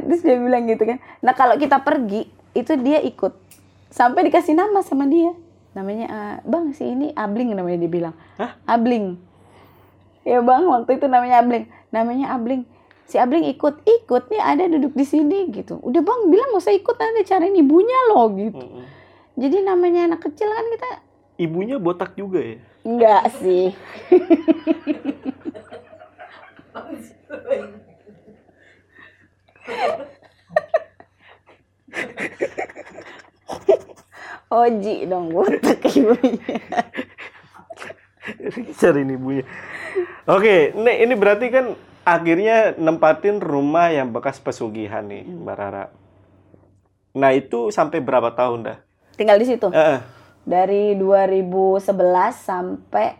terus 0.00 0.20
dia 0.22 0.36
bilang 0.36 0.64
gitu 0.64 0.82
kan 0.82 0.96
nah 1.18 1.32
kalau 1.32 1.56
kita 1.56 1.76
pergi 1.78 2.24
itu 2.54 2.72
dia 2.78 3.00
ikut 3.00 3.36
sampai 3.88 4.24
dikasih 4.24 4.52
nama 4.54 4.80
sama 4.80 5.04
dia 5.04 5.32
namanya 5.70 6.06
eh, 6.06 6.36
bang 6.42 6.72
si 6.72 6.84
ini 6.86 7.12
abling 7.14 7.52
namanya 7.52 7.78
dia 7.78 7.90
bilang 7.90 8.14
Hah? 8.34 8.56
abling 8.64 9.20
ya 10.22 10.40
bang 10.40 10.64
waktu 10.64 10.90
itu 10.94 11.06
namanya 11.06 11.38
abling 11.38 11.64
namanya 11.90 12.32
abling 12.32 12.64
si 13.08 13.16
abling 13.16 13.48
ikut 13.48 13.88
ikut 13.88 14.22
nih 14.28 14.42
ada 14.44 14.68
duduk 14.68 14.92
di 14.92 15.04
sini 15.08 15.48
gitu 15.48 15.80
udah 15.80 16.00
bang 16.04 16.20
bilang 16.28 16.52
nggak 16.52 16.60
usah 16.60 16.76
ikut 16.76 16.92
nanti 16.92 17.24
cariin 17.24 17.56
ibunya 17.56 17.98
loh 18.12 18.28
gitu 18.36 18.60
Mm-mm. 18.60 18.84
jadi 19.40 19.64
namanya 19.64 20.12
anak 20.12 20.20
kecil 20.28 20.48
kan 20.52 20.66
kita 20.76 20.90
Ibunya 21.38 21.78
botak 21.78 22.18
juga 22.18 22.42
ya. 22.42 22.58
enggak 22.82 23.30
sih 23.38 23.70
Oji 34.48 35.04
dong 35.04 35.28
botak 35.28 35.84
ibunya. 35.92 36.56
Cari 38.80 39.02
ibunya. 39.04 39.44
Oke, 40.24 40.72
ini 40.72 40.92
ini 41.04 41.14
berarti 41.16 41.46
kan 41.52 41.76
akhirnya 42.10 42.56
nempatin 42.74 43.38
rumah 43.38 43.88
yang 43.88 44.08
bekas 44.08 44.38
pesugihan 44.38 45.02
nih, 45.02 45.22
Hmm. 45.22 45.42
Mbak 45.42 45.56
Rara. 45.56 45.84
Nah 47.12 47.30
itu 47.32 47.68
sampai 47.68 47.98
berapa 47.98 48.30
tahun 48.30 48.62
dah? 48.64 48.78
Tinggal 49.14 49.36
di 49.36 49.46
situ. 49.46 49.66
Eh. 49.68 49.98
Dari 50.42 50.94
2011 50.94 51.90
sampai 52.34 53.18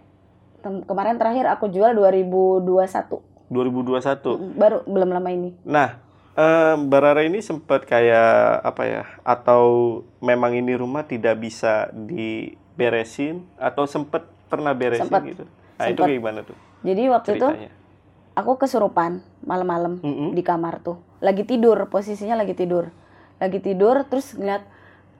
kemarin 0.84 1.16
terakhir 1.16 1.44
aku 1.48 1.66
jual 1.66 1.92
2021. 1.92 3.20
2021. 3.48 4.36
Mm, 4.36 4.50
Baru 4.54 4.78
belum 4.84 5.08
lama 5.10 5.28
ini. 5.28 5.50
Nah, 5.62 5.98
eh, 6.34 6.74
Mbak 6.76 7.00
Rara 7.00 7.22
ini 7.22 7.40
sempat 7.40 7.82
kayak 7.82 8.30
apa 8.62 8.82
ya? 8.84 9.02
Atau 9.22 9.62
memang 10.18 10.52
ini 10.52 10.72
rumah 10.72 11.02
tidak 11.02 11.36
bisa 11.38 11.88
diberesin 11.92 13.44
atau 13.56 13.84
sempat 13.84 14.24
pernah 14.46 14.72
beresin 14.72 15.04
Sempet. 15.04 15.22
gitu? 15.26 15.44
Nah 15.74 15.86
itu 15.86 15.94
Sempet. 15.94 16.06
kayak 16.06 16.18
gimana 16.18 16.40
tuh 16.42 16.56
Jadi 16.80 17.02
waktu 17.06 17.28
itu 17.30 17.38
ceritanya? 17.44 17.70
Aku 18.38 18.54
kesurupan 18.62 19.18
malam-malam 19.42 19.98
Mm-mm. 19.98 20.30
di 20.30 20.46
kamar 20.46 20.78
tuh. 20.78 21.02
Lagi 21.18 21.42
tidur, 21.42 21.90
posisinya 21.90 22.38
lagi 22.38 22.54
tidur. 22.54 22.94
Lagi 23.42 23.58
tidur 23.58 24.06
terus 24.06 24.38
ngeliat 24.38 24.62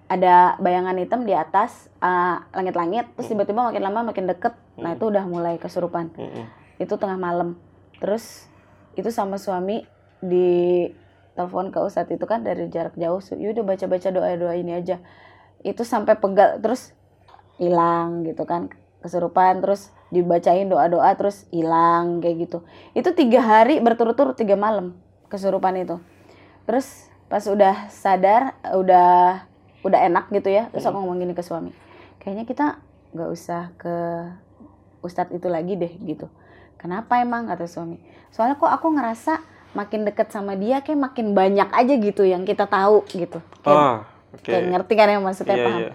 ada 0.09 0.55
bayangan 0.63 0.97
hitam 0.97 1.27
di 1.27 1.35
atas 1.35 1.91
ah, 1.99 2.47
langit-langit 2.55 3.11
terus 3.19 3.27
tiba-tiba 3.27 3.67
makin 3.67 3.83
lama 3.83 4.15
makin 4.15 4.31
deket. 4.31 4.55
Nah, 4.79 4.95
itu 4.95 5.11
udah 5.11 5.27
mulai 5.27 5.59
kesurupan. 5.59 6.15
Itu 6.79 6.95
tengah 6.95 7.19
malam. 7.19 7.59
Terus 7.99 8.47
itu 8.95 9.11
sama 9.11 9.43
suami 9.43 9.83
di 10.23 10.87
telepon 11.35 11.75
ke 11.75 11.79
ustadz 11.83 12.15
itu 12.15 12.23
kan 12.23 12.47
dari 12.47 12.71
jarak 12.71 12.95
jauh. 12.95 13.19
Yaudah 13.19 13.67
baca-baca 13.67 14.09
doa-doa 14.15 14.55
ini 14.55 14.79
aja. 14.79 15.03
Itu 15.67 15.83
sampai 15.83 16.15
pegal 16.23 16.63
terus 16.63 16.95
hilang 17.59 18.23
gitu 18.23 18.47
kan 18.47 18.71
kesurupan 18.99 19.61
terus 19.61 19.91
dibacain 20.09 20.67
doa-doa 20.67 21.13
terus 21.15 21.45
hilang 21.53 22.19
kayak 22.19 22.49
gitu. 22.49 22.59
Itu 22.97 23.13
tiga 23.13 23.45
hari 23.45 23.79
berturut-turut 23.79 24.35
tiga 24.35 24.57
malam 24.57 24.97
kesurupan 25.29 25.77
itu. 25.79 26.01
Terus 26.65 27.09
pas 27.29 27.45
udah 27.45 27.93
sadar 27.93 28.57
udah 28.73 29.45
udah 29.85 30.01
enak 30.09 30.33
gitu 30.33 30.49
ya 30.49 30.67
terus 30.73 30.89
aku 30.89 30.97
ngomong 30.97 31.21
gini 31.21 31.37
ke 31.37 31.45
suami 31.45 31.71
kayaknya 32.19 32.49
kita 32.49 32.67
nggak 33.13 33.31
usah 33.31 33.71
ke 33.77 33.95
ustadz 35.01 35.37
itu 35.37 35.47
lagi 35.47 35.79
deh 35.79 35.93
gitu. 36.03 36.27
Kenapa 36.79 37.19
emang? 37.19 37.47
kata 37.47 37.67
suami. 37.67 37.99
Soalnya 38.31 38.59
kok 38.59 38.71
aku 38.71 38.91
ngerasa 38.95 39.43
makin 39.75 40.07
deket 40.07 40.31
sama 40.31 40.55
dia 40.55 40.81
kayak 40.83 41.11
makin 41.11 41.35
banyak 41.35 41.69
aja 41.71 41.95
gitu 41.99 42.23
yang 42.23 42.47
kita 42.47 42.67
tahu 42.67 43.03
gitu. 43.11 43.39
Kayak, 43.63 43.79
Oh, 43.79 43.97
oke. 44.35 44.47
kayak 44.47 44.65
ngerti 44.73 44.93
kan 44.95 45.09
yang 45.11 45.23
maksudnya 45.23 45.57
Iya, 45.59 45.67
paham. 45.67 45.81
iya. 45.81 45.93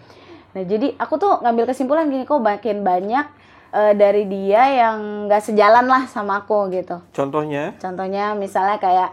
Nah 0.53 0.63
jadi 0.63 0.93
aku 0.95 1.17
tuh 1.17 1.41
ngambil 1.41 1.69
kesimpulan 1.69 2.07
gini 2.07 2.23
kok 2.23 2.37
makin 2.37 2.85
banyak 2.85 3.25
eh, 3.73 3.93
dari 3.93 4.29
dia 4.29 4.61
yang 4.69 5.25
nggak 5.25 5.43
sejalan 5.43 5.89
lah 5.89 6.05
sama 6.05 6.45
aku 6.45 6.69
gitu. 6.69 7.01
Contohnya? 7.09 7.73
Contohnya 7.77 8.37
misalnya 8.37 8.77
kayak 8.77 9.09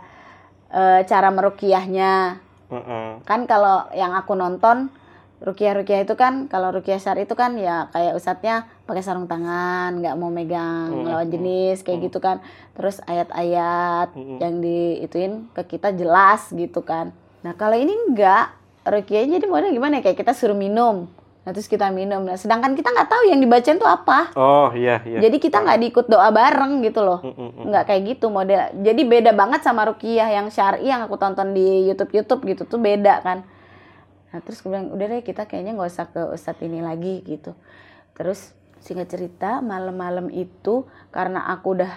eh, 0.71 1.01
cara 1.09 1.29
merukiahnya. 1.33 2.37
Heeh. 2.71 3.07
Kan 3.25 3.49
kalau 3.49 3.89
yang 3.93 4.15
aku 4.15 4.37
nonton 4.37 4.93
rukiah-rukiah 5.41 6.05
itu 6.05 6.15
kan 6.21 6.53
kalau 6.53 6.69
rukiah 6.69 7.01
syari 7.01 7.25
itu 7.25 7.33
kan 7.33 7.57
ya 7.57 7.89
kayak 7.91 8.13
ustadznya 8.13 8.69
pakai 8.85 9.01
sarung 9.01 9.25
tangan, 9.25 9.97
nggak 9.97 10.13
mau 10.21 10.29
megang 10.29 10.93
Hmm, 10.93 11.09
lawan 11.09 11.27
hmm, 11.27 11.35
jenis 11.35 11.81
kayak 11.81 11.99
hmm. 11.99 12.07
gitu 12.13 12.19
kan. 12.21 12.37
Terus 12.77 13.01
ayat-ayat 13.09 14.13
Hmm. 14.13 14.37
yang 14.37 14.61
diituin 14.61 15.33
ke 15.57 15.65
kita 15.67 15.97
jelas 15.97 16.53
gitu 16.53 16.85
kan. 16.85 17.17
Nah 17.41 17.57
kalau 17.57 17.75
ini 17.75 17.97
enggak 18.13 18.53
rukiahnya 18.85 19.41
jadi 19.41 19.49
modelnya 19.49 19.73
gimana 19.73 19.95
ya? 19.99 20.13
kayak 20.13 20.21
kita 20.21 20.37
suruh 20.37 20.57
minum. 20.57 21.09
Nah 21.41 21.51
terus 21.57 21.73
kita 21.73 21.89
minum. 21.89 22.21
Nah 22.21 22.37
sedangkan 22.37 22.77
kita 22.77 22.93
nggak 22.93 23.09
tahu 23.09 23.23
yang 23.33 23.41
dibacain 23.41 23.81
tuh 23.81 23.89
apa. 23.89 24.33
Oh 24.37 24.69
iya 24.77 25.01
iya. 25.09 25.25
Jadi 25.25 25.37
kita 25.41 25.65
nggak 25.65 25.79
diikut 25.81 26.07
doa 26.13 26.29
bareng 26.29 26.85
gitu 26.85 27.01
loh. 27.01 27.25
Mm, 27.25 27.33
mm, 27.33 27.51
mm. 27.57 27.65
Nggak 27.73 27.85
kayak 27.89 28.03
gitu 28.13 28.27
model. 28.29 28.61
Jadi 28.85 29.03
beda 29.09 29.33
banget 29.33 29.61
sama 29.65 29.89
rukiah 29.89 30.29
yang 30.29 30.53
syari 30.53 30.85
yang 30.85 31.01
aku 31.09 31.17
tonton 31.17 31.57
di 31.57 31.89
YouTube 31.89 32.13
YouTube 32.13 32.45
gitu 32.45 32.63
tuh 32.69 32.77
beda 32.77 33.25
kan. 33.25 33.49
Nah 34.31 34.39
terus 34.45 34.61
gue 34.61 34.69
bilang 34.69 34.93
udah 34.93 35.07
deh 35.09 35.25
kita 35.25 35.49
kayaknya 35.49 35.81
nggak 35.81 35.91
usah 35.91 36.07
ke 36.13 36.23
ustadz 36.29 36.61
ini 36.61 36.85
lagi 36.85 37.25
gitu. 37.25 37.57
Terus 38.13 38.53
singkat 38.85 39.09
cerita 39.09 39.65
malam-malam 39.65 40.29
itu 40.33 40.85
karena 41.13 41.49
aku 41.49 41.81
udah 41.81 41.93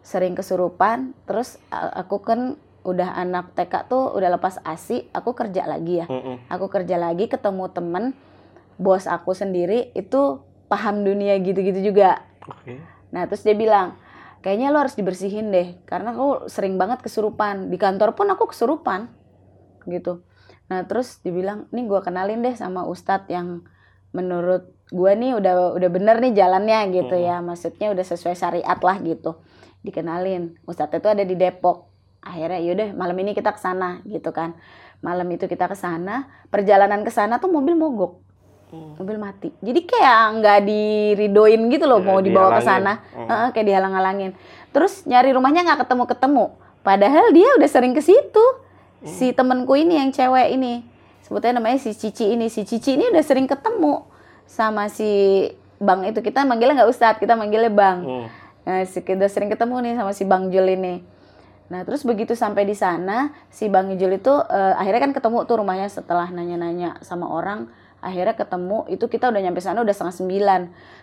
sering 0.00 0.32
kesurupan, 0.32 1.12
terus 1.28 1.60
aku 1.72 2.24
kan 2.24 2.56
udah 2.80 3.20
anak 3.20 3.52
TK 3.52 3.92
tuh 3.92 4.16
udah 4.16 4.40
lepas 4.40 4.56
asi, 4.64 5.04
aku 5.12 5.36
kerja 5.36 5.68
lagi 5.68 6.00
ya. 6.00 6.06
Mm, 6.08 6.22
mm. 6.24 6.36
Aku 6.48 6.72
kerja 6.72 6.96
lagi 6.96 7.28
ketemu 7.28 7.68
temen 7.68 8.16
bos 8.78 9.04
aku 9.10 9.34
sendiri 9.34 9.90
itu 9.92 10.42
paham 10.70 11.02
dunia 11.02 11.34
gitu-gitu 11.42 11.92
juga. 11.92 12.22
Oke. 12.46 12.78
Nah 13.10 13.26
terus 13.26 13.42
dia 13.42 13.58
bilang 13.58 13.98
kayaknya 14.40 14.70
lo 14.70 14.80
harus 14.80 14.94
dibersihin 14.94 15.50
deh 15.50 15.82
karena 15.84 16.14
aku 16.14 16.46
sering 16.46 16.78
banget 16.78 17.02
kesurupan 17.02 17.68
di 17.68 17.76
kantor 17.76 18.14
pun 18.14 18.30
aku 18.30 18.54
kesurupan 18.54 19.10
gitu. 19.90 20.22
Nah 20.70 20.84
terus 20.86 21.18
dibilang 21.20 21.66
nih 21.74 21.84
gua 21.88 22.00
kenalin 22.00 22.44
deh 22.44 22.54
sama 22.54 22.86
ustadz 22.86 23.28
yang 23.32 23.66
menurut 24.14 24.72
gua 24.92 25.12
nih 25.12 25.36
udah 25.36 25.76
udah 25.76 25.90
bener 25.92 26.16
nih 26.22 26.32
jalannya 26.32 26.78
gitu 26.96 27.12
Hmm. 27.12 27.26
ya 27.28 27.36
maksudnya 27.44 27.92
udah 27.92 28.04
sesuai 28.04 28.36
syariat 28.36 28.78
lah 28.80 28.96
gitu 29.04 29.36
dikenalin 29.84 30.56
ustadz 30.64 30.96
itu 30.96 31.08
ada 31.08 31.24
di 31.24 31.36
Depok 31.36 31.88
akhirnya 32.24 32.60
yaudah 32.60 32.88
malam 32.96 33.16
ini 33.20 33.32
kita 33.32 33.52
ke 33.54 33.60
sana 33.60 34.00
gitu 34.08 34.32
kan 34.34 34.56
malam 35.04 35.28
itu 35.30 35.46
kita 35.46 35.70
ke 35.70 35.76
sana 35.78 36.26
perjalanan 36.50 37.06
ke 37.06 37.12
sana 37.14 37.38
tuh 37.38 37.52
mobil 37.52 37.78
mogok 37.78 38.24
Hmm. 38.68 39.00
mobil 39.00 39.16
mati 39.16 39.48
jadi 39.58 39.80
kayak 39.80 40.20
nggak 40.38 40.58
diridoin 40.68 41.60
gitu 41.72 41.88
loh 41.88 42.00
Ya, 42.00 42.06
mau 42.06 42.20
dibawa 42.20 42.56
ke 42.56 42.62
sana 42.62 43.00
Hmm. 43.16 43.24
Heeh, 43.24 43.48
kayak 43.56 43.66
dihalang-halangin 43.66 44.30
terus 44.70 45.08
nyari 45.08 45.32
rumahnya 45.32 45.64
nggak 45.64 45.88
ketemu 45.88 46.04
ketemu 46.04 46.44
padahal 46.84 47.26
dia 47.32 47.48
udah 47.56 47.68
sering 47.68 47.96
ke 47.96 48.02
situ 48.04 48.44
Hmm. 48.98 49.06
si 49.06 49.30
temenku 49.30 49.72
ini 49.72 49.96
yang 49.96 50.10
cewek 50.10 50.52
ini 50.52 50.82
sebetulnya 51.24 51.62
namanya 51.62 51.78
si 51.78 51.94
Cici 51.94 52.34
ini 52.34 52.50
si 52.50 52.66
Cici 52.66 52.98
ini 52.98 53.08
udah 53.08 53.24
sering 53.24 53.46
ketemu 53.46 54.04
sama 54.44 54.90
si 54.90 55.46
Bang 55.78 56.02
itu 56.02 56.18
kita 56.18 56.42
manggilnya 56.42 56.82
nggak 56.82 56.90
Ustadz 56.90 57.20
kita 57.22 57.38
manggilnya 57.38 57.70
Bang 57.70 57.98
Mm. 58.04 58.26
Nah, 58.68 58.84
si 58.84 59.00
udah 59.00 59.30
sering 59.32 59.48
ketemu 59.48 59.80
nih 59.80 59.92
sama 59.96 60.12
si 60.12 60.28
Bang 60.28 60.52
Jul 60.52 60.68
ini. 60.68 61.00
Nah, 61.72 61.88
terus 61.88 62.04
begitu 62.04 62.36
sampai 62.36 62.68
di 62.68 62.76
sana, 62.76 63.32
si 63.48 63.64
Bang 63.64 63.88
Jul 63.96 64.20
itu 64.20 64.28
eh, 64.28 64.74
akhirnya 64.76 65.08
kan 65.08 65.12
ketemu 65.16 65.48
tuh 65.48 65.64
rumahnya 65.64 65.88
setelah 65.88 66.28
nanya-nanya 66.28 67.00
sama 67.00 67.32
orang. 67.32 67.72
Akhirnya 67.98 68.38
ketemu, 68.38 68.86
itu 68.86 69.10
kita 69.10 69.26
udah 69.26 69.42
nyampe 69.42 69.58
sana 69.58 69.82
udah 69.82 69.90
setengah 69.90 70.14
sembilan. 70.14 70.60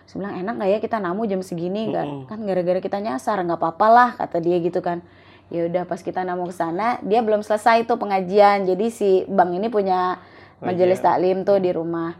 Terus 0.08 0.14
bilang, 0.16 0.34
enak 0.40 0.54
nggak 0.56 0.70
ya 0.72 0.78
kita 0.80 0.96
namu 0.96 1.28
jam 1.28 1.44
segini 1.44 1.92
kan? 1.92 2.06
Mm-mm. 2.08 2.28
Kan 2.28 2.38
gara-gara 2.48 2.80
kita 2.80 2.98
nyasar, 3.04 3.36
nggak 3.44 3.60
apa-apa 3.60 3.86
lah, 3.92 4.08
kata 4.16 4.40
dia 4.40 4.56
gitu 4.64 4.80
kan. 4.80 5.04
Ya 5.52 5.68
udah 5.68 5.84
pas 5.84 6.00
kita 6.00 6.24
namu 6.24 6.48
ke 6.48 6.54
sana, 6.56 6.98
dia 7.04 7.20
belum 7.20 7.44
selesai 7.44 7.84
tuh 7.84 8.00
pengajian. 8.00 8.64
Jadi 8.64 8.86
si 8.88 9.10
Bang 9.28 9.52
ini 9.52 9.68
punya 9.68 10.18
majelis 10.64 11.04
taklim 11.04 11.44
tuh 11.44 11.60
di 11.60 11.68
rumah. 11.70 12.16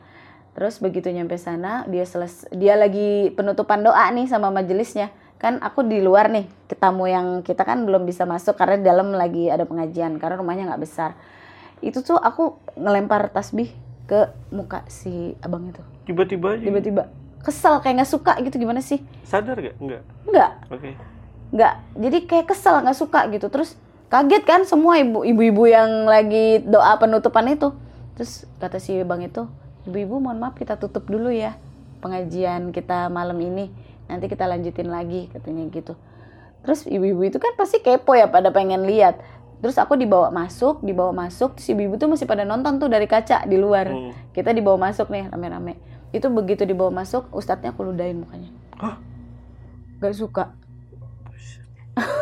Terus 0.52 0.80
begitu 0.80 1.08
nyampe 1.08 1.40
sana, 1.40 1.88
dia 1.88 2.04
seles 2.04 2.44
dia 2.52 2.76
lagi 2.76 3.32
penutupan 3.32 3.80
doa 3.80 4.08
nih 4.12 4.28
sama 4.28 4.52
majelisnya. 4.52 5.08
Kan 5.36 5.60
aku 5.60 5.84
di 5.84 6.00
luar 6.00 6.32
nih, 6.32 6.48
ketamu 6.68 7.04
yang 7.08 7.26
kita 7.44 7.64
kan 7.64 7.84
belum 7.84 8.08
bisa 8.08 8.24
masuk 8.24 8.56
karena 8.56 8.76
di 8.80 8.84
dalam 8.88 9.12
lagi 9.12 9.52
ada 9.52 9.68
pengajian 9.68 10.16
karena 10.20 10.40
rumahnya 10.40 10.68
nggak 10.72 10.82
besar. 10.84 11.12
Itu 11.84 12.00
tuh 12.00 12.16
aku 12.16 12.56
ngelempar 12.76 13.32
tasbih 13.32 13.68
ke 14.06 14.30
muka 14.54 14.86
si 14.86 15.34
abang 15.42 15.66
itu. 15.68 15.82
Tiba-tiba 16.06 16.54
aja. 16.54 16.62
Tiba-tiba 16.62 17.02
kesel 17.42 17.78
kayak 17.78 18.02
nggak 18.02 18.10
suka 18.10 18.32
gitu 18.42 18.56
gimana 18.58 18.82
sih? 18.82 19.02
Sadar 19.22 19.58
gak? 19.58 19.78
Enggak. 19.78 20.02
Enggak, 20.26 20.52
Oke. 20.70 20.90
nggak. 21.54 21.74
Jadi 21.94 22.18
kayak 22.26 22.46
kesel 22.50 22.82
nggak 22.82 22.98
suka 22.98 23.20
gitu. 23.30 23.46
Terus 23.50 23.78
kaget 24.10 24.42
kan 24.46 24.62
semua 24.66 24.98
ibu 24.98 25.22
ibu-ibu 25.22 25.66
yang 25.70 26.10
lagi 26.10 26.62
doa 26.66 26.98
penutupan 26.98 27.46
itu. 27.50 27.70
Terus 28.18 28.48
kata 28.58 28.80
si 28.80 28.96
bang 29.04 29.28
itu, 29.28 29.44
ibu-ibu 29.84 30.18
mohon 30.18 30.40
maaf 30.40 30.56
kita 30.56 30.80
tutup 30.80 31.04
dulu 31.04 31.28
ya 31.28 31.54
pengajian 32.00 32.70
kita 32.70 33.10
malam 33.10 33.36
ini. 33.42 33.70
Nanti 34.06 34.30
kita 34.30 34.46
lanjutin 34.46 34.86
lagi 34.86 35.26
katanya 35.34 35.66
gitu. 35.74 35.98
Terus 36.62 36.86
ibu-ibu 36.86 37.26
itu 37.26 37.38
kan 37.38 37.54
pasti 37.54 37.82
kepo 37.82 38.14
ya 38.14 38.30
pada 38.30 38.50
pengen 38.50 38.86
lihat. 38.86 39.18
Terus 39.66 39.82
aku 39.82 39.98
dibawa 39.98 40.30
masuk, 40.30 40.78
dibawa 40.86 41.10
masuk, 41.26 41.58
terus 41.58 41.74
ibu-ibu 41.74 41.98
tuh 41.98 42.06
masih 42.06 42.22
pada 42.22 42.46
nonton 42.46 42.78
tuh 42.78 42.86
dari 42.86 43.10
kaca 43.10 43.42
di 43.50 43.58
luar. 43.58 43.90
Hmm. 43.90 44.14
Kita 44.30 44.54
dibawa 44.54 44.78
masuk 44.86 45.10
nih 45.10 45.26
rame-rame. 45.26 45.74
Itu 46.14 46.30
begitu 46.30 46.62
dibawa 46.62 47.02
masuk, 47.02 47.26
ustadznya 47.34 47.74
aku 47.74 47.82
ludahin 47.82 48.22
mukanya. 48.22 48.46
Hah? 48.78 48.94
Gak 49.98 50.14
suka. 50.14 50.54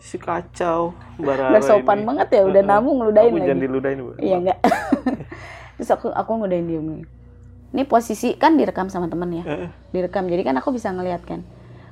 Si 0.00 0.16
kacau. 0.16 0.96
Gak 1.20 1.60
sopan 1.60 2.00
ini. 2.00 2.08
banget 2.08 2.28
ya, 2.32 2.42
udah 2.48 2.64
Heeh. 2.64 2.72
namu 2.72 2.88
ngeludahin 2.96 3.30
Aku 3.30 3.36
lagi. 3.36 3.48
jangan 3.52 3.62
diludahin, 3.68 3.98
Bu. 4.00 4.10
Iya 4.16 4.36
enggak. 4.40 4.58
Terus 5.76 5.90
aku 5.92 6.08
aku 6.08 6.30
ngeludahin 6.40 6.66
dia. 6.72 6.80
Ini 7.76 7.82
posisi 7.84 8.32
kan 8.40 8.56
direkam 8.56 8.88
sama 8.88 9.12
temen 9.12 9.28
ya. 9.28 9.44
Heeh. 9.44 9.68
Direkam. 9.92 10.24
Jadi 10.24 10.40
kan 10.40 10.56
aku 10.56 10.72
bisa 10.72 10.88
ngeliat 10.88 11.20
kan. 11.28 11.44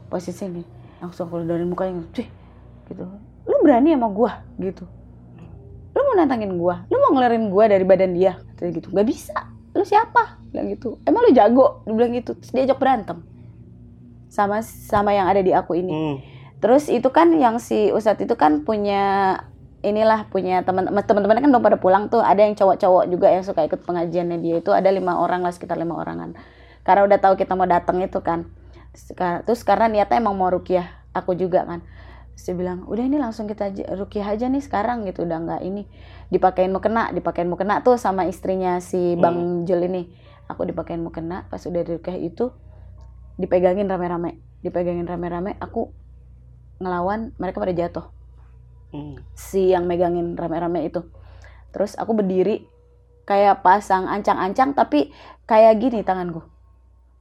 Posisi 0.09 0.49
ini. 0.49 0.65
Langsung 1.05 1.29
aku 1.29 1.45
ludahin 1.45 1.69
mukanya. 1.69 2.01
Cuy. 2.17 2.25
Gitu. 2.89 3.05
Lu 3.49 3.57
berani 3.65 3.95
sama 3.95 4.09
gua? 4.09 4.33
Gitu. 4.57 4.85
Lu 5.93 6.01
mau 6.05 6.15
nantangin 6.17 6.53
gua? 6.57 6.85
Lu 6.89 6.97
mau 7.01 7.13
ngelerin 7.17 7.49
gua 7.53 7.65
dari 7.69 7.85
badan 7.85 8.13
dia? 8.17 8.41
Katanya 8.55 8.73
gitu. 8.81 8.89
Gak 8.93 9.07
bisa. 9.09 9.37
Lu 9.77 9.85
siapa? 9.85 10.41
Bilang 10.51 10.73
gitu. 10.73 10.99
Emang 11.05 11.25
lu 11.25 11.31
jago? 11.33 11.85
Dia 11.85 11.93
bilang 11.95 12.13
gitu. 12.17 12.33
Terus 12.37 12.53
diajak 12.53 12.79
berantem. 12.81 13.23
Sama 14.29 14.61
sama 14.65 15.13
yang 15.17 15.29
ada 15.29 15.41
di 15.41 15.53
aku 15.53 15.77
ini. 15.77 15.93
Hmm. 15.93 16.17
Terus 16.59 16.91
itu 16.91 17.07
kan 17.15 17.31
yang 17.39 17.63
si 17.63 17.95
Ustadz 17.95 18.27
itu 18.27 18.35
kan 18.35 18.67
punya 18.67 19.39
inilah 19.79 20.27
punya 20.27 20.67
teman 20.67 20.91
teman-teman 20.91 21.39
kan 21.39 21.49
belum 21.55 21.63
pada 21.63 21.79
pulang 21.79 22.11
tuh 22.11 22.19
ada 22.19 22.43
yang 22.43 22.59
cowok-cowok 22.59 23.05
juga 23.07 23.31
yang 23.31 23.47
suka 23.47 23.63
ikut 23.63 23.87
pengajiannya 23.87 24.43
dia 24.43 24.59
itu 24.59 24.75
ada 24.75 24.91
lima 24.91 25.23
orang 25.23 25.47
lah 25.47 25.55
sekitar 25.55 25.79
lima 25.79 25.95
orangan 25.95 26.35
karena 26.83 27.07
udah 27.07 27.19
tahu 27.23 27.39
kita 27.39 27.55
mau 27.55 27.63
datang 27.63 28.03
itu 28.03 28.19
kan 28.19 28.51
terus, 28.91 29.07
ka- 29.15 29.47
terus 29.47 29.63
karena 29.63 29.87
niatnya 29.87 30.19
emang 30.19 30.35
mau 30.35 30.51
rukiah 30.51 30.99
aku 31.15 31.39
juga 31.39 31.63
kan 31.63 31.87
terus 32.39 32.55
dia 32.55 32.55
bilang 32.55 32.87
udah 32.87 33.03
ini 33.03 33.19
langsung 33.19 33.51
kita 33.51 33.75
rukiah 33.99 34.31
aja 34.31 34.47
nih 34.47 34.63
sekarang 34.63 35.03
gitu. 35.11 35.27
Udah 35.27 35.43
nggak 35.43 35.63
ini 35.67 35.91
dipakein 36.31 36.71
mau 36.71 36.79
kena 36.79 37.11
dipakein 37.11 37.51
mau 37.51 37.59
kena 37.59 37.83
tuh 37.83 37.99
sama 37.99 38.31
istrinya 38.31 38.79
si 38.79 39.19
Bang 39.19 39.67
Jul 39.67 39.91
ini. 39.91 40.07
Aku 40.47 40.63
dipakein 40.63 41.03
mau 41.03 41.11
kena 41.11 41.51
pas 41.51 41.59
udah 41.67 41.83
rukiah 41.83 42.15
itu 42.15 42.55
dipegangin 43.43 43.91
rame-rame 43.91 44.39
dipegangin 44.63 45.11
rame-rame 45.11 45.59
aku 45.59 45.91
ngelawan 46.79 47.35
mereka 47.43 47.59
pada 47.59 47.75
jatuh. 47.75 48.07
Hmm. 48.89 49.21
si 49.35 49.75
yang 49.75 49.91
megangin 49.91 50.39
rame-rame 50.39 50.87
itu. 50.87 51.03
Terus 51.75 51.99
aku 51.99 52.23
berdiri 52.23 52.71
kayak 53.27 53.67
pasang 53.67 54.07
ancang-ancang 54.07 54.79
tapi 54.79 55.11
kayak 55.45 55.77
gini 55.83 56.07
tanganku 56.07 56.41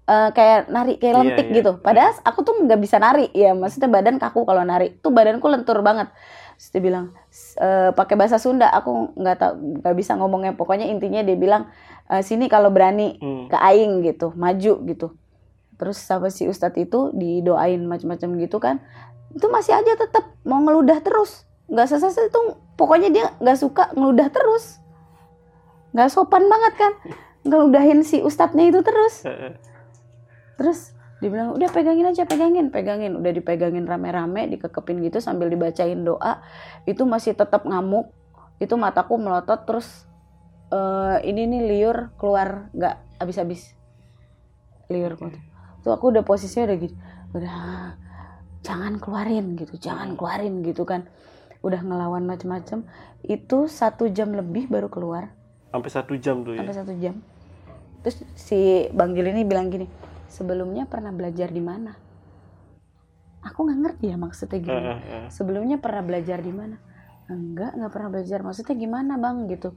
Eh 0.07 0.29
kayak 0.31 0.71
nari 0.71 0.95
kayak 0.95 1.13
Iya, 1.13 1.19
lentik 1.19 1.47
iya. 1.47 1.55
gitu. 1.59 1.71
Padahal 1.77 2.15
aku 2.23 2.39
tuh 2.41 2.55
nggak 2.63 2.79
bisa 2.79 2.95
nari. 2.95 3.27
Ya 3.31 3.51
maksudnya 3.51 3.91
badan 3.91 4.15
kaku 4.17 4.47
kalau 4.47 4.63
nari. 4.63 4.95
Tuh 4.97 5.11
badanku 5.11 5.43
lentur 5.45 5.83
banget. 5.83 6.07
Terus 6.55 6.67
dia 6.71 6.81
bilang 6.81 7.05
"S- 7.27 7.53
eh, 7.55 7.91
pakai 7.91 8.15
bahasa 8.15 8.39
Sunda. 8.39 8.71
Aku 8.71 9.11
nggak 9.13 9.35
tahu 9.35 9.53
nggak 9.77 9.93
bisa 9.93 10.15
ngomongnya. 10.15 10.55
Pokoknya 10.55 10.87
intinya 10.87 11.19
dia 11.19 11.35
bilang 11.35 11.67
"Eh, 12.07 12.23
sini 12.23 12.47
kalau 12.47 12.71
berani 12.71 13.19
Hmm. 13.19 13.51
ke 13.51 13.57
aing 13.59 13.99
gitu 14.01 14.31
maju 14.33 14.73
gitu. 14.81 15.07
Terus 15.75 15.99
sama 15.99 16.31
si 16.31 16.47
ustadz 16.47 16.79
itu 16.79 17.11
didoain 17.11 17.83
macam-macam 17.83 18.29
gitu 18.39 18.57
kan. 18.57 18.79
Itu 19.29 19.51
masih 19.51 19.75
aja 19.75 19.91
tetap 19.93 20.39
mau 20.41 20.57
ngeludah 20.57 21.03
terus. 21.03 21.43
Nggak 21.67 21.83
selesai 21.91 22.31
itu 22.31 22.39
pokoknya 22.73 23.11
dia 23.11 23.25
nggak 23.37 23.59
suka 23.59 23.91
ngeludah 23.91 24.31
terus. 24.31 24.79
Nggak 25.91 26.09
sopan 26.09 26.47
banget 26.47 26.73
kan 26.75 26.93
ngeludahin 27.47 28.01
si 28.01 28.23
ustadznya 28.23 28.65
itu 28.65 28.79
terus. 28.81 29.27
Terus 30.57 30.97
dibilang 31.17 31.57
udah 31.57 31.69
pegangin 31.73 32.05
aja 32.05 32.29
pegangin. 32.29 32.69
Pegangin 32.69 33.17
udah 33.17 33.31
dipegangin 33.33 33.85
rame-rame 33.89 34.49
dikekepin 34.53 35.01
gitu 35.05 35.17
sambil 35.21 35.49
dibacain 35.49 35.97
doa. 36.05 36.41
Itu 36.85 37.09
masih 37.09 37.33
tetap 37.33 37.65
ngamuk. 37.65 38.13
Itu 38.61 38.77
mataku 38.77 39.17
melotot 39.17 39.65
terus 39.65 40.05
eh, 40.69 41.17
ini 41.25 41.49
nih 41.49 41.61
liur 41.73 42.13
keluar. 42.21 42.69
Nggak 42.73 42.95
habis-habis. 43.21 43.73
Liur 44.89 45.17
tuh 45.17 45.33
tuh 45.81 45.91
aku 45.93 46.11
udah 46.13 46.23
posisinya 46.25 46.73
udah 46.73 46.77
gitu. 46.77 46.95
Udah 47.33 47.57
jangan 48.61 49.01
keluarin 49.01 49.57
gitu. 49.57 49.73
Jangan 49.81 50.13
keluarin 50.13 50.61
gitu 50.61 50.85
kan. 50.85 51.09
Udah 51.65 51.81
ngelawan 51.81 52.29
macem-macem. 52.29 52.85
Itu 53.25 53.65
satu 53.65 54.05
jam 54.13 54.37
lebih 54.37 54.69
baru 54.69 54.91
keluar. 54.91 55.33
Sampai 55.73 55.91
satu 55.91 56.13
jam 56.15 56.45
tuh 56.45 56.55
ya. 56.55 56.61
sampai 56.61 56.77
satu 56.77 56.93
jam. 57.01 57.15
Terus 58.05 58.17
si 58.37 58.87
bang 58.93 59.11
Gil 59.17 59.33
ini 59.33 59.43
bilang 59.43 59.67
gini 59.67 59.89
sebelumnya 60.27 60.85
pernah 60.87 61.11
belajar 61.15 61.49
di 61.51 61.63
mana? 61.63 61.95
Aku 63.45 63.63
nggak 63.63 63.79
ngerti 63.79 64.05
ya 64.11 64.17
maksudnya 64.19 64.59
gimana 64.59 64.91
sebelumnya 65.31 65.77
pernah 65.79 66.03
belajar 66.03 66.39
di 66.43 66.51
mana? 66.51 66.75
Enggak 67.27 67.75
nggak 67.75 67.91
pernah 67.91 68.09
belajar. 68.11 68.39
Maksudnya 68.43 68.75
gimana 68.75 69.13
bang? 69.19 69.47
Gitu. 69.47 69.71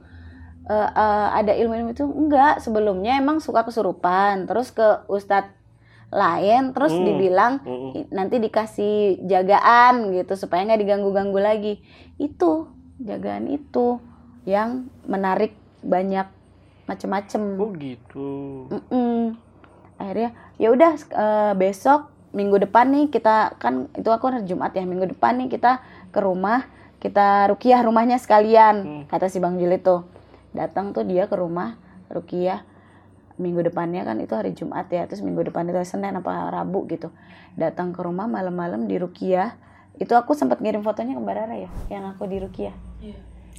Eh, 0.67 0.89
eh, 0.91 1.27
ada 1.35 1.51
ilmu-ilmu 1.55 1.91
itu? 1.95 2.03
Enggak. 2.07 2.59
Sebelumnya 2.63 3.19
emang 3.19 3.39
suka 3.39 3.63
kesurupan 3.63 4.47
terus 4.47 4.71
ke 4.71 5.03
ustadz 5.07 5.51
lain 6.11 6.75
terus 6.75 6.91
Hmm. 6.91 7.05
dibilang. 7.07 7.53
"I- 7.95 8.07
nanti 8.11 8.39
dikasih 8.39 9.23
jagaan 9.23 10.11
gitu 10.11 10.35
supaya 10.35 10.67
nggak 10.67 10.81
diganggu-ganggu 10.83 11.39
lagi. 11.39 11.73
Itu 12.19 12.71
jagaan 12.99 13.47
itu 13.47 13.99
yang 14.43 14.91
menarik 15.07 15.55
banyak 15.81 16.27
macem-macem. 16.87 17.55
Oh 17.55 17.71
gitu. 17.79 18.29
Mm-mm. 18.67 19.39
Akhirnya 20.01 20.29
ya 20.57 20.69
udah 20.69 20.91
eh, 20.97 21.53
besok 21.55 22.09
minggu 22.31 22.57
depan 22.59 22.89
nih 22.89 23.05
kita 23.07 23.55
kan 23.55 23.91
itu 23.91 24.07
aku 24.07 24.25
hari 24.25 24.43
Jumat 24.43 24.71
ya 24.71 24.81
minggu 24.81 25.05
depan 25.09 25.37
nih 25.37 25.47
kita 25.47 25.79
ke 26.09 26.19
rumah 26.19 26.65
kita 26.97 27.45
rukiah 27.47 27.81
rumahnya 27.81 28.17
sekalian 28.17 28.75
Hmm. 28.81 29.03
kata 29.05 29.27
si 29.27 29.37
Bang 29.37 29.55
Jul 29.55 29.71
itu 29.71 30.01
datang 30.51 30.91
tuh 30.91 31.03
dia 31.03 31.25
ke 31.25 31.35
rumah 31.35 31.75
rukiah 32.07 32.63
minggu 33.35 33.63
depannya 33.63 34.01
kan 34.01 34.17
itu 34.17 34.31
hari 34.31 34.51
Jumat 34.51 34.85
ya 34.87 35.05
terus 35.05 35.19
minggu 35.19 35.41
depan 35.43 35.65
itu 35.65 35.75
hari 35.75 35.87
Senin 35.87 36.13
apa 36.13 36.51
Rabu 36.51 36.85
gitu 36.85 37.09
datang 37.53 37.89
ke 37.89 37.99
rumah 37.99 38.25
malam-malam 38.25 38.85
di 38.85 38.95
rukiah 38.95 39.55
itu 39.95 40.11
aku 40.11 40.31
sempat 40.31 40.59
ngirim 40.59 40.81
fotonya 40.81 41.13
ke 41.13 41.21
Mbak 41.21 41.35
Rara 41.35 41.55
ya 41.57 41.69
yang 41.89 42.05
aku 42.07 42.25
di 42.25 42.37
rukiah 42.37 42.73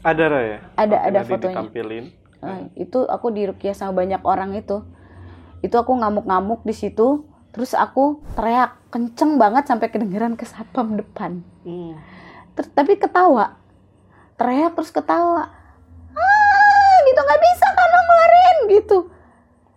Ada 0.03 0.25
Ra, 0.27 0.41
ya? 0.41 0.59
Ada- 0.75 0.99
Oke, 0.99 1.09
ada 1.09 1.21
fotonya. 1.23 1.55
Ditampilin. 1.55 2.05
Nah, 2.43 2.67
itu 2.75 3.07
aku 3.07 3.31
dirukiah 3.31 3.71
sama 3.71 4.03
banyak 4.03 4.19
orang 4.27 4.51
itu. 4.53 4.83
Itu 5.63 5.79
aku 5.79 5.95
ngamuk-ngamuk 5.95 6.67
di 6.67 6.75
situ, 6.75 7.25
terus 7.55 7.73
aku 7.73 8.21
teriak 8.35 8.83
kenceng 8.91 9.39
banget 9.39 9.71
sampai 9.71 9.89
kedengeran 9.89 10.35
ke 10.35 10.45
satpam 10.45 10.99
depan. 10.99 11.41
Hmm. 11.63 11.97
Ter- 12.59 12.75
tapi 12.75 12.99
ketawa. 12.99 13.57
Teriak 14.37 14.75
terus 14.75 14.91
ketawa. 14.91 15.49
Ah, 16.13 16.95
gitu 17.07 17.21
nggak 17.23 17.41
bisa 17.41 17.67
kan 17.73 17.89
ngeluarin 17.89 18.59
gitu. 18.69 18.99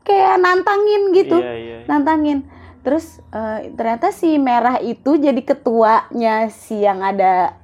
Kayak 0.02 0.36
nantangin 0.42 1.02
gitu. 1.14 1.38
Iya 1.40 1.56
iya. 1.56 1.78
Nantangin. 1.86 2.40
Terus 2.82 3.22
eh, 3.34 3.74
ternyata 3.74 4.10
si 4.10 4.38
merah 4.38 4.78
itu 4.82 5.18
jadi 5.18 5.42
ketuanya 5.42 6.50
si 6.50 6.82
yang 6.82 7.02
ada 7.02 7.58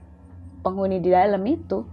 penghuni 0.61 1.01
di 1.01 1.09
dalam 1.09 1.41
itu. 1.45 1.85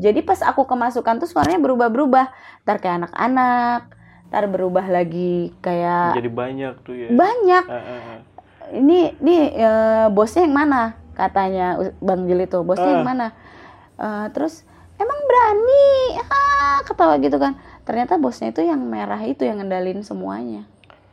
Jadi 0.00 0.24
pas 0.24 0.40
aku 0.40 0.64
kemasukan 0.64 1.20
tuh 1.20 1.28
suaranya 1.28 1.60
berubah-berubah. 1.60 2.32
Ntar 2.64 2.76
kayak 2.80 2.96
anak-anak, 3.04 3.99
ntar 4.30 4.46
berubah 4.46 4.86
lagi 4.86 5.50
kayak 5.58 6.14
Jadi 6.14 6.30
banyak 6.30 6.74
tuh 6.80 6.94
ya. 6.94 7.08
banyak. 7.10 7.64
Ah, 7.66 7.76
ah, 7.76 8.00
ah. 8.08 8.18
Ini 8.70 9.18
nih 9.18 9.42
eh, 9.52 10.06
bosnya 10.08 10.42
yang 10.42 10.54
mana? 10.56 10.82
Katanya 11.12 11.66
Bang 11.98 12.24
Jil 12.24 12.38
itu, 12.40 12.58
bosnya 12.60 12.86
yang 12.88 13.02
Ah. 13.02 13.08
mana? 13.08 13.26
Eh, 13.96 14.26
terus 14.30 14.62
emang 14.94 15.18
berani? 15.20 15.86
Ah, 16.24 16.78
ketawa 16.82 17.18
gitu 17.18 17.36
kan. 17.36 17.58
Ternyata 17.82 18.16
bosnya 18.16 18.48
itu 18.48 18.62
yang 18.62 18.78
merah 18.80 19.18
itu 19.20 19.42
yang 19.42 19.58
ngendalin 19.58 20.00
semuanya. 20.00 20.62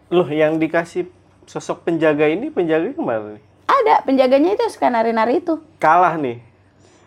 Loh, 0.07 0.27
yang 0.27 0.55
dikasih 0.55 1.09
sosok 1.43 1.83
penjaga 1.83 2.25
ini 2.25 2.47
penjaga 2.47 2.93
ke 2.93 3.01
mana 3.01 3.33
nih? 3.33 3.43
Ada 3.65 3.93
penjaganya 4.03 4.53
itu 4.53 4.61
yang 4.61 4.71
suka 4.71 4.87
nari-nari 4.87 5.39
itu 5.39 5.57
Kalah 5.77 6.13
nih. 6.15 6.37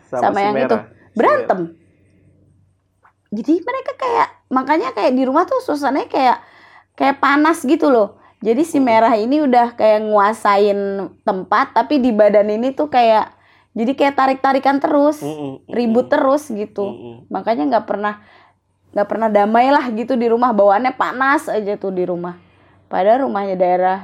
sama, 0.08 0.34
si 0.34 0.42
yang 0.42 0.58
itu 0.58 0.66
merah. 0.66 0.84
berantem. 1.14 1.60
Jadi 3.30 3.52
mereka 3.62 3.92
kayak 3.94 4.28
makanya 4.50 4.90
kayak 4.92 5.14
di 5.14 5.22
rumah 5.24 5.46
tuh 5.46 5.62
suasananya 5.62 6.10
kayak 6.10 6.38
kayak 6.98 7.16
panas 7.22 7.62
gitu 7.64 7.88
loh. 7.88 8.18
Jadi 8.40 8.64
si 8.64 8.80
merah 8.80 9.12
ini 9.16 9.44
udah 9.44 9.76
kayak 9.76 10.00
nguasain 10.04 11.12
tempat 11.24 11.76
tapi 11.76 12.00
di 12.00 12.10
badan 12.10 12.48
ini 12.48 12.72
tuh 12.72 12.88
kayak 12.88 13.36
jadi 13.70 13.92
kayak 13.94 14.14
tarik-tarikan 14.18 14.82
terus, 14.82 15.22
Mm-mm, 15.22 15.62
mm-mm, 15.62 15.70
ribut 15.70 16.10
terus 16.10 16.50
gitu. 16.50 16.90
Makanya 17.30 17.70
nggak 17.70 17.86
pernah 17.86 18.18
nggak 18.90 19.06
pernah 19.06 19.28
damai 19.30 19.70
lah 19.70 19.86
gitu 19.94 20.18
di 20.18 20.26
rumah 20.26 20.50
bawaannya 20.50 20.98
panas 20.98 21.46
aja 21.46 21.78
tuh 21.78 21.94
di 21.94 22.02
rumah. 22.02 22.34
Padahal 22.90 23.30
rumahnya 23.30 23.54
daerah 23.54 23.98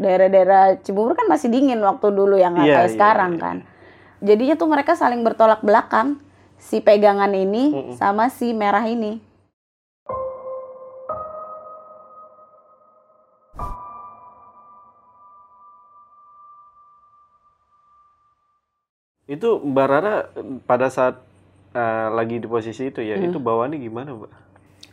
daerah-daerah 0.00 0.80
Cibubur 0.80 1.12
kan 1.12 1.28
masih 1.28 1.52
dingin 1.52 1.76
waktu 1.84 2.08
dulu 2.08 2.40
yang 2.40 2.56
nggak 2.56 2.68
Iya, 2.72 2.76
kayak 2.80 2.88
iya, 2.88 2.94
sekarang 2.96 3.32
iya. 3.36 3.42
kan. 3.44 3.56
Jadinya 4.24 4.54
tuh 4.56 4.68
mereka 4.72 4.92
saling 4.96 5.20
bertolak 5.20 5.60
belakang 5.60 6.16
si 6.56 6.80
pegangan 6.80 7.32
ini 7.36 7.92
sama 8.00 8.32
si 8.32 8.56
merah 8.56 8.84
ini. 8.88 9.20
Itu 19.30 19.62
Mbak 19.62 19.86
Rara 19.86 20.14
pada 20.66 20.90
saat 20.90 21.22
eh, 21.70 22.08
lagi 22.10 22.36
di 22.36 22.50
posisi 22.50 22.90
itu 22.90 22.98
ya, 22.98 23.14
Hmm. 23.14 23.30
itu 23.30 23.38
bawaannya 23.38 23.78
gimana, 23.78 24.10
Mbak? 24.10 24.32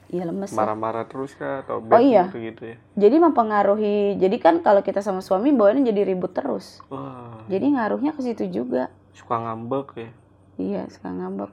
Iya 0.07 0.23
lemes. 0.23 0.53
ya. 0.53 0.55
Marah-marah 0.55 1.03
terus 1.03 1.33
kah 1.33 1.65
atau 1.65 1.81
Oh, 1.81 1.97
iya. 1.99 2.29
gitu, 2.29 2.37
gitu 2.39 2.61
ya? 2.63 2.75
Jadi 2.95 3.15
mempengaruhi. 3.17 4.15
Jadi 4.15 4.37
kan 4.37 4.61
kalau 4.61 4.79
kita 4.79 5.01
sama 5.01 5.19
suami 5.19 5.51
bawaannya 5.51 5.83
jadi 5.83 6.05
ribut 6.05 6.31
terus. 6.31 6.79
Wah, 6.87 7.43
Jadi 7.49 7.75
ngaruhnya 7.75 8.13
ke 8.13 8.21
situ 8.21 8.45
juga. 8.47 8.93
suka 9.11 9.33
ngambek 9.35 9.87
ya. 9.97 10.09
Iya, 10.55 10.81
suka 10.87 11.09
ngambek. 11.09 11.49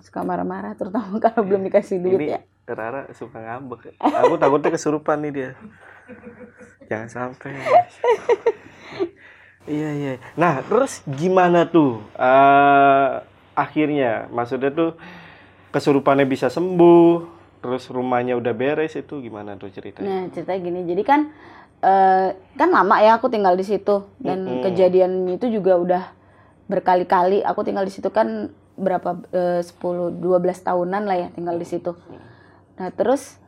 Suka 0.00 0.24
marah-marah 0.24 0.72
terutama 0.72 1.20
kalau 1.22 1.44
belum 1.44 1.60
dikasih 1.62 2.00
duit 2.00 2.16
Ini 2.18 2.26
ya. 2.32 2.40
Rara 2.66 3.04
suka 3.12 3.36
ngambek. 3.38 3.80
ya. 3.84 3.92
Aku 4.24 4.40
takutnya 4.40 4.72
kesurupan 4.72 5.20
nih 5.20 5.30
dia. 5.30 5.50
Jangan 6.88 7.08
sampai. 7.12 7.52
iya 9.68 9.90
iya. 9.94 10.12
Nah 10.34 10.64
terus 10.64 11.04
gimana 11.04 11.68
tuh 11.68 12.00
eh 12.16 13.22
akhirnya? 13.52 14.26
Maksudnya 14.32 14.70
tuh 14.72 14.90
kesurupannya 15.68 16.24
bisa 16.24 16.48
sembuh, 16.48 17.26
terus 17.60 17.90
rumahnya 17.92 18.38
udah 18.38 18.54
beres 18.56 18.96
itu 18.96 19.20
gimana 19.20 19.58
tuh 19.60 19.68
ceritanya? 19.68 20.08
Nah, 20.08 20.22
ceritanya 20.32 20.60
gini. 20.64 20.80
Jadi 20.88 21.02
kan 21.04 21.20
eh 21.78 22.34
kan 22.58 22.68
lama 22.74 22.98
ya 22.98 23.20
aku 23.20 23.30
tinggal 23.30 23.54
di 23.54 23.62
situ 23.62 24.02
dan 24.18 24.42
Mm-mm. 24.42 24.62
kejadian 24.66 25.30
itu 25.30 25.46
juga 25.46 25.78
udah 25.78 26.04
berkali-kali 26.66 27.46
aku 27.46 27.62
tinggal 27.62 27.86
di 27.86 27.94
situ 27.94 28.10
kan 28.10 28.50
berapa 28.74 29.22
eh, 29.30 29.62
10 29.62 30.18
12 30.18 30.66
tahunan 30.66 31.02
lah 31.06 31.16
ya 31.16 31.28
tinggal 31.34 31.54
di 31.58 31.66
situ. 31.66 31.94
Nah, 32.78 32.90
terus 32.94 33.38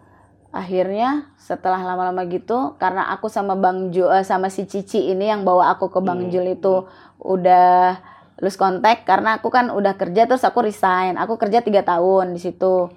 akhirnya 0.51 1.31
setelah 1.39 1.79
lama-lama 1.79 2.27
gitu 2.27 2.75
karena 2.83 3.07
aku 3.15 3.31
sama 3.31 3.55
Bang 3.55 3.95
Jo 3.95 4.11
eh, 4.11 4.27
sama 4.27 4.51
si 4.51 4.67
Cici 4.67 5.11
ini 5.11 5.31
yang 5.31 5.47
bawa 5.47 5.71
aku 5.75 5.91
ke 5.95 6.03
Bang 6.03 6.27
Hmm. 6.27 6.31
Jul 6.31 6.59
itu 6.59 6.91
udah 7.23 8.03
lose 8.43 8.59
kontak 8.59 9.07
karena 9.07 9.39
aku 9.39 9.53
kan 9.53 9.71
udah 9.71 9.95
kerja 9.95 10.27
terus 10.27 10.43
aku 10.43 10.67
resign. 10.67 11.21
Aku 11.21 11.39
kerja 11.39 11.63
tiga 11.63 11.87
tahun 11.87 12.35
di 12.35 12.41
situ 12.43 12.91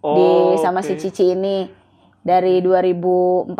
di 0.00 0.28
sama 0.64 0.80
si 0.80 0.94
Oh, 0.94 0.96
oke. 0.96 1.02
Cici 1.04 1.36
ini 1.36 1.68
dari 2.24 2.64
2014 2.64 3.52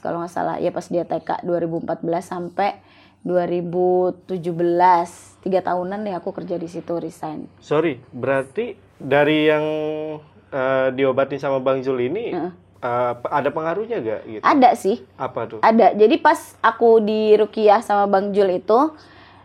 kalau 0.00 0.24
nggak 0.24 0.32
salah 0.32 0.56
ya 0.60 0.72
pas 0.72 0.84
dia 0.88 1.04
TK 1.04 1.44
2014 1.44 2.04
sampai 2.20 2.80
2017 3.24 4.40
tiga 5.44 5.60
tahunan 5.64 6.04
deh 6.04 6.14
aku 6.16 6.30
kerja 6.32 6.56
di 6.60 6.68
situ 6.68 6.96
resign 7.00 7.48
Sorry, 7.60 8.00
berarti 8.12 8.76
dari 9.00 9.48
yang 9.48 9.64
eh, 10.50 10.88
diobatin 10.92 11.36
sama 11.36 11.58
Bang 11.58 11.80
Zul 11.80 12.00
ini 12.02 12.30
Heeh. 12.30 12.52
eh, 12.78 13.12
ada 13.24 13.48
pengaruhnya 13.48 13.98
gak 13.98 14.20
gitu? 14.26 14.42
ada 14.42 14.70
sih 14.72 15.02
Apa 15.14 15.46
tuh? 15.46 15.60
ada 15.60 15.92
jadi 15.92 16.16
pas 16.16 16.36
aku 16.58 17.00
di 17.00 17.34
Rukiah 17.34 17.80
sama 17.80 18.06
Bang 18.06 18.30
Jul 18.30 18.50
itu 18.54 18.92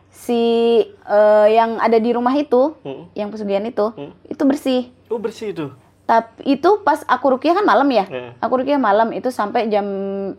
si 0.10 0.42
eh, 0.86 1.48
yang 1.50 1.78
ada 1.78 1.98
di 1.98 2.10
rumah 2.10 2.34
itu 2.34 2.78
Hmm. 2.80 3.10
yang 3.14 3.28
pesugihan 3.28 3.64
itu 3.64 3.92
Hmm. 3.92 4.14
itu 4.26 4.44
bersih 4.44 4.82
Oh 5.08 5.18
bersih 5.18 5.52
itu. 5.52 5.68
tapi 6.04 6.44
itu 6.50 6.70
pas 6.80 7.00
aku 7.06 7.34
Rukiah 7.34 7.54
kan 7.54 7.64
malam 7.64 7.88
ya 7.88 8.06
Heeh. 8.06 8.32
aku 8.38 8.54
Rukiah 8.58 8.78
malam 8.78 9.12
itu 9.12 9.30
sampai 9.30 9.68
jam 9.68 9.86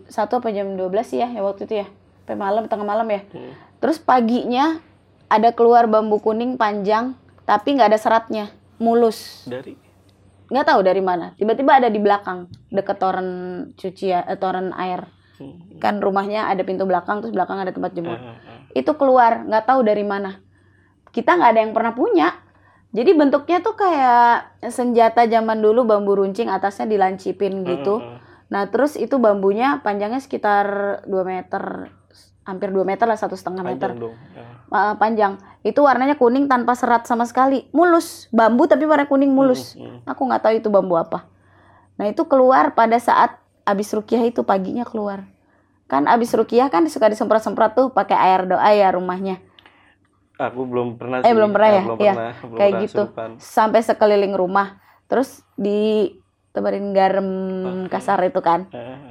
1 0.05 0.13
apa 0.35 0.49
jam 0.51 0.73
12 0.73 0.85
sih 1.05 1.19
ya, 1.19 1.27
ya 1.27 1.41
waktu 1.41 1.65
itu 1.65 1.75
ya 1.77 1.87
sampai 2.19 2.37
malam 2.39 2.65
tengah 2.65 2.85
malam 2.85 3.07
ya 3.07 3.23
Hmm. 3.29 3.53
Terus 3.77 3.99
paginya 3.99 4.81
ada 5.27 5.51
keluar 5.51 5.85
bambu 5.85 6.17
kuning 6.17 6.57
panjang 6.57 7.13
tapi 7.45 7.77
nggak 7.77 7.93
ada 7.93 8.01
seratnya, 8.01 8.49
mulus. 8.79 9.45
Dari 9.45 9.77
Nggak 10.49 10.67
tahu 10.69 10.81
dari 10.85 11.01
mana. 11.01 11.33
Tiba-tiba 11.37 11.81
ada 11.81 11.89
di 11.89 12.01
belakang 12.01 12.49
deket 12.69 12.97
toren 13.01 13.29
cuci 13.77 14.07
ya, 14.13 14.21
eh, 14.27 14.37
toren 14.37 14.73
air. 14.77 15.09
Hmm. 15.41 15.81
Kan 15.83 15.99
rumahnya 15.99 16.47
ada 16.47 16.63
pintu 16.63 16.87
belakang 16.87 17.25
terus 17.25 17.35
belakang 17.35 17.59
ada 17.59 17.73
tempat 17.73 17.93
jemur. 17.97 18.17
Eh, 18.17 18.37
eh. 18.75 18.85
Itu 18.85 18.95
keluar 18.95 19.45
nggak 19.49 19.65
tahu 19.65 19.81
dari 19.83 20.05
mana. 20.05 20.39
Kita 21.11 21.39
nggak 21.39 21.51
ada 21.55 21.61
yang 21.61 21.73
pernah 21.73 21.93
punya. 21.95 22.29
Jadi 22.95 23.11
bentuknya 23.11 23.59
tuh 23.59 23.75
kayak 23.75 24.63
senjata 24.71 25.27
zaman 25.27 25.59
dulu 25.59 25.83
bambu 25.83 26.15
runcing 26.15 26.47
atasnya 26.47 26.87
dilancipin 26.87 27.67
gitu. 27.67 27.99
Nah 28.55 28.71
terus 28.71 28.95
itu 28.95 29.19
bambunya 29.19 29.83
panjangnya 29.83 30.23
sekitar 30.23 31.03
2 31.03 31.11
meter, 31.27 31.91
hampir 32.47 32.71
2 32.71 32.87
meter 32.87 33.11
lah 33.11 33.19
satu 33.19 33.35
setengah 33.35 33.67
meter 33.67 33.99
dong. 33.99 34.15
Ya. 34.75 34.91
uh, 34.91 34.95
panjang. 34.99 35.33
Itu 35.63 35.81
warnanya 35.81 36.19
kuning 36.19 36.45
tanpa 36.45 36.75
serat 36.75 37.07
sama 37.07 37.25
sekali, 37.25 37.71
mulus. 37.71 38.27
Bambu 38.29 38.67
tapi 38.67 38.85
warna 38.85 39.07
kuning 39.07 39.31
mulus. 39.31 39.73
Hmm, 39.73 40.03
hmm. 40.03 40.11
Aku 40.11 40.27
nggak 40.27 40.43
tahu 40.43 40.55
itu 40.55 40.69
bambu 40.69 40.99
apa. 40.99 41.25
Nah 41.95 42.11
itu 42.11 42.27
keluar 42.27 42.75
pada 42.75 42.99
saat 42.99 43.39
abis 43.63 43.95
rukiah 43.95 44.21
itu 44.21 44.43
paginya 44.43 44.83
keluar. 44.83 45.25
Kan 45.87 46.05
abis 46.05 46.35
rukiah 46.35 46.69
kan 46.69 46.85
suka 46.91 47.07
disemprot-semprot 47.07 47.73
tuh 47.73 47.87
pakai 47.89 48.19
air 48.19 48.45
doa 48.45 48.67
ya 48.69 48.91
rumahnya. 48.91 49.39
Aku 50.35 50.67
belum 50.67 50.99
pernah 50.99 51.23
Eh, 51.23 51.31
sih. 51.31 51.33
belum 51.33 51.55
pernah 51.55 51.71
ya? 51.71 51.83
belum 51.87 51.97
Iya, 51.97 52.13
pernah, 52.13 52.33
belum 52.35 52.59
kayak 52.59 52.73
pernah 52.73 52.85
gitu. 52.85 53.03
kesurupan. 53.07 53.31
Sampai 53.39 53.81
sekeliling 53.81 54.35
rumah. 54.35 54.69
Terus 55.07 55.47
ditebarin 55.55 56.91
garam 56.91 57.29
kasar 57.87 58.19
itu 58.27 58.43
kan. 58.43 58.67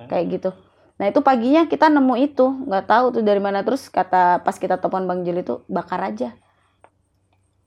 Kayak 0.05 0.25
gitu. 0.29 0.49
Nah 0.93 1.09
itu 1.09 1.19
paginya 1.19 1.65
kita 1.65 1.89
nemu 1.89 2.15
itu, 2.21 2.45
nggak 2.69 2.85
tahu 2.85 3.05
tuh 3.19 3.23
dari 3.25 3.41
mana 3.41 3.65
terus 3.65 3.89
kata 3.89 4.39
pas 4.39 4.55
kita 4.55 4.77
telepon 4.77 5.09
Bang 5.09 5.25
Jil 5.25 5.41
itu 5.41 5.65
bakar 5.65 5.99
aja. 6.05 6.37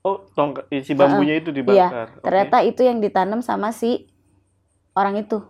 Oh, 0.01 0.23
tongkat 0.31 0.71
isi 0.71 0.95
bambunya 0.95 1.35
itu 1.35 1.51
Iya, 1.51 1.57
dibakar. 1.59 2.07
Oke. 2.15 2.23
ternyata 2.23 2.57
itu 2.63 2.81
yang 2.87 3.03
ditanam 3.03 3.43
sama 3.43 3.75
si 3.75 4.07
orang 4.95 5.19
itu. 5.19 5.43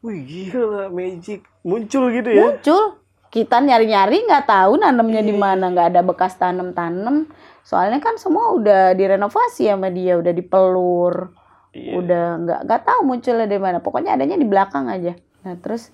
Wih, 0.00 0.22
gila 0.22 0.86
magic. 0.88 1.42
Muncul 1.60 2.14
gitu 2.14 2.30
ya. 2.30 2.40
Muncul, 2.46 3.02
kita 3.28 3.58
nyari-nyari 3.58 4.22
nggak 4.24 4.46
tahu 4.46 4.78
nanamnya 4.78 5.20
di 5.20 5.34
Iya. 5.34 5.42
mana, 5.42 5.64
nggak 5.74 5.88
ada 5.92 6.00
bekas 6.00 6.38
tanam-tanam. 6.38 7.26
Soalnya 7.66 7.98
kan 7.98 8.16
semua 8.16 8.54
udah 8.54 8.94
direnovasi 8.94 9.66
sama 9.66 9.90
dia, 9.90 10.14
udah 10.16 10.30
dipelur, 10.32 11.34
Iya. 11.74 11.92
udah 12.00 12.24
nggak 12.46 12.60
nggak 12.64 12.80
tahu 12.86 13.00
munculnya 13.02 13.50
dari 13.50 13.60
mana. 13.60 13.82
Pokoknya 13.82 14.14
adanya 14.14 14.38
di 14.38 14.46
belakang 14.46 14.86
aja. 14.86 15.18
Nah 15.42 15.54
terus 15.58 15.90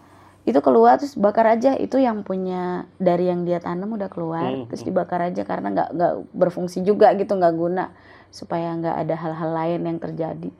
itu 0.46 0.62
keluar 0.62 0.94
terus 0.94 1.18
bakar 1.18 1.42
aja 1.50 1.74
itu 1.74 1.98
yang 1.98 2.22
punya 2.22 2.86
dari 3.02 3.26
yang 3.26 3.42
dia 3.42 3.58
tanam 3.58 3.98
udah 3.98 4.06
keluar 4.06 4.46
Hmm, 4.46 4.70
terus 4.70 4.86
hmm. 4.86 4.88
dibakar 4.94 5.20
aja 5.26 5.42
karena 5.42 5.74
nggak 5.74 5.88
nggak 5.90 6.12
berfungsi 6.30 6.86
juga 6.86 7.10
gitu 7.18 7.34
nggak 7.34 7.54
guna 7.58 7.90
supaya 8.30 8.70
nggak 8.78 8.96
ada 9.02 9.14
hal-hal 9.18 9.50
lain 9.50 9.80
yang 9.82 9.98
terjadi. 9.98 10.50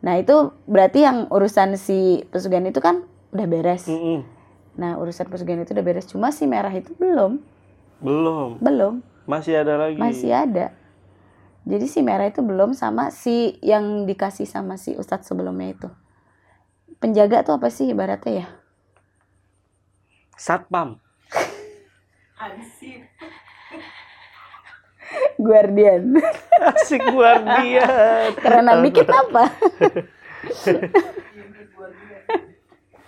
Nah 0.00 0.16
itu 0.16 0.32
berarti 0.64 1.04
yang 1.04 1.28
urusan 1.28 1.76
si 1.76 2.24
pesugihan 2.32 2.64
itu 2.64 2.80
kan 2.80 3.04
udah 3.36 3.46
beres. 3.46 3.84
Mm-mm. 3.84 4.24
Nah 4.80 4.96
urusan 4.96 5.28
pesugihan 5.28 5.60
itu 5.60 5.76
udah 5.76 5.84
beres 5.84 6.08
cuma 6.08 6.32
si 6.32 6.48
merah 6.48 6.72
itu 6.72 6.96
belum 6.96 7.36
Belum. 8.00 8.56
belum 8.62 9.04
Masih 9.28 9.60
ada 9.60 9.76
lagi. 9.76 10.00
masih 10.00 10.32
ada. 10.32 10.72
Jadi 11.68 11.84
si 11.84 12.00
merah 12.00 12.24
itu 12.24 12.40
belum 12.40 12.72
sama 12.72 13.12
si 13.12 13.60
yang 13.60 14.08
dikasih 14.08 14.48
sama 14.48 14.80
si 14.80 14.96
ustadz 14.96 15.28
sebelumnya 15.28 15.76
itu. 15.76 15.88
Penjaga 16.96 17.44
tuh 17.44 17.60
apa 17.60 17.68
sih 17.68 17.92
ibaratnya 17.92 18.32
ya? 18.40 18.46
Satpam. 20.38 21.02
Guardian. 25.36 26.14
Asik 26.60 27.02
guardian. 27.10 28.32
Kerenan 28.36 28.78
dikit 28.80 29.08
apa? 29.08 29.44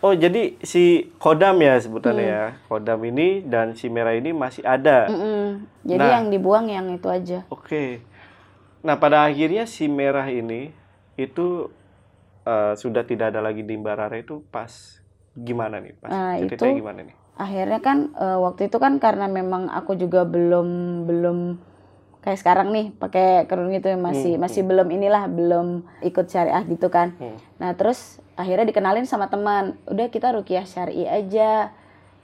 Oh, 0.00 0.16
jadi 0.16 0.56
si 0.64 1.12
Kodam 1.20 1.60
ya 1.60 1.76
sebutannya 1.76 2.24
Hmm. 2.24 2.32
ya. 2.32 2.44
Kodam 2.66 3.04
ini 3.04 3.44
dan 3.44 3.76
si 3.76 3.92
merah 3.92 4.16
ini 4.16 4.32
masih 4.32 4.64
ada. 4.64 5.04
Mm-mm. 5.04 5.68
Jadi 5.84 6.00
Nah. 6.00 6.12
yang 6.16 6.32
dibuang 6.32 6.66
yang 6.66 6.88
itu 6.88 7.04
aja. 7.04 7.44
Oke. 7.52 8.00
Nah, 8.80 8.96
pada 8.96 9.28
akhirnya 9.28 9.68
si 9.68 9.92
merah 9.92 10.24
ini 10.24 10.72
itu 11.14 11.68
eh, 12.40 12.72
sudah 12.72 13.04
tidak 13.04 13.36
ada 13.36 13.44
lagi 13.44 13.60
di 13.60 13.76
Barara 13.76 14.16
itu 14.16 14.40
pas 14.48 14.72
gimana 15.36 15.76
nih? 15.76 15.92
Pas 15.94 16.08
Nah, 16.08 16.32
ceritanya 16.40 16.72
itu- 16.72 16.80
gimana 16.80 17.00
nih? 17.04 17.16
Akhirnya 17.41 17.80
kan 17.80 18.12
eh, 18.12 18.36
waktu 18.36 18.68
itu 18.68 18.76
kan 18.76 19.01
karena 19.01 19.24
memang 19.32 19.72
aku 19.72 19.97
juga 19.97 20.28
belum 20.28 20.68
belum 21.09 21.38
kayak 22.20 22.36
sekarang 22.36 22.68
nih 22.68 22.93
pakai 23.01 23.49
kerudung 23.49 23.72
gitu 23.72 23.97
masih 23.97 24.36
Hmm, 24.36 24.45
masih 24.45 24.61
belum 24.68 24.93
inilah 24.93 25.24
belum 25.24 25.88
ikut 26.05 26.28
syariah 26.28 26.61
gitu 26.68 26.93
kan. 26.93 27.16
Hmm. 27.16 27.41
Nah 27.57 27.72
terus 27.72 28.20
akhirnya 28.36 28.68
dikenalin 28.68 29.09
sama 29.09 29.32
teman, 29.32 29.80
udah 29.88 30.12
kita 30.12 30.36
rukiah 30.36 30.68
syari 30.68 31.09
aja 31.09 31.72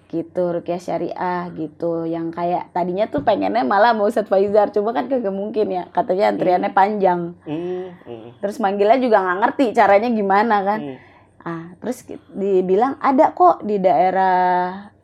gitu 0.06 0.54
rukiah 0.54 0.78
syariah 0.78 1.50
gitu 1.50 2.06
yang 2.06 2.30
kayak 2.30 2.70
tadinya 2.70 3.10
tuh 3.10 3.26
pengennya 3.26 3.66
malah 3.66 3.90
mau 3.90 4.06
Ustadz 4.06 4.30
Faizar 4.30 4.70
cuma 4.70 4.94
kan 4.94 5.10
kagak 5.10 5.34
mungkin 5.34 5.66
ya 5.66 5.90
katanya 5.90 6.30
antriannya 6.30 6.70
panjang 6.70 7.34
Hmm, 7.42 7.90
hmm, 8.06 8.38
terus 8.38 8.62
manggilnya 8.62 9.02
juga 9.02 9.18
nggak 9.18 9.38
ngerti 9.42 9.66
caranya 9.74 10.08
gimana 10.14 10.56
kan 10.62 10.78
hmm. 10.78 10.96
ah 11.42 11.64
terus 11.82 12.06
dibilang 12.30 12.94
ada 13.02 13.34
kok 13.34 13.66
di 13.66 13.82
daerah 13.82 14.94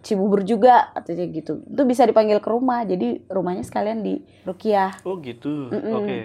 Cibubur 0.00 0.40
juga 0.40 0.88
katanya 0.92 1.28
gitu 1.28 1.60
itu 1.62 1.82
bisa 1.84 2.02
dipanggil 2.02 2.38
ke 2.38 2.46
rumah 2.46 2.82
jadi 2.82 3.20
rumahnya 3.26 3.60
sekalian 3.60 4.00
di 4.00 4.16
rukiah 4.42 4.96
Oh, 5.02 5.16
gitu. 5.16 5.68
Mm-mm. 5.68 5.92
Oke. 5.94 6.18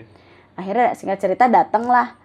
akhirnya 0.53 0.93
singkat 0.93 1.19
cerita 1.19 1.45
datanglah 1.45 2.15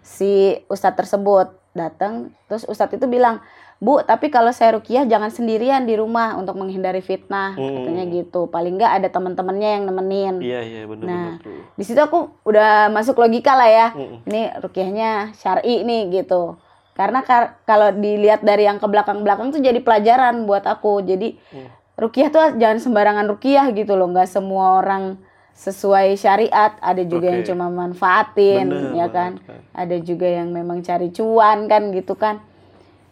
si 0.00 0.30
ustadz 0.66 0.96
tersebut 0.96 1.48
datang 1.72 2.12
terus 2.44 2.62
ustadz 2.62 2.92
itu 2.92 3.06
bilang 3.06 3.40
bu 3.78 4.02
tapi 4.02 4.26
kalau 4.26 4.50
saya 4.50 4.74
rukiah 4.74 5.04
jangan 5.04 5.30
sendirian 5.30 5.82
di 5.82 5.94
rumah 5.94 6.34
untuk 6.34 6.54
menghindari 6.54 6.98
fitnah 6.98 7.54
Hmm. 7.54 7.86
katanya 7.86 8.04
gitu 8.10 8.44
paling 8.46 8.74
nggak 8.74 8.92
ada 8.92 9.08
teman-temannya 9.08 9.70
yang 9.70 9.84
nemenin 9.86 10.34
Iya, 10.38 10.60
iya, 10.60 10.82
benar 10.84 11.06
Nah. 11.06 11.32
di 11.72 11.84
situ 11.86 11.96
aku 11.96 12.42
udah 12.42 12.90
masuk 12.90 13.16
logika 13.16 13.54
lah 13.54 13.70
ya 13.70 13.86
Mm-mm. 13.92 14.26
ini 14.26 14.50
rukiahnya 14.58 15.10
syari 15.32 15.80
nih 15.80 16.20
gitu 16.20 16.58
karena 16.98 17.22
kar- 17.22 17.62
kalau 17.62 17.94
dilihat 17.94 18.42
dari 18.42 18.66
yang 18.66 18.76
ke 18.76 18.84
belakang-belakang 18.84 19.54
tuh 19.54 19.62
jadi 19.62 19.78
pelajaran 19.78 20.42
buat 20.44 20.66
aku. 20.66 20.98
Jadi 21.00 21.38
Hmm. 21.54 21.70
rukiah 21.94 22.26
tuh 22.26 22.58
jangan 22.58 22.82
sembarangan 22.82 23.22
rukiah 23.24 23.70
gitu 23.70 23.94
loh. 23.94 24.10
Nggak 24.10 24.26
semua 24.26 24.82
orang 24.82 25.14
sesuai 25.54 26.18
syariat. 26.18 26.74
Ada 26.78 27.06
juga 27.06 27.30
yang 27.30 27.46
Oke. 27.46 27.50
cuma 27.50 27.70
manfaatin 27.70 28.66
Bener 28.66 28.98
ya 28.98 29.06
kan? 29.08 29.38
kan. 29.38 29.62
ada 29.70 29.96
juga 29.98 30.26
yang 30.26 30.50
memang 30.50 30.82
cari 30.82 31.14
cuan 31.14 31.66
kan 31.66 31.94
gitu 31.94 32.18
kan? 32.18 32.42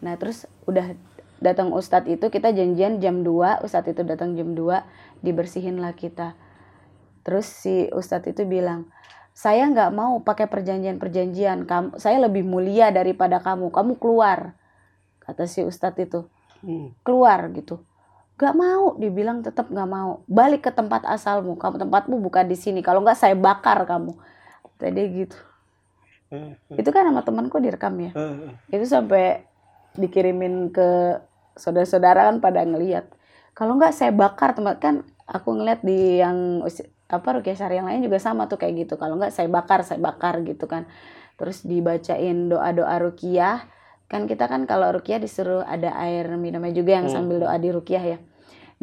Nah 0.03 0.19
terus 0.19 0.43
udah 0.63 0.91
datang 1.39 1.71
ustadz 1.71 2.09
itu 2.09 2.27
kita 2.27 2.51
janjian 2.51 2.99
jam 2.99 3.23
2 3.23 3.63
ustadz 3.63 3.87
itu 3.87 4.03
datang 4.03 4.35
jam 4.35 4.51
2 4.51 4.83
dibersihin 5.19 5.79
lah 5.79 5.95
kita. 5.95 6.35
Terus 7.23 7.47
si 7.47 7.87
ustadz 7.89 8.27
itu 8.27 8.43
bilang 8.43 8.91
saya 9.37 9.69
nggak 9.69 9.93
mau 9.93 10.17
pakai 10.25 10.49
perjanjian-perjanjian. 10.49 11.69
Kamu 11.69 12.01
saya 12.01 12.17
lebih 12.25 12.41
mulia 12.41 12.89
daripada 12.89 13.37
kamu. 13.37 13.69
Kamu 13.69 14.01
keluar 14.01 14.57
kata 15.21 15.45
si 15.45 15.61
ustadz 15.61 16.01
itu. 16.01 16.25
Hmm. 16.65 16.89
keluar 17.05 17.53
gitu. 17.53 17.85
Nggak 18.33 18.55
mau 18.57 18.97
dibilang 18.97 19.45
tetap 19.45 19.69
nggak 19.69 19.85
mau. 19.85 20.25
Balik 20.25 20.65
ke 20.65 20.71
tempat 20.73 21.05
asalmu. 21.05 21.53
Kamu 21.53 21.77
tempatmu 21.77 22.17
bukan 22.17 22.49
di 22.49 22.57
sini. 22.57 22.81
Kalau 22.81 23.05
nggak 23.05 23.13
saya 23.13 23.37
bakar 23.37 23.85
kamu. 23.85 24.17
Tadi 24.81 25.01
gitu. 25.13 25.37
Hmm, 26.33 26.57
itu 26.73 26.89
kan 26.89 27.05
sama 27.05 27.21
temanku 27.21 27.61
direkam 27.61 27.93
ya. 28.01 28.11
Hmm. 28.17 28.57
itu 28.73 28.89
sampai 28.89 29.45
dikirimin 29.95 30.73
ke 30.73 31.21
saudara-saudara 31.53 32.33
kan 32.33 32.41
pada 32.41 32.65
ngeliat. 32.65 33.05
Kalau 33.53 33.77
nggak 33.77 33.93
saya 33.93 34.09
bakar 34.09 34.57
tempat 34.57 34.81
kan 34.81 35.05
aku 35.29 35.61
ngeliat 35.61 35.85
di 35.85 36.25
yang 36.25 36.65
apa 37.07 37.39
rukiah 37.39 37.55
syari 37.55 37.79
yang 37.79 37.87
lain 37.87 38.03
juga 38.03 38.19
sama 38.19 38.51
tuh 38.51 38.59
kayak 38.59 38.87
gitu. 38.87 38.93
Kalau 38.99 39.15
nggak 39.15 39.31
saya 39.31 39.47
bakar 39.47 39.83
saya 39.87 39.99
bakar 39.99 40.43
gitu 40.43 40.67
kan. 40.67 40.87
Terus 41.39 41.63
dibacain 41.63 42.51
doa-doa 42.51 42.95
rukiah. 42.99 43.63
Kan 44.07 44.27
kita 44.27 44.47
kan 44.47 44.63
kalau 44.67 44.91
rukiah 44.91 45.19
disuruh 45.19 45.63
ada 45.63 45.95
air 46.03 46.27
minumnya 46.35 46.71
juga 46.71 46.99
yang 46.99 47.07
Hmm. 47.07 47.15
sambil 47.15 47.43
doa 47.43 47.55
di 47.59 47.69
rukiah 47.71 48.03
ya. 48.03 48.19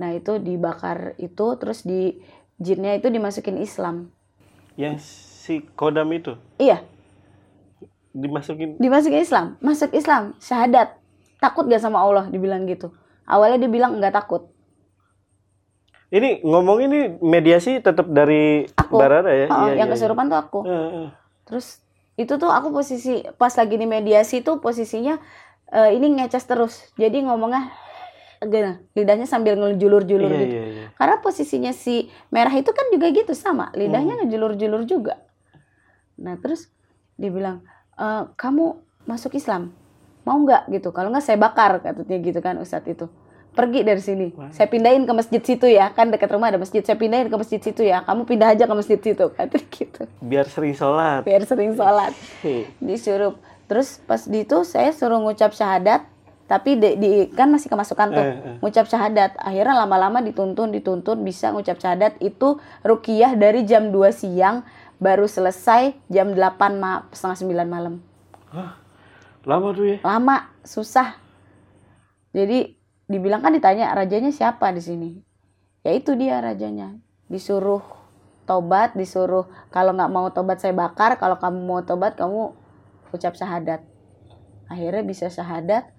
Nah 0.00 0.12
itu 0.16 0.40
dibakar 0.40 1.16
itu 1.20 1.46
terus 1.60 1.84
di 1.84 2.18
jinnya 2.56 2.96
itu 2.96 3.12
dimasukin 3.12 3.60
Islam. 3.60 4.12
Yang 4.74 5.04
si 5.44 5.54
Kodam 5.76 6.08
itu? 6.12 6.34
Iya. 6.56 6.82
Dimasukin? 8.14 8.78
Dimasukin 8.78 9.20
Islam. 9.20 9.46
Masuk 9.58 9.90
Islam 9.90 10.38
syahadat. 10.38 10.96
Takut 11.42 11.66
gak 11.66 11.82
sama 11.82 12.00
Allah 12.00 12.30
dibilang 12.30 12.64
gitu. 12.64 12.94
Awalnya 13.26 13.66
dia 13.66 13.70
bilang 13.72 13.98
nggak 13.98 14.14
takut 14.14 14.53
ini 16.10 16.40
ngomong 16.40 16.78
ini 16.82 16.98
mediasi 17.18 17.78
tetap 17.78 18.04
dari 18.06 18.68
Aku. 18.74 18.96
Barara 18.96 19.30
ya? 19.30 19.46
Oh, 19.48 19.66
Iya, 19.66 19.80
yang 19.80 19.88
iya, 19.88 19.92
kesurupan 19.92 20.26
tuh 20.26 20.38
aku 20.38 20.60
iya. 20.62 20.74
Eh, 20.74 20.90
eh. 20.98 21.08
terus 21.44 21.66
itu 22.14 22.34
tuh 22.34 22.46
aku 22.46 22.70
posisi 22.70 23.20
pas 23.34 23.50
lagi 23.50 23.74
di 23.74 23.84
mediasi 23.84 24.40
tuh 24.40 24.58
posisinya 24.58 25.18
eh, 25.68 25.90
ini 25.92 26.14
ngeces 26.14 26.44
terus 26.44 26.74
jadi 26.94 27.22
ngomongnya 27.22 27.72
gini 28.40 28.76
lidahnya 28.92 29.24
sambil 29.24 29.56
ngejulur-julur 29.56 30.28
Iya, 30.28 30.40
gitu 30.40 30.54
iya, 30.54 30.64
iya. 30.68 30.86
karena 30.94 31.16
posisinya 31.18 31.72
si 31.72 32.12
merah 32.28 32.52
itu 32.52 32.68
kan 32.70 32.92
juga 32.92 33.08
gitu 33.08 33.32
sama 33.32 33.72
lidahnya 33.72 34.14
Hmm. 34.14 34.28
ngejulur-julur 34.28 34.84
juga 34.84 35.16
nah 36.14 36.36
terus 36.36 36.68
dibilang 37.16 37.64
"Eh, 37.96 38.22
kamu 38.36 38.76
masuk 39.04 39.32
Islam 39.34 39.72
mau 40.22 40.36
nggak 40.36 40.68
gitu 40.70 40.92
kalau 40.92 41.08
nggak 41.08 41.24
saya 41.24 41.36
bakar 41.36 41.80
katanya 41.80 42.16
gitu 42.20 42.38
kan 42.38 42.56
ustadz 42.56 42.84
itu 42.86 43.06
pergi 43.54 43.80
dari 43.80 44.02
sini. 44.02 44.26
Saya 44.50 44.66
pindahin 44.66 45.06
ke 45.06 45.12
masjid 45.14 45.38
situ 45.38 45.64
ya, 45.64 45.88
kan 45.88 46.10
dekat 46.10 46.26
rumah 46.28 46.50
ada 46.50 46.58
masjid. 46.58 46.82
Saya 46.82 46.98
pindahin 46.98 47.30
ke 47.30 47.36
masjid 47.38 47.62
situ 47.62 47.80
ya. 47.80 48.02
Kamu 48.02 48.26
pindah 48.26 48.50
aja 48.50 48.66
ke 48.66 48.74
masjid 48.74 48.98
situ, 48.98 49.24
kata 49.30 49.56
gitu. 49.72 50.04
Biar 50.18 50.44
sering 50.44 50.74
sholat. 50.74 51.22
Biar 51.22 51.42
sering 51.42 51.72
sholat. 51.72 52.10
Disuruh. 52.78 53.38
Terus 53.64 54.02
pas 54.02 54.20
di 54.20 54.42
itu 54.42 54.60
saya 54.62 54.90
suruh 54.90 55.16
ngucap 55.16 55.54
syahadat, 55.54 56.04
tapi 56.44 56.76
di, 56.76 56.98
di- 56.98 57.30
kan 57.32 57.48
masih 57.48 57.72
kemasukan 57.72 58.06
tuh 58.10 58.20
Eh, 58.20 58.34
eh. 58.34 58.56
ngucap 58.60 58.84
syahadat. 58.84 59.32
Akhirnya 59.38 59.72
lama-lama 59.78 60.20
dituntun, 60.20 60.68
dituntun 60.68 61.22
bisa 61.22 61.48
ngucap 61.48 61.78
syahadat 61.78 62.18
itu 62.18 62.60
rukiah 62.82 63.32
dari 63.32 63.64
jam 63.64 63.88
2 63.88 64.12
siang 64.12 64.66
baru 64.98 65.24
selesai 65.24 65.96
jam 66.06 66.34
8 66.34 66.42
ma 66.76 67.06
setengah 67.08 67.64
9 67.64 67.64
malam. 67.66 67.94
Lama 69.44 69.68
tuh 69.72 69.84
ya. 69.84 69.96
lama 70.00 70.48
susah 70.60 71.20
jadi 72.30 72.73
dibilang 73.06 73.44
kan 73.44 73.52
ditanya 73.52 73.92
rajanya 73.92 74.32
siapa 74.32 74.72
di 74.72 74.80
sini? 74.80 75.10
Ya 75.84 75.92
itu 75.92 76.16
dia 76.16 76.40
rajanya. 76.40 76.96
Disuruh 77.28 77.84
tobat 78.44 78.92
disuruh 78.92 79.48
kalau 79.68 79.92
nggak 79.92 80.12
mau 80.12 80.28
tobat 80.32 80.60
saya 80.60 80.72
bakar. 80.72 81.20
Kalau 81.20 81.36
kamu 81.36 81.58
mau 81.60 81.80
tobat 81.84 82.16
kamu 82.16 82.52
ucap 83.12 83.36
syahadat. 83.36 83.84
Akhirnya 84.66 85.04
bisa 85.04 85.28
syahadat. 85.28 85.92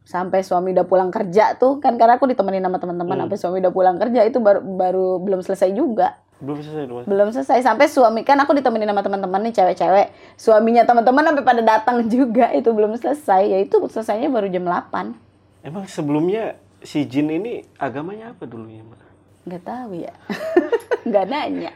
Sampai 0.00 0.40
suami 0.40 0.72
udah 0.72 0.88
pulang 0.88 1.12
kerja 1.12 1.54
tuh 1.60 1.78
kan 1.78 1.94
karena 2.00 2.16
aku 2.16 2.24
ditemenin 2.26 2.64
sama 2.64 2.80
teman-teman 2.80 3.14
Hmm. 3.14 3.22
sampai 3.28 3.38
suami 3.38 3.56
udah 3.60 3.70
pulang 3.70 3.96
kerja 4.00 4.20
itu 4.24 4.40
baru 4.40 4.64
baru 4.64 5.06
belum 5.20 5.44
selesai 5.44 5.70
juga. 5.76 6.16
Belum 6.40 6.56
selesai 6.56 6.88
Mas. 6.88 7.04
belum 7.04 7.28
selesai. 7.36 7.58
Sampai 7.60 7.86
suami 7.86 8.24
kan 8.24 8.40
aku 8.40 8.56
ditemenin 8.56 8.88
sama 8.88 9.04
teman-teman 9.04 9.44
nih 9.44 9.52
cewek-cewek. 9.52 10.08
Suaminya 10.40 10.88
teman-teman 10.88 11.20
sampai 11.20 11.44
pada 11.44 11.62
datang 11.62 12.00
juga 12.12 12.48
itu 12.56 12.72
belum 12.72 12.96
selesai. 12.96 13.42
Ya 13.44 13.58
itu 13.60 13.76
selesainya 13.76 14.32
baru 14.32 14.48
jam 14.48 14.64
8 14.64 15.29
Emang 15.60 15.84
sebelumnya 15.84 16.56
si 16.80 17.04
Jin 17.04 17.28
ini 17.28 17.60
agamanya 17.76 18.32
apa 18.32 18.44
dulunya, 18.44 18.80
Mbak? 18.80 19.00
nggak 19.40 19.64
tahu 19.64 19.90
ya 19.98 20.12
nggak 21.08 21.26
nanya 21.26 21.72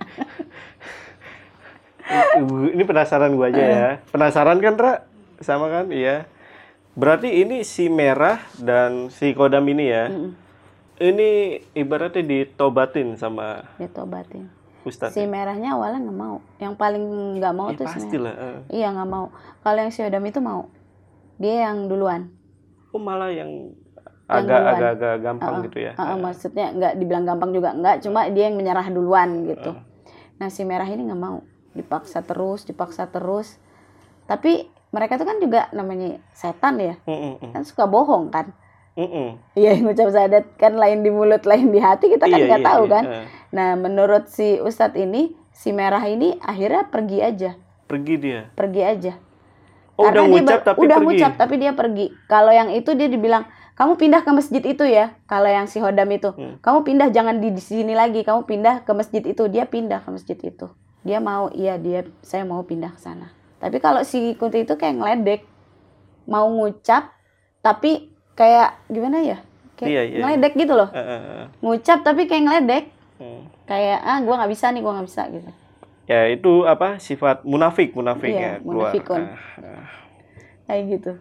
Ibu, 2.37 2.70
ini 2.70 2.82
penasaran 2.82 3.32
gua 3.32 3.49
aja 3.49 3.62
ya. 3.62 3.89
Penasaran 4.07 4.61
kan, 4.61 4.74
Ra? 4.76 4.95
Sama 5.41 5.66
kan? 5.66 5.89
Iya. 5.89 6.28
Berarti 6.93 7.41
ini 7.41 7.64
si 7.64 7.89
merah 7.89 8.39
dan 8.55 9.09
si 9.09 9.32
kodam 9.32 9.64
ini 9.64 9.85
ya. 9.89 10.12
Ini 10.95 11.28
ibaratnya 11.72 12.22
ditobatin 12.22 13.16
sama 13.16 13.66
ditobatin 13.74 14.47
Ustadz. 14.85 15.11
si 15.11 15.24
merahnya 15.24 15.74
awalnya 15.74 15.99
nggak 15.99 16.18
mau 16.20 16.37
yang 16.61 16.76
paling 16.76 17.03
nggak 17.35 17.51
mau 17.53 17.66
Ya, 17.66 17.74
tuh 17.74 17.87
pastilah. 17.89 18.35
eh. 18.37 18.59
iya 18.70 18.93
nggak 18.93 19.09
mau 19.09 19.32
kalau 19.59 19.80
yang 19.80 19.91
si 19.91 20.05
Odam 20.05 20.22
itu 20.22 20.39
mau 20.39 20.68
dia 21.35 21.66
yang 21.66 21.89
duluan 21.89 22.30
Oh, 22.95 23.03
malah 23.03 23.29
yang 23.29 23.75
Yang 24.25 24.41
agak 24.41 24.57
duluan. 24.57 24.73
agak 24.73 24.91
agak 24.95 25.15
gampang 25.21 25.53
Uh-uh. 25.53 25.65
gitu 25.67 25.79
ya. 25.81 25.93
Uh-uh, 25.95 26.17
maksudnya 26.17 26.67
nggak 26.71 26.93
dibilang 26.95 27.25
gampang 27.25 27.51
juga 27.51 27.71
nggak 27.73 27.97
cuma 28.01 28.25
dia 28.27 28.45
yang 28.47 28.57
menyerah 28.57 28.87
duluan 28.89 29.45
gitu 29.45 29.75
nah 30.35 30.49
si 30.49 30.63
merah 30.63 30.85
ini 30.85 31.05
nggak 31.05 31.21
mau 31.21 31.43
dipaksa 31.71 32.19
terus 32.21 32.63
dipaksa 32.63 33.07
terus 33.07 33.55
tapi 34.25 34.67
mereka 34.89 35.15
tuh 35.15 35.23
kan 35.25 35.39
juga 35.39 35.67
namanya 35.71 36.19
setan 36.31 36.75
ya 36.77 36.95
Mm, 37.03 37.13
mm, 37.13 37.35
mm. 37.41 37.51
kan 37.53 37.63
suka 37.63 37.85
bohong 37.85 38.31
kan 38.31 38.51
Mm, 38.95 39.05
mm. 39.05 39.31
Iya 39.55 39.71
ngucap 39.77 40.07
syahadat 40.09 40.55
kan 40.55 40.73
lain 40.73 41.03
di 41.03 41.11
mulut 41.11 41.43
lain 41.43 41.69
di 41.69 41.79
hati 41.79 42.07
kita 42.09 42.25
kan 42.25 42.35
Iya, 42.37 42.47
nggak 42.47 42.63
iya, 42.63 42.69
tahu 42.69 42.83
iya. 42.85 42.93
kan. 42.93 43.05
Eh, 43.05 43.27
Nah 43.51 43.69
menurut 43.75 44.25
si 44.27 44.55
Ustadz 44.57 44.95
ini 44.95 45.35
si 45.51 45.71
merah 45.71 46.03
ini 46.03 46.39
akhirnya 46.39 46.87
pergi 46.89 47.19
aja, 47.19 47.51
Pergi 47.85 48.15
dia. 48.17 48.47
pergi 48.51 48.83
aja. 48.83 49.13
Oh, 49.95 50.05
udah 50.05 50.23
dia 50.23 50.31
ngucap 50.33 50.61
tapi 50.65 50.79
udah 50.81 50.99
pergi. 50.99 51.07
ngucap 51.07 51.33
tapi 51.35 51.55
dia 51.57 51.73
pergi. 51.73 52.07
Kalau 52.27 52.51
yang 52.51 52.69
itu 52.69 52.91
dia 52.93 53.07
dibilang 53.07 53.45
kamu 53.75 53.95
pindah 53.95 54.21
ke 54.23 54.31
masjid 54.31 54.63
itu 54.63 54.85
ya. 54.85 55.15
Kalau 55.25 55.47
yang 55.47 55.67
si 55.67 55.79
Hodam 55.79 56.07
itu, 56.09 56.31
Hmm. 56.31 56.59
kamu 56.59 56.79
pindah 56.83 57.09
jangan 57.11 57.39
di, 57.39 57.51
di 57.51 57.59
sini 57.59 57.91
lagi. 57.91 58.23
Kamu 58.23 58.43
pindah 58.43 58.83
ke 58.83 58.91
masjid 58.91 59.19
itu. 59.21 59.47
Dia 59.47 59.65
pindah 59.65 59.99
ke 59.99 60.11
masjid 60.11 60.35
itu. 60.37 60.67
Dia 61.03 61.19
mau 61.19 61.51
iya 61.51 61.75
dia 61.77 62.03
saya 62.21 62.43
mau 62.43 62.63
pindah 62.63 62.91
ke 62.91 63.01
sana. 63.01 63.31
Tapi 63.59 63.79
kalau 63.79 64.03
si 64.03 64.35
Kunti 64.35 64.63
itu 64.63 64.75
kayak 64.75 64.95
ngeledek, 64.95 65.41
mau 66.25 66.47
ngucap 66.49 67.15
tapi 67.61 68.11
kayak 68.35 68.79
gimana 68.87 69.21
ya? 69.21 69.39
Kayak 69.75 69.91
Iya, 69.91 70.03
iya. 70.05 70.19
ngeledek 70.23 70.53
gitu 70.55 70.73
loh. 70.73 70.89
Eh, 70.91 70.99
eh, 70.99 71.21
eh. 71.43 71.47
Ngucap 71.59 71.99
tapi 72.03 72.23
kayak 72.25 72.43
ngeledek. 72.45 72.85
Hmm. 73.17 73.43
Kayak 73.65 73.99
ah 74.03 74.19
gua 74.21 74.35
nggak 74.39 74.53
bisa 74.53 74.67
nih, 74.69 74.81
gua 74.81 74.93
nggak 74.99 75.07
bisa 75.07 75.23
gitu. 75.31 75.51
Ya 76.05 76.29
itu 76.29 76.69
apa 76.69 77.01
sifat 77.01 77.49
munafik 77.49 77.97
munafik 77.97 78.33
Iya, 78.37 78.41
ya 78.41 78.53
keluar. 78.61 78.93
munafikun. 78.93 79.23
Ah, 79.25 79.41
ah. 79.65 79.87
Kayak 80.69 80.83
gitu. 80.93 81.13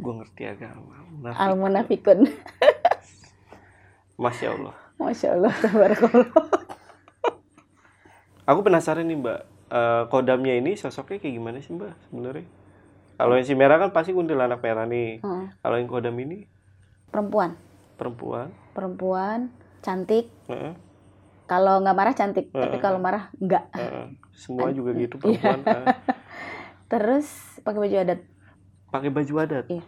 Gue 0.00 0.12
ngerti 0.24 0.42
agama. 0.48 0.94
Munafik. 1.12 1.38
Al 1.38 1.52
munafikun. 1.54 2.18
Masya 4.16 4.46
Allah. 4.56 4.74
Masya 4.96 5.28
Allah, 5.32 5.52
tabarakallah. 5.56 6.28
Aku 8.44 8.60
penasaran 8.60 9.06
nih 9.06 9.16
Mbak, 9.16 9.40
Eh, 9.70 10.02
kodamnya 10.10 10.58
ini 10.58 10.74
sosoknya 10.74 11.22
kayak 11.22 11.34
gimana 11.38 11.62
sih 11.62 11.70
Mbak 11.70 11.94
sebenarnya? 12.10 12.42
Kalau 13.14 13.38
yang 13.38 13.46
si 13.46 13.54
merah 13.54 13.78
kan 13.78 13.94
pasti 13.94 14.10
kuntilanak 14.10 14.58
merah 14.58 14.82
nih. 14.82 15.22
Heeh. 15.22 15.46
Kalau 15.62 15.76
yang 15.78 15.86
kodam 15.86 16.18
ini 16.18 16.50
Perempuan, 17.06 17.54
perempuan. 17.94 18.50
perempuan 18.74 19.54
cantik. 19.78 20.26
Heeh, 20.50 20.74
Kalau 21.50 21.82
nggak 21.82 21.96
marah 21.98 22.14
cantik, 22.14 22.46
tapi 22.54 22.78
Heeh. 22.78 22.78
kalau 22.78 23.02
marah 23.02 23.26
enggak. 23.34 23.66
heeh. 23.74 24.06
Semua 24.30 24.70
juga 24.70 24.94
gitu 24.94 25.18
Iya. 25.26 25.42
perempuan. 25.42 25.58
eh. 25.82 25.86
Terus 26.86 27.26
pakai 27.60 27.80
baju 27.82 27.96
adat. 27.98 28.20
Pakai 28.88 29.10
baju 29.10 29.34
adat. 29.36 29.66
Iya. 29.66 29.82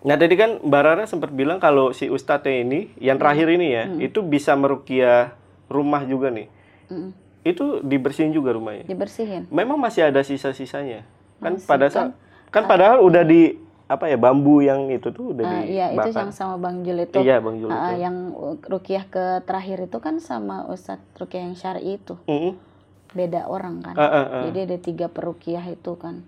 Nah 0.00 0.16
tadi 0.16 0.32
kan 0.32 0.60
Mbak 0.60 0.80
Rara 0.80 1.04
sempat 1.04 1.32
bilang 1.32 1.60
kalau 1.60 1.92
si 1.92 2.08
Ustadznya 2.08 2.60
ini, 2.60 2.80
yang 2.96 3.16
terakhir 3.16 3.48
ini 3.48 3.66
ya, 3.68 3.84
Hmm. 3.84 4.00
itu 4.00 4.20
bisa 4.20 4.52
merukiah 4.52 5.32
rumah 5.68 6.04
juga 6.04 6.28
nih. 6.28 6.48
Mm-mm. 6.88 7.12
Itu 7.40 7.80
dibersihin 7.80 8.32
juga 8.32 8.52
rumahnya. 8.52 8.84
Dibersihin. 8.84 9.48
Memang 9.48 9.80
masih 9.80 10.08
ada 10.08 10.20
sisa-sisanya. 10.20 11.08
Kan 11.40 11.56
Masih, 11.56 11.68
pada 11.68 11.86
saat 11.88 12.12
kan 12.50 12.66
padahal 12.66 13.00
udah 13.00 13.24
di 13.24 13.56
apa 13.90 14.06
ya 14.06 14.14
bambu 14.14 14.62
yang 14.62 14.86
itu 14.86 15.10
tuh 15.10 15.34
udah 15.34 15.42
Ah, 15.42 15.50
dibakar. 15.60 15.66
iya, 15.66 15.86
itu 15.90 16.08
yang 16.14 16.30
sama 16.30 16.54
Bang 16.56 16.86
Jul 16.86 17.02
itu. 17.02 17.18
Iya, 17.18 17.42
Bang 17.42 17.58
Jul 17.58 17.68
itu. 17.68 17.92
yang 17.98 18.16
uh, 18.32 18.54
rukiah 18.62 19.02
ke 19.04 19.42
terakhir 19.42 19.82
itu 19.82 19.98
kan 19.98 20.22
sama 20.22 20.62
Ustadz 20.64 21.02
rukiah 21.18 21.42
yang 21.42 21.58
syari 21.58 21.98
itu. 21.98 22.14
Mm-mm. 22.24 22.54
Beda 23.10 23.50
orang 23.50 23.82
kan. 23.82 23.98
Ah, 23.98 24.06
ah, 24.06 24.26
ah. 24.30 24.42
Jadi 24.46 24.58
ada 24.64 24.78
tiga 24.78 25.06
perukiah 25.06 25.66
itu 25.66 25.98
kan. 25.98 26.22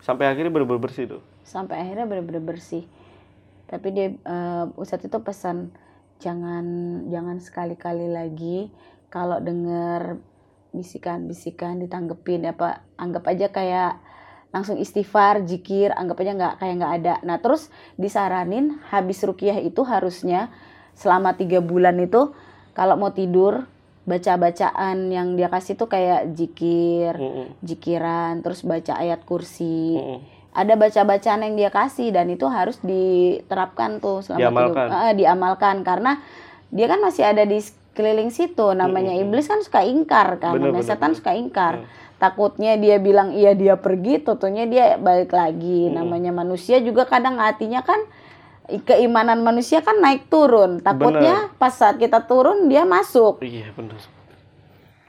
Sampai 0.00 0.24
akhirnya 0.26 0.48
bener-bener 0.48 0.80
bersih 0.80 1.04
tuh. 1.06 1.22
sampai 1.42 1.74
akhirnya 1.76 2.06
benar-benar 2.06 2.42
bersih 2.48 2.86
tapi 3.66 3.90
dia 3.90 4.14
eh, 4.14 4.64
Ustadz 4.74 5.04
itu 5.04 5.18
pesan 5.18 5.74
jangan 6.16 6.64
jangan 7.06 7.36
sekali-kali 7.38 8.06
lagi 8.06 8.70
kalau 9.08 9.36
dengar 9.36 10.22
bisikan-bisikan 10.72 11.78
ditanggepin 11.78 12.42
apa 12.44 12.82
anggap 12.94 13.26
aja 13.26 13.48
kayak 13.48 13.98
langsung 14.52 14.76
istighfar 14.76 15.42
jikir 15.42 15.90
anggap 15.90 16.16
aja 16.18 16.32
nggak 16.32 16.54
kayak 16.58 16.74
nggak 16.76 16.94
ada 16.94 17.14
nah 17.22 17.36
terus 17.36 17.66
disaranin 17.96 18.64
habis 18.86 19.18
rukiah 19.20 19.56
itu 19.56 19.80
harusnya 19.82 20.52
selama 20.92 21.32
tiga 21.32 21.58
bulan 21.58 21.96
itu 21.98 22.36
kalau 22.70 22.94
mau 22.94 23.10
tidur 23.10 23.64
baca 24.02 24.34
bacaan 24.36 25.08
yang 25.08 25.34
dia 25.34 25.46
kasih 25.46 25.72
tuh 25.74 25.86
kayak 25.86 26.32
jikir 26.32 27.14
Mm-mm. 27.14 27.48
jikiran 27.62 28.40
terus 28.40 28.60
baca 28.60 28.92
ayat 28.94 29.22
kursi 29.22 29.94
Mm-mm. 29.94 30.18
ada 30.52 30.74
baca-bacaan 30.74 31.40
yang 31.42 31.54
dia 31.54 31.70
kasih 31.70 32.10
dan 32.10 32.28
itu 32.28 32.44
harus 32.44 32.76
diterapkan 32.82 33.98
tuh 33.98 34.20
selama 34.20 34.40
Diamalkan. 34.42 34.86
tiga- 34.86 35.02
eh, 35.02 35.14
diamalkan 35.16 35.76
karena 35.80 36.12
dia 36.68 36.86
kan 36.86 36.98
masih 36.98 37.24
ada 37.24 37.42
di 37.42 37.56
sekeliling 37.56 38.28
situ 38.28 38.74
namanya 38.74 39.12
Mm-mm. 39.12 39.22
iblis 39.24 39.46
kan 39.46 39.60
suka 39.60 39.80
ingkar 39.82 40.36
kan 40.36 40.52
Bener, 40.52 40.68
namanya 40.68 40.76
bener, 40.78 40.90
setan 40.90 41.08
bener. 41.08 41.18
suka 41.18 41.32
ingkar 41.32 41.74
Mm. 41.78 41.86
Takutnya 42.22 42.78
dia 42.78 43.02
bilang 43.02 43.34
iya 43.34 43.50
dia 43.52 43.74
pergi 43.74 44.22
totonya 44.22 44.64
dia 44.64 44.86
balik 44.94 45.34
lagi 45.34 45.90
Mm-mm. 45.90 45.98
namanya 45.98 46.30
manusia 46.30 46.78
juga 46.78 47.02
kadang 47.02 47.42
hatinya 47.42 47.82
kan 47.82 47.98
keimanan 48.86 49.42
manusia 49.42 49.82
kan 49.82 49.98
naik 49.98 50.30
turun 50.30 50.78
takutnya 50.78 51.50
pas 51.58 51.74
saat 51.74 51.98
kita 51.98 52.22
turun 52.22 52.70
dia 52.70 52.86
masuk 52.86 53.42
Iya 53.42 53.74
bener. 53.74 53.98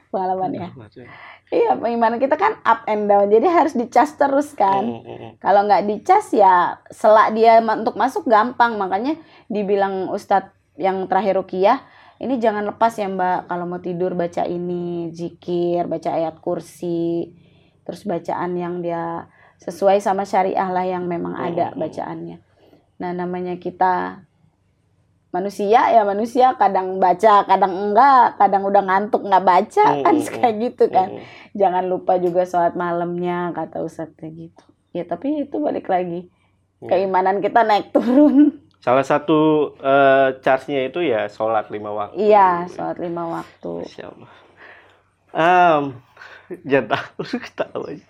pengalaman 0.10 0.52
ya 0.52 0.68
Bener 0.74 0.90
ya. 0.96 1.08
iya 1.50 1.72
keimanan 1.74 2.18
kita 2.18 2.34
kan 2.34 2.58
up 2.62 2.82
and 2.86 3.06
down 3.06 3.30
jadi 3.30 3.46
harus 3.46 3.74
dicas 3.74 4.14
terus 4.14 4.54
kan 4.54 4.82
Mm, 4.84 5.02
mm, 5.02 5.18
mm. 5.22 5.32
Kalau 5.38 5.66
nggak 5.66 5.86
dicas 5.86 6.34
ya 6.34 6.54
selak 6.90 7.34
dia 7.34 7.60
untuk 7.60 7.94
masuk 7.94 8.24
gampang. 8.26 8.74
Makanya 8.74 9.20
dibilang 9.46 10.08
Ustadz 10.08 10.50
yang 10.80 11.04
terakhir 11.06 11.36
Rukiah, 11.36 11.84
ini 12.22 12.38
jangan 12.38 12.66
lepas 12.66 12.94
ya 12.94 13.10
Mbak. 13.10 13.48
Kalau 13.48 13.66
mau 13.66 13.80
tidur 13.80 14.14
baca 14.14 14.44
ini, 14.46 15.10
zikir, 15.10 15.88
baca 15.88 16.14
ayat 16.14 16.38
kursi, 16.38 17.34
terus 17.84 18.04
bacaan 18.04 18.54
yang 18.54 18.82
dia 18.82 19.28
sesuai 19.58 19.98
sama 20.00 20.28
syariah 20.28 20.68
lah 20.68 20.84
yang 20.84 21.08
memang 21.08 21.34
ada 21.34 21.72
Hmm. 21.72 21.80
bacaannya. 21.80 22.38
Nah 23.00 23.12
namanya 23.12 23.56
kita 23.58 24.24
manusia 25.34 25.90
ya 25.90 26.06
manusia 26.06 26.54
kadang 26.56 27.02
baca, 27.02 27.42
kadang 27.44 27.74
enggak, 27.74 28.38
kadang 28.38 28.64
udah 28.70 28.84
ngantuk 28.86 29.26
nggak 29.26 29.42
baca 29.44 29.86
Hmm, 29.90 30.04
kan 30.06 30.16
hmm, 30.16 30.24
hmm. 30.24 30.34
kayak 30.38 30.56
gitu 30.62 30.86
kan 30.88 31.08
Mm, 31.10 31.26
jangan 31.58 31.84
lupa 31.90 32.14
juga 32.22 32.46
sholat 32.46 32.78
malamnya 32.78 33.50
kata 33.52 33.82
Ustadznya 33.82 34.30
gitu 34.30 34.64
ya 34.94 35.04
tapi 35.04 35.42
itu 35.42 35.58
balik 35.58 35.90
lagi 35.90 36.30
keimanan 36.86 37.42
kita 37.42 37.66
naik 37.66 37.90
turun 37.90 38.62
Salah 38.84 39.08
satu 39.08 39.72
eh, 39.80 40.44
charge-nya 40.44 40.92
itu 40.92 41.00
ya 41.00 41.32
sholat 41.32 41.72
lima 41.72 41.96
waktu. 41.96 42.20
Iya, 42.20 42.68
sholat 42.68 43.00
lima 43.00 43.24
waktu. 43.32 43.88
Masya 43.88 44.06
Allah. 44.12 44.32
Um, 45.34 45.84
jangan 46.68 46.92
takut 46.92 47.28
ketawa 47.48 47.88
aja. 47.96 48.08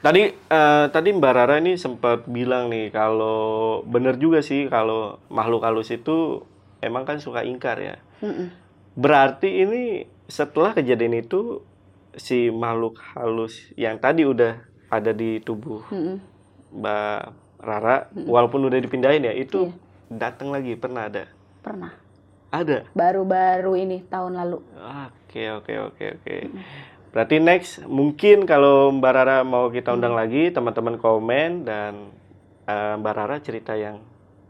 Tadi 0.00 0.32
eh, 0.32 0.86
tadi 0.88 1.08
Mbak 1.12 1.32
Rara 1.36 1.60
ini 1.60 1.76
sempat 1.76 2.24
bilang 2.24 2.72
nih 2.72 2.88
kalau 2.88 3.84
bener 3.84 4.16
juga 4.16 4.40
sih 4.40 4.64
kalau 4.72 5.20
makhluk 5.28 5.60
halus 5.60 5.92
itu 5.92 6.40
emang 6.80 7.04
kan 7.04 7.20
suka 7.20 7.44
ingkar 7.44 7.76
ya. 7.76 8.00
Mm-mm. 8.24 8.48
Berarti 8.96 9.60
ini 9.60 10.08
setelah 10.24 10.72
kejadian 10.72 11.20
itu 11.20 11.60
si 12.16 12.48
makhluk 12.48 12.96
halus 13.12 13.76
yang 13.76 14.00
tadi 14.00 14.24
udah 14.24 14.64
ada 14.88 15.12
di 15.12 15.36
tubuh 15.44 15.84
Mm-mm. 15.92 16.29
Mbak 16.72 17.20
Rara 17.60 17.96
walaupun 18.14 18.64
udah 18.64 18.78
dipindahin 18.78 19.22
ya 19.22 19.32
itu 19.32 19.68
Iya. 19.68 19.76
datang 20.10 20.48
lagi 20.48 20.74
pernah 20.74 21.06
ada. 21.06 21.28
Pernah. 21.60 21.92
Ada. 22.50 22.88
Baru-baru 22.92 23.76
ini 23.76 24.02
tahun 24.04 24.34
lalu. 24.34 24.58
Oke, 24.74 25.46
oke, 25.52 25.72
oke, 25.86 26.04
oke. 26.16 26.36
Berarti 27.10 27.36
next 27.38 27.82
mungkin 27.84 28.42
kalau 28.42 28.90
Mbak 28.92 29.12
Rara 29.12 29.36
mau 29.42 29.66
kita 29.66 29.90
undang 29.90 30.14
lagi, 30.14 30.48
teman-teman 30.48 30.96
komen 30.96 31.62
dan 31.62 32.10
eh, 32.64 32.94
Mbak 32.96 33.12
Rara 33.12 33.36
cerita 33.38 33.74
yang 33.74 34.02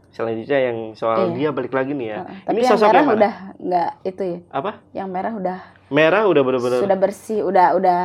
selanjutnya 0.09 0.59
yang 0.61 0.77
soal 0.93 1.29
Iya. 1.29 1.35
dia 1.35 1.49
balik 1.51 1.71
lagi 1.71 1.91
nih 1.91 2.07
ya. 2.07 2.17
Ini 2.21 2.43
Tapi 2.43 2.59
yang 2.59 2.71
sosok 2.71 2.85
merah 2.85 2.95
yang 2.95 3.05
mana? 3.05 3.17
udah 3.17 3.33
nggak 3.59 3.91
itu 4.03 4.23
ya. 4.23 4.37
Apa? 4.49 4.71
Yang 4.91 5.09
merah 5.09 5.33
udah 5.33 5.59
Merah 5.91 6.23
udah 6.23 6.41
bener-bener 6.41 6.79
sudah 6.79 6.97
bersih, 6.97 7.39
udah 7.43 7.67
udah 7.75 8.01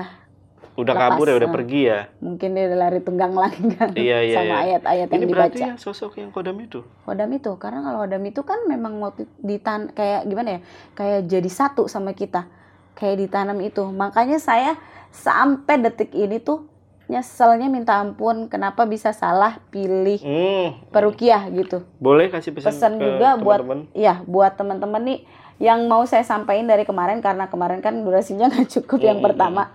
udah 0.76 0.92
lepas, 0.92 1.02
kabur 1.10 1.26
ya, 1.26 1.34
udah 1.34 1.50
pergi 1.50 1.80
ya. 1.82 2.00
mungkin 2.18 2.48
dia 2.52 2.64
udah 2.66 2.78
lari 2.78 3.00
tunggang 3.00 3.32
lagi 3.32 3.60
kan 3.72 3.88
Iya, 3.96 4.18
iya, 4.22 4.36
sama 4.36 4.54
iya. 4.54 4.56
ayat-ayat 4.70 5.08
yang 5.08 5.18
Ini 5.18 5.26
berarti 5.26 5.56
dibaca. 5.56 5.68
yang 5.68 5.78
sosok 5.78 6.12
yang 6.16 6.28
kodam 6.28 6.56
itu. 6.58 6.80
Hodam 7.02 7.30
itu 7.30 7.50
karena 7.56 7.80
kalau 7.80 7.98
hodam 8.00 8.22
itu 8.22 8.40
kan 8.40 8.58
memang 8.64 9.00
waktu 9.00 9.24
ditan 9.38 9.88
kayak 9.90 10.24
gimana 10.24 10.48
ya? 10.48 10.60
Kayak 10.92 11.20
jadi 11.26 11.50
satu 11.50 11.86
sama 11.86 12.12
kita. 12.12 12.44
Kayak 12.92 13.16
ditanam 13.18 13.58
itu. 13.58 13.82
Makanya 13.82 14.36
saya 14.36 14.76
sampai 15.10 15.80
detik 15.80 16.12
ini 16.12 16.36
tuh 16.38 16.68
nyeselnya 17.06 17.68
minta 17.68 17.96
ampun 17.96 18.46
kenapa 18.46 18.82
bisa 18.84 19.12
salah 19.12 19.62
pilih 19.66 20.18
Hmm, 20.18 20.74
perukiah 20.90 21.46
gitu. 21.48 21.86
boleh 21.96 22.26
kasih 22.26 22.50
pesan, 22.50 22.68
Pesan 22.68 22.92
ke 22.94 23.06
juga 23.06 23.38
buat 23.38 23.62
teman-teman? 23.62 23.80
Iya, 23.92 24.14
buat 24.24 24.52
teman-teman 24.52 25.02
nih 25.04 25.18
yang 25.58 25.86
mau 25.86 26.02
saya 26.02 26.20
sampaikan 26.20 26.66
dari 26.66 26.82
kemarin 26.82 27.22
karena 27.22 27.46
kemarin 27.46 27.78
kan 27.78 27.94
durasinya 28.02 28.48
nggak 28.50 28.68
cukup 28.68 28.98
yang 29.00 29.18
Mm, 29.18 29.24
pertama. 29.24 29.70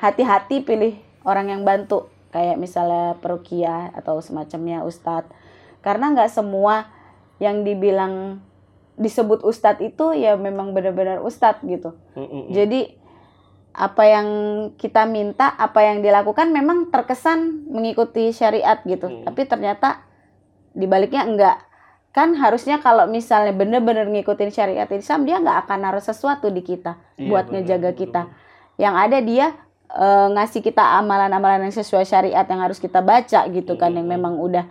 Hati-hati 0.00 0.64
pilih 0.64 0.96
orang 1.28 1.52
yang 1.52 1.62
bantu 1.62 2.08
kayak 2.32 2.56
misalnya 2.56 3.20
perukiah 3.20 3.92
atau 3.92 4.18
semacamnya 4.24 4.82
ustadz. 4.86 5.28
Karena 5.84 6.12
nggak 6.16 6.32
semua 6.32 6.88
yang 7.40 7.62
dibilang 7.66 8.40
disebut 9.00 9.44
ustadz 9.44 9.80
itu 9.80 10.12
ya 10.16 10.36
memang 10.36 10.72
benar-benar 10.72 11.20
ustadz 11.24 11.64
gitu. 11.64 11.96
Hmm, 12.16 12.24
hmm, 12.24 12.42
hmm. 12.48 12.52
Jadi 12.52 12.80
apa 13.70 14.02
yang 14.02 14.28
kita 14.74 15.06
minta, 15.06 15.54
apa 15.54 15.86
yang 15.86 16.02
dilakukan 16.02 16.50
memang 16.50 16.90
terkesan 16.90 17.70
mengikuti 17.70 18.34
syariat 18.34 18.82
gitu. 18.84 19.08
Hmm. 19.08 19.22
Tapi 19.24 19.46
ternyata 19.46 20.04
dibaliknya 20.74 21.24
enggak. 21.26 21.58
Kan 22.10 22.34
harusnya 22.34 22.82
kalau 22.82 23.06
misalnya 23.06 23.54
bener-bener 23.54 24.04
ngikutin 24.10 24.50
syariat 24.50 24.90
Islam 24.90 25.22
dia 25.22 25.38
nggak 25.38 25.66
akan 25.66 25.78
naruh 25.78 26.02
sesuatu 26.02 26.50
di 26.50 26.58
kita 26.66 26.98
Iya, 27.14 27.30
buat 27.30 27.46
benar, 27.46 27.62
ngejaga 27.62 27.90
benar, 27.94 28.00
kita. 28.02 28.22
Yang 28.80 28.94
ada 28.98 29.18
dia 29.22 29.46
eh, 29.92 30.26
ngasih 30.30 30.60
kita 30.60 30.98
amalan-amalan 30.98 31.64
yang 31.64 31.74
sesuai 31.74 32.04
syariat 32.04 32.42
yang 32.42 32.60
harus 32.60 32.76
kita 32.76 33.00
baca 33.00 33.46
gitu 33.48 33.74
kan 33.74 33.90
yang 33.90 34.04
Hmm. 34.04 34.14
memang 34.14 34.34
udah 34.36 34.64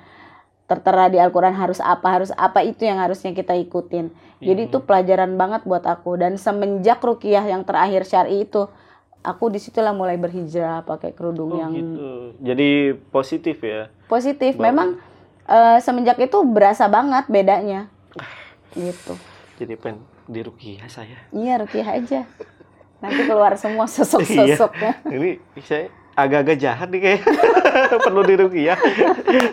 tertera 0.66 1.08
di 1.08 1.18
Al-Quran 1.18 1.52
harus 1.52 1.82
apa 1.82 2.08
harus 2.12 2.30
apa 2.32 2.62
itu 2.62 2.84
yang 2.84 2.98
harusnya 2.98 3.34
kita 3.34 3.58
ikutin. 3.58 4.14
Jadi 4.38 4.62
itu 4.66 4.80
pelajaran 4.80 5.34
banget 5.34 5.66
buat 5.66 5.82
aku 5.82 6.16
dan 6.16 6.38
semenjak 6.38 7.02
rukiah 7.02 7.42
yang 7.42 7.66
terakhir 7.66 8.06
syari 8.06 8.46
itu 8.46 8.70
aku 9.20 9.50
di 9.50 9.58
situlah 9.58 9.92
mulai 9.92 10.16
berhijrah 10.16 10.86
pakai 10.86 11.12
kerudung 11.12 11.52
Oh, 11.52 11.58
yang 11.58 11.74
gitu. 11.74 12.06
Jadi 12.40 12.70
positif 13.10 13.58
ya. 13.60 13.90
positif. 14.06 14.56
Memang 14.56 15.02
eh, 15.44 15.82
semenjak 15.82 16.16
itu 16.18 16.38
berasa 16.46 16.86
banget 16.86 17.26
bedanya. 17.28 17.90
Gitu. 18.72 19.18
Jadi 19.58 19.74
pengen 19.74 20.00
di 20.24 20.40
Rukiah 20.40 20.86
saya. 20.86 21.18
Iya 21.32 21.58
rukiah 21.58 21.90
aja. 21.90 22.30
Nanti 23.00 23.22
keluar 23.24 23.56
semua 23.56 23.88
sosok-sosoknya. 23.88 24.92
Ini 25.08 25.30
saya 25.60 25.88
agak-agak 26.14 26.58
jahat 26.60 26.88
nih 26.90 27.00
kayak 27.00 27.22
perlu 28.06 28.22
di 28.22 28.36
Rukiah. 28.36 28.76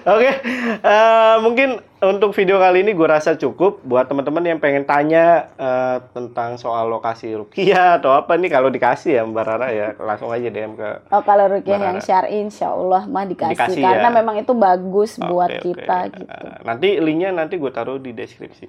Oke, 0.05 0.31
eh, 0.77 1.35
mungkin 1.39 1.79
untuk 1.97 2.35
video 2.35 2.59
kali 2.59 2.83
ini 2.83 2.91
gue 2.91 3.07
rasa 3.07 3.35
cukup 3.35 3.79
buat 3.81 4.05
teman-teman 4.05 4.43
yang 4.45 4.59
pengen 4.59 4.83
tanya 4.83 5.47
eh, 5.55 6.03
tentang 6.11 6.59
soal 6.59 6.91
lokasi 6.91 7.31
Rukiah 7.33 8.03
atau 8.03 8.11
apa 8.11 8.35
nih 8.35 8.51
kalau 8.51 8.67
dikasih 8.67 9.15
ya 9.15 9.23
Mbak 9.23 9.45
Rara 9.47 9.69
ya 9.71 9.95
langsung 9.97 10.27
aja 10.29 10.43
DM 10.43 10.75
ke 10.75 11.07
Oh 11.07 11.23
kalau 11.23 11.47
rukiah 11.49 11.79
yang 11.81 12.03
syar'i 12.03 12.43
insya 12.43 12.67
Allah 12.69 13.07
mah 13.07 13.23
dikasih, 13.25 13.55
Dikasih 13.55 13.81
karena 13.81 14.09
ya. 14.11 14.15
memang 14.17 14.35
itu 14.37 14.51
bagus 14.51 15.23
buat 15.23 15.47
Oke, 15.49 15.59
oke. 15.63 15.67
kita 15.73 15.99
gitu. 16.11 16.27
Eh, 16.27 16.59
Nanti 16.63 16.89
linknya 16.99 17.31
nanti 17.31 17.55
gue 17.57 17.71
taruh 17.71 17.97
di 17.97 18.11
deskripsi. 18.11 18.67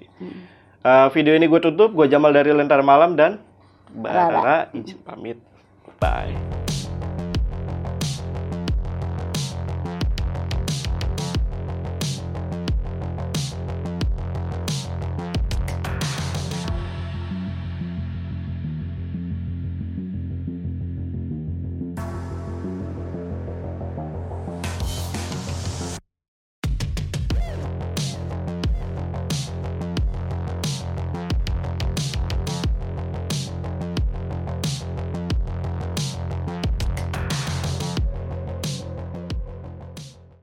Eh, 0.80 1.08
video 1.10 1.34
ini 1.34 1.50
gue 1.50 1.60
tutup. 1.60 1.90
Gue 1.92 2.06
Jamal 2.06 2.30
dari 2.30 2.54
Lentar 2.54 2.80
Malam 2.80 3.18
dan 3.18 3.42
Rara 4.04 4.70
izin 4.74 4.98
pamit. 5.06 5.38
Bye. 6.02 6.67